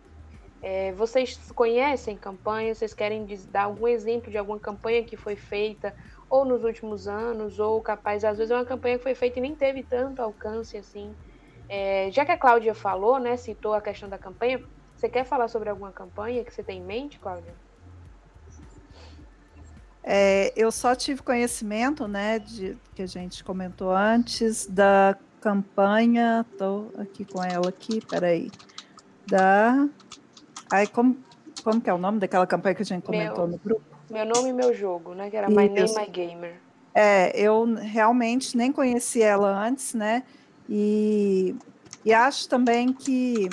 [0.60, 2.76] É, vocês conhecem campanhas?
[2.76, 5.94] Vocês querem dar algum exemplo de alguma campanha que foi feita
[6.28, 9.42] ou nos últimos anos, ou capaz, às vezes é uma campanha que foi feita e
[9.42, 11.14] nem teve tanto alcance assim.
[11.70, 14.62] É, já que a Cláudia falou, né, citou a questão da campanha,
[14.94, 17.54] você quer falar sobre alguma campanha que você tem em mente, Cláudia?
[20.02, 26.92] É, eu só tive conhecimento, né, de que a gente comentou antes da campanha, estou
[26.98, 28.50] aqui com ela aqui, peraí,
[29.26, 29.88] da
[30.70, 31.16] Ai, como,
[31.64, 33.82] como que é o nome daquela campanha que a gente comentou meu, no grupo?
[34.10, 35.30] Meu nome e meu jogo, né?
[35.30, 36.60] Que era My Name, My Gamer.
[36.94, 40.24] É, eu realmente nem conheci ela antes, né?
[40.68, 41.54] E,
[42.04, 43.48] e acho também que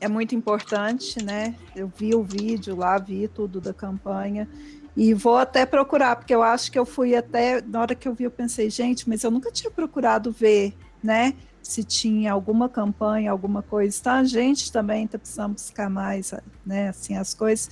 [0.00, 1.54] é muito importante, né?
[1.74, 4.48] Eu vi o vídeo lá, vi tudo da campanha.
[4.96, 7.60] E vou até procurar, porque eu acho que eu fui até.
[7.62, 11.34] Na hora que eu vi, eu pensei, gente, mas eu nunca tinha procurado ver, né?
[11.62, 13.96] se tinha alguma campanha, alguma coisa.
[13.98, 16.32] Então a gente também está precisando buscar mais,
[16.64, 17.70] né, assim, as coisas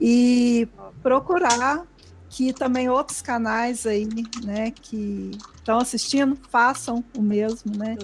[0.00, 0.68] e
[1.02, 1.86] procurar
[2.28, 4.06] que também outros canais aí,
[4.44, 7.96] né, que estão assistindo, façam o mesmo, né?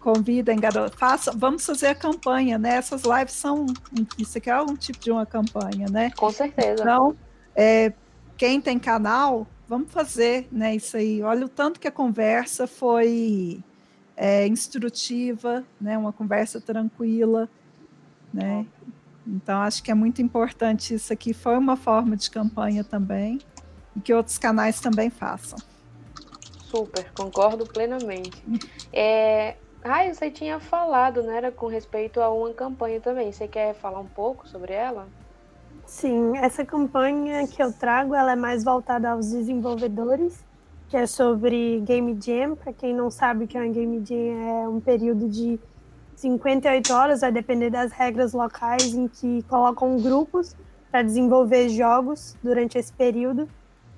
[0.00, 2.76] Convidem, garoto, façam, vamos fazer a campanha, né?
[2.76, 3.66] Essas lives são,
[4.18, 6.10] isso aqui é um tipo de uma campanha, né?
[6.16, 6.82] Com certeza.
[6.82, 7.16] Então,
[7.54, 7.92] é,
[8.36, 11.22] quem tem canal, vamos fazer, né, isso aí.
[11.22, 13.62] Olha o tanto que a conversa foi
[14.16, 17.48] é, instrutiva, né, uma conversa tranquila,
[18.32, 18.66] né?
[19.26, 21.34] Então acho que é muito importante isso aqui.
[21.34, 23.40] Foi uma forma de campanha também
[23.94, 25.58] e que outros canais também façam.
[26.60, 28.42] Super, concordo plenamente.
[28.92, 33.30] É, ah, você tinha falado, né, era com respeito a uma campanha também.
[33.30, 35.06] Você quer falar um pouco sobre ela?
[35.84, 40.44] Sim, essa campanha que eu trago, ela é mais voltada aos desenvolvedores
[40.88, 42.56] que é sobre Game Jam.
[42.56, 45.58] Para quem não sabe o que é uma Game Jam, é um período de
[46.16, 50.54] 58 horas, vai depender das regras locais, em que colocam grupos
[50.90, 53.48] para desenvolver jogos durante esse período.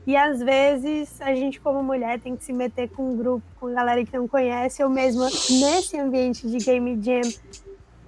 [0.07, 3.73] E às vezes a gente, como mulher, tem que se meter com um grupo, com
[3.73, 4.83] galera que não conhece.
[4.83, 7.21] Eu mesma, nesse ambiente de Game Jam,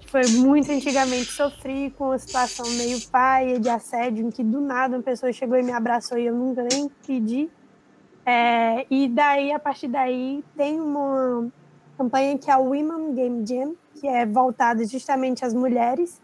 [0.07, 4.97] foi muito antigamente, sofri com uma situação meio paia de assédio, em que do nada
[4.97, 7.49] uma pessoa chegou e me abraçou e eu nunca nem pedi.
[8.25, 11.49] É, e daí, a partir daí, tem uma
[11.97, 16.21] campanha que é o Women Game Jam, que é voltada justamente às mulheres.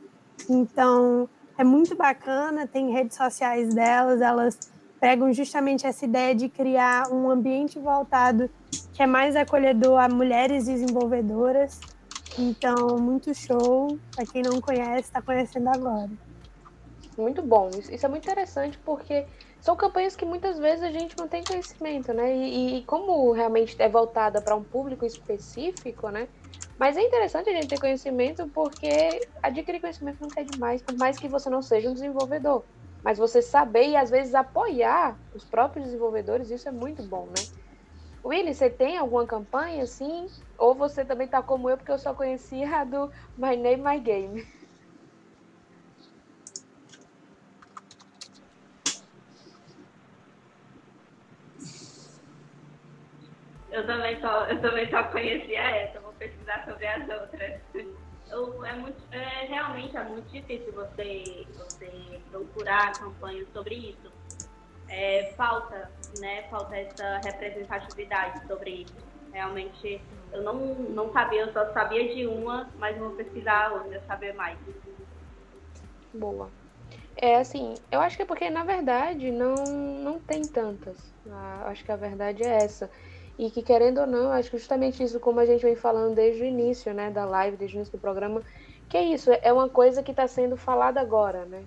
[0.49, 1.29] Então,
[1.59, 4.59] é muito bacana, tem redes sociais delas, elas
[5.01, 8.51] pegam justamente essa ideia de criar um ambiente voltado
[8.93, 11.81] que é mais acolhedor a mulheres desenvolvedoras.
[12.39, 13.99] Então, muito show.
[14.15, 16.11] Para quem não conhece, está conhecendo agora.
[17.17, 17.75] Muito bom.
[17.79, 19.27] Isso é muito interessante porque
[19.61, 22.35] são campanhas que muitas vezes a gente não tem conhecimento, né?
[22.37, 26.29] E, e como realmente é voltada para um público específico, né?
[26.79, 31.17] Mas é interessante a gente ter conhecimento porque adquirir conhecimento não quer demais, por mais
[31.19, 32.67] que você não seja um desenvolvedor.
[33.03, 37.49] Mas você saber e às vezes apoiar os próprios desenvolvedores, isso é muito bom, né?
[38.25, 40.27] Willy, você tem alguma campanha assim?
[40.59, 44.01] Ou você também tá como eu, porque eu só conhecia a do My Name, My
[44.01, 44.43] Game?
[53.77, 57.61] Eu também só, eu também só conhecia essa, vou pesquisar sobre as outras
[58.31, 64.13] eu, é, muito, é realmente é muito difícil você, você procurar campanhas sobre isso.
[64.89, 66.43] É, falta, né?
[66.51, 69.07] Falta essa representatividade sobre isso.
[69.33, 70.01] Realmente,
[70.33, 74.59] eu não, não sabia, eu só sabia de uma, mas vou pesquisar outra, saber mais.
[76.15, 76.51] Boa.
[77.17, 81.15] É assim, eu acho que é porque, na verdade, não, não tem tantas.
[81.29, 82.91] Ah, acho que a verdade é essa.
[83.39, 86.43] E que, querendo ou não, acho que justamente isso, como a gente vem falando desde
[86.43, 88.43] o início né, da live, desde o início do programa,
[88.89, 91.65] que é isso, é uma coisa que está sendo falada agora, né?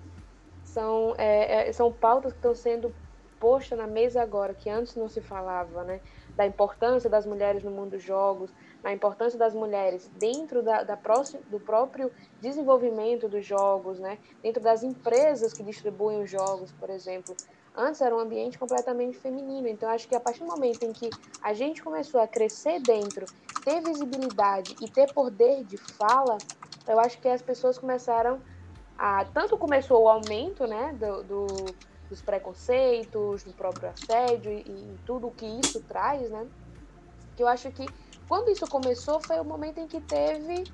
[0.64, 2.94] São, é, é, são pautas que estão sendo
[3.38, 6.00] postas na mesa agora, que antes não se falava, né?
[6.36, 8.52] Da importância das mulheres no mundo dos jogos,
[8.82, 12.10] da importância das mulheres dentro da, da próxima, do próprio
[12.40, 14.18] desenvolvimento dos jogos, né?
[14.42, 17.36] Dentro das empresas que distribuem os jogos, por exemplo.
[17.80, 21.08] Antes era um ambiente completamente feminino, então acho que a partir do momento em que
[21.42, 23.24] a gente começou a crescer dentro,
[23.64, 26.36] ter visibilidade e ter poder de fala,
[26.86, 28.40] eu acho que as pessoas começaram
[28.98, 29.24] a.
[29.26, 31.46] Tanto começou o aumento né, do, do
[32.10, 36.46] dos preconceitos, do próprio assédio e, e tudo o que isso traz, né?
[37.36, 37.86] Que eu acho que
[38.28, 40.64] quando isso começou foi o momento em que teve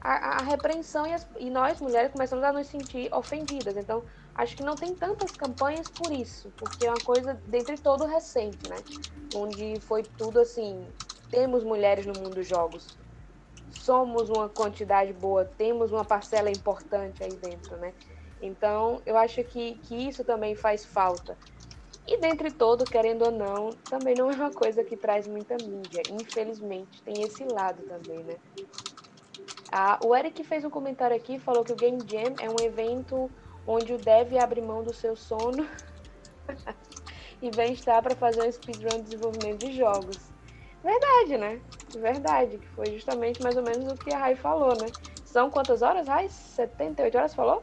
[0.00, 3.76] a, a repreensão e, as, e, nós mulheres começamos a nos sentir ofendidas.
[3.76, 4.02] Então
[4.40, 8.66] acho que não tem tantas campanhas por isso, porque é uma coisa dentre todo recente,
[8.66, 8.84] né?
[9.32, 10.92] Onde foi tudo assim,
[11.30, 12.94] temos mulheres no mundo dos jogos,
[13.70, 17.94] somos uma quantidade boa, temos uma parcela importante aí dentro, né?
[18.40, 21.38] Então, eu acho que, que isso também faz falta.
[22.06, 26.04] E dentre todo, querendo ou não, também não é uma coisa que traz muita mídia.
[26.08, 28.38] Infelizmente, tem esse lado também, né?
[29.72, 33.32] Ah, o Eric fez um comentário aqui, falou que o Game Jam é um evento
[33.66, 35.66] onde o dev abre mão do seu sono
[37.42, 40.18] e vem estar para fazer um speedrun de desenvolvimento de jogos.
[40.82, 41.60] Verdade, né?
[41.98, 44.86] Verdade, que foi justamente mais ou menos o que a Rai falou, né?
[45.24, 46.28] São quantas horas, Rai?
[46.28, 47.62] 78 horas, falou?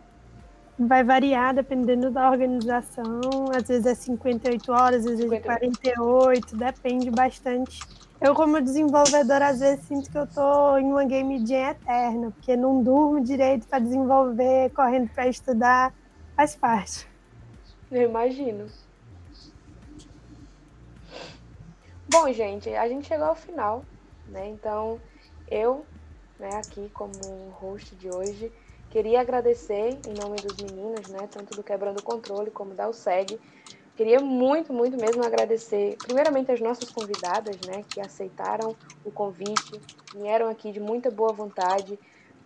[0.79, 3.19] Vai variar dependendo da organização.
[3.55, 5.33] Às vezes é 58 horas, às vezes 58.
[5.33, 7.79] é 48, depende bastante.
[8.19, 12.57] Eu, como desenvolvedora, às vezes sinto que eu tô em uma game jam eterna, porque
[12.57, 15.93] não durmo direito para desenvolver, correndo para estudar,
[16.35, 17.07] faz parte.
[17.91, 18.67] Eu imagino.
[22.09, 23.83] Bom, gente, a gente chegou ao final,
[24.27, 24.47] né?
[24.47, 24.99] Então,
[25.47, 25.85] eu,
[26.39, 27.11] né, aqui como
[27.59, 28.51] host de hoje,
[28.89, 33.39] queria agradecer em nome dos meninos, né, tanto do Quebrando o Controle como da USEG,
[33.97, 39.83] Queria muito, muito mesmo agradecer, primeiramente, as nossas convidadas, né, que aceitaram o convite,
[40.13, 41.99] vieram aqui de muita boa vontade,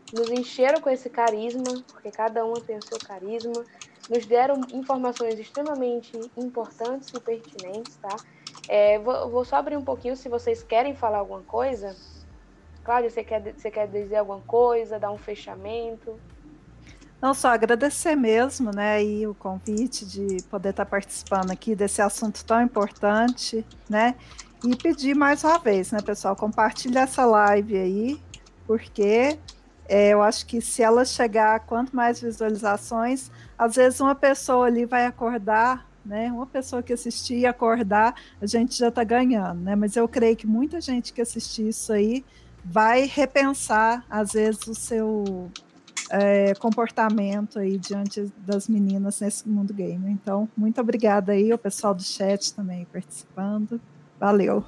[0.10, 3.66] nos encheram com esse carisma, porque cada uma tem o seu carisma,
[4.08, 8.22] nos deram informações extremamente importantes e pertinentes, tá?
[8.66, 11.98] É, vou, vou, só abrir um pouquinho se vocês querem falar alguma coisa.
[12.84, 16.22] Cláudia, você quer, você quer dizer alguma coisa, dar um fechamento?
[17.22, 22.44] Não só agradecer mesmo, né, e o convite de poder estar participando aqui desse assunto
[22.44, 24.16] tão importante, né,
[24.66, 28.22] e pedir mais uma vez, né, pessoal, compartilha essa live aí,
[28.66, 29.38] porque
[29.88, 34.86] é, eu acho que se ela chegar, quanto mais visualizações, às vezes uma pessoa ali
[34.86, 39.76] vai acordar, né, uma pessoa que assistir e acordar, a gente já está ganhando, né,
[39.76, 42.26] mas eu creio que muita gente que assistir isso aí
[42.66, 45.52] vai repensar, às vezes, o seu
[46.12, 50.12] é, comportamento aí diante das meninas nesse mundo game.
[50.12, 53.80] Então, muito obrigada aí, o pessoal do chat também participando.
[54.20, 54.64] Valeu.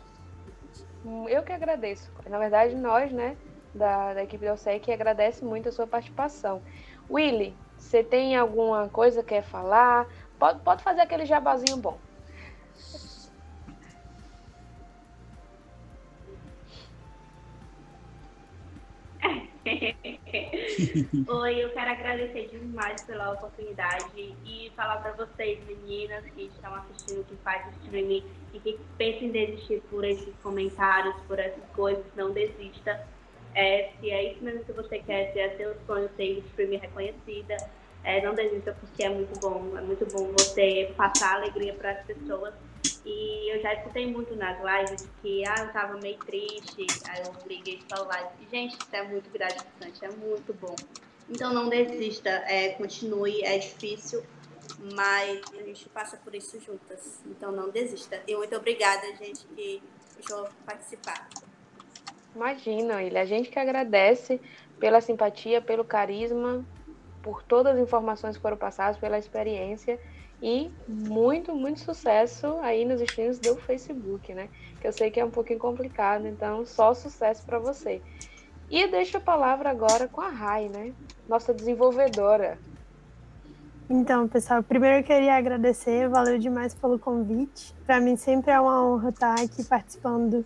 [1.27, 2.09] Eu que agradeço.
[2.29, 3.35] Na verdade, nós, né,
[3.75, 6.61] da, da equipe do OSEC, agradece muito a sua participação.
[7.09, 10.07] Willy, você tem alguma coisa que quer falar?
[10.39, 11.97] Pode, pode fazer aquele jabazinho bom.
[21.27, 27.25] Oi, eu quero agradecer demais pela oportunidade e falar para vocês, meninas que estão assistindo,
[27.25, 32.31] que faz streaming e que pensam em desistir por esses comentários, por essas coisas, não
[32.31, 33.07] desista.
[33.55, 37.55] É, se é isso mesmo que você quer, se é seu sonho ser streamer reconhecida,
[38.03, 42.05] é, não desista porque é muito bom, é muito bom você passar alegria para as
[42.05, 42.53] pessoas
[43.05, 47.47] e eu já escutei muito nas lives que ah, eu tava meio triste, aí eu
[47.47, 48.29] liguei para a live.
[48.49, 50.75] Gente, isso é muito gratificante, é muito bom.
[51.29, 54.23] Então não desista, é, continue, é difícil,
[54.93, 57.21] mas a gente passa por isso juntas.
[57.25, 58.21] Então não desista.
[58.27, 59.81] E muito obrigada, gente, que
[60.15, 61.27] deixou participar.
[62.35, 63.17] Imagina, ele.
[63.17, 64.39] A gente que agradece
[64.79, 66.65] pela simpatia, pelo carisma,
[67.21, 69.99] por todas as informações que foram passadas, pela experiência.
[70.43, 74.49] E muito, muito sucesso aí nos streams do Facebook, né?
[74.81, 78.01] Que eu sei que é um pouquinho complicado, então só sucesso para você.
[78.69, 80.91] E deixo a palavra agora com a Rai, né?
[81.29, 82.57] Nossa desenvolvedora.
[83.89, 87.73] Então, pessoal, primeiro eu queria agradecer, valeu demais pelo convite.
[87.85, 90.45] Para mim sempre é uma honra estar aqui participando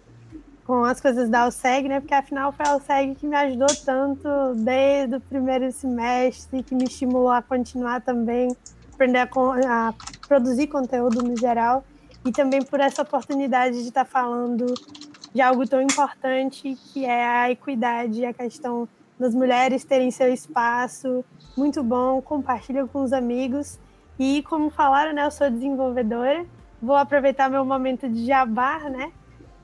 [0.64, 2.00] com as coisas da Alseg, né?
[2.02, 6.84] Porque afinal foi a Alseg que me ajudou tanto desde o primeiro semestre, que me
[6.84, 8.56] estimulou a continuar também
[8.98, 9.28] aprender a,
[9.68, 9.94] a,
[10.28, 11.86] produzir conteúdo no geral
[12.26, 14.66] e também por essa oportunidade de estar falando
[15.34, 21.24] de algo tão importante que é a equidade, a questão das mulheres terem seu espaço.
[21.56, 23.80] Muito bom, compartilha com os amigos.
[24.18, 26.44] E como falaram, né, eu sou desenvolvedora,
[26.82, 29.12] vou aproveitar meu momento de jabar, né?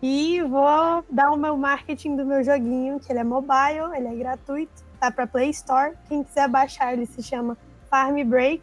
[0.01, 4.15] E vou dar o meu marketing do meu joguinho, que ele é mobile, ele é
[4.15, 5.93] gratuito, tá para Play Store.
[6.07, 7.57] Quem quiser baixar, ele se chama
[7.89, 8.61] Farm Break.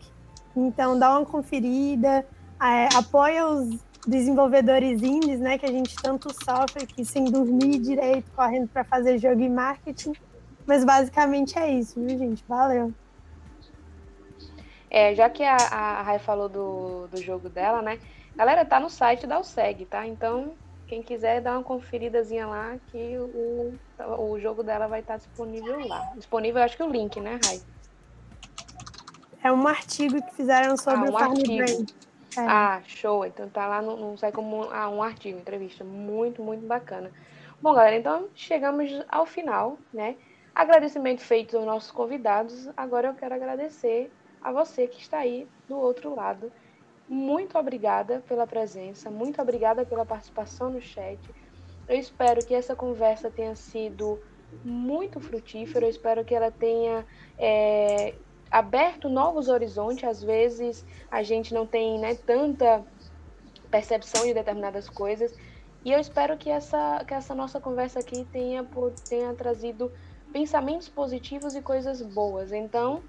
[0.57, 2.27] Então, dá uma conferida,
[2.61, 8.31] é, apoia os desenvolvedores indies, né, que a gente tanto sofre aqui sem dormir direito,
[8.33, 10.13] correndo para fazer jogo e marketing.
[10.67, 12.45] Mas basicamente é isso, viu, gente?
[12.49, 12.93] Valeu.
[14.91, 17.99] É, já que a, a Rai falou do, do jogo dela, né?
[18.35, 20.07] Galera, tá no site da USEG, tá?
[20.07, 20.53] Então,
[20.89, 23.75] quem quiser dar uma conferidazinha lá, que o,
[24.19, 26.13] o jogo dela vai estar disponível lá.
[26.17, 27.61] Disponível, acho que o link, né, Rai?
[29.43, 31.87] É um artigo que fizeram sobre ah, um o Farm Brain.
[32.37, 32.41] É.
[32.41, 33.25] Ah, show.
[33.25, 35.83] Então tá lá, no, não sai como ah, um artigo, entrevista.
[35.85, 37.11] Muito, muito bacana.
[37.61, 40.17] Bom, galera, então chegamos ao final, né?
[40.55, 42.69] Agradecimento feito aos nossos convidados.
[42.77, 44.11] Agora eu quero agradecer
[44.43, 46.53] a você que está aí do outro lado.
[47.09, 51.19] Muito obrigada pela presença, muito obrigada pela participação no chat.
[51.89, 54.19] Eu espero que essa conversa tenha sido
[54.65, 57.05] muito frutífera, eu espero que ela tenha
[57.37, 58.15] é,
[58.51, 60.05] aberto novos horizontes.
[60.05, 62.85] Às vezes a gente não tem né, tanta
[63.71, 65.35] percepção de determinadas coisas.
[65.85, 68.67] E eu espero que essa, que essa nossa conversa aqui tenha,
[69.09, 69.91] tenha trazido
[70.33, 72.53] pensamentos positivos e coisas boas.
[72.53, 73.03] Então,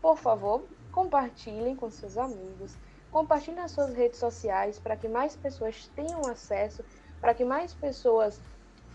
[0.00, 2.78] por favor, compartilhem com seus amigos,
[3.10, 6.84] compartilhem nas suas redes sociais para que mais pessoas tenham acesso,
[7.20, 8.40] para que mais pessoas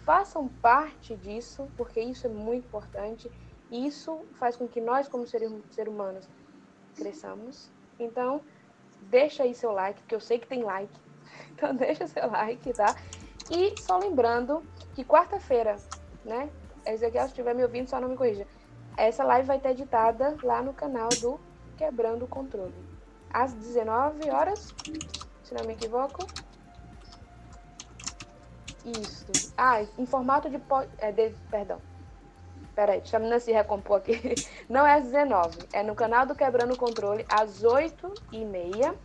[0.05, 3.29] façam parte disso, porque isso é muito importante.
[3.71, 6.27] Isso faz com que nós, como seres ser humanos,
[6.95, 7.69] cresçamos.
[7.99, 8.41] Então,
[9.03, 10.93] deixa aí seu like, porque eu sei que tem like.
[11.51, 12.95] Então, deixa seu like, tá?
[13.51, 14.63] E só lembrando
[14.95, 15.75] que quarta-feira,
[16.23, 16.49] né?
[16.85, 18.47] Ezequiel, se estiver me ouvindo, só não me corrija.
[18.97, 21.39] Essa live vai estar editada lá no canal do
[21.77, 22.73] Quebrando o Controle.
[23.31, 24.73] Às 19 horas,
[25.43, 26.25] se não me equivoco.
[28.85, 29.53] Isso.
[29.57, 30.61] Ah, em formato de,
[30.97, 31.81] é, de perdão,
[32.79, 34.35] Peraí, deixa a menina se recompor aqui.
[34.69, 38.95] Não é às 19, é no canal do Quebrando o Controle, às 8h30.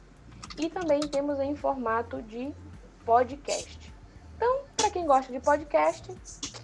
[0.56, 2.54] E também temos em formato de
[3.04, 3.92] podcast.
[4.36, 6.08] Então, para quem gosta de podcast,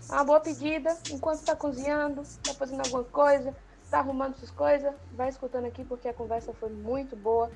[0.08, 0.96] é uma boa pedida.
[1.10, 6.06] Enquanto está cozinhando, está fazendo alguma coisa, está arrumando suas coisas, vai escutando aqui porque
[6.06, 7.50] a conversa foi muito boa.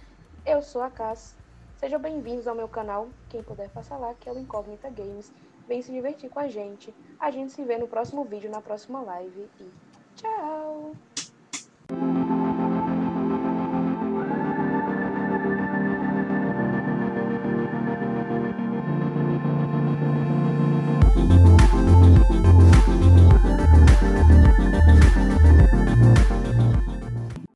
[0.45, 1.33] Eu sou a Cass.
[1.77, 3.09] Sejam bem-vindos ao meu canal.
[3.29, 5.33] Quem puder, passar lá, que é o Incógnita Games
[5.66, 6.95] vem se divertir com a gente.
[7.19, 9.70] A gente se vê no próximo vídeo, na próxima live e
[10.16, 10.93] tchau!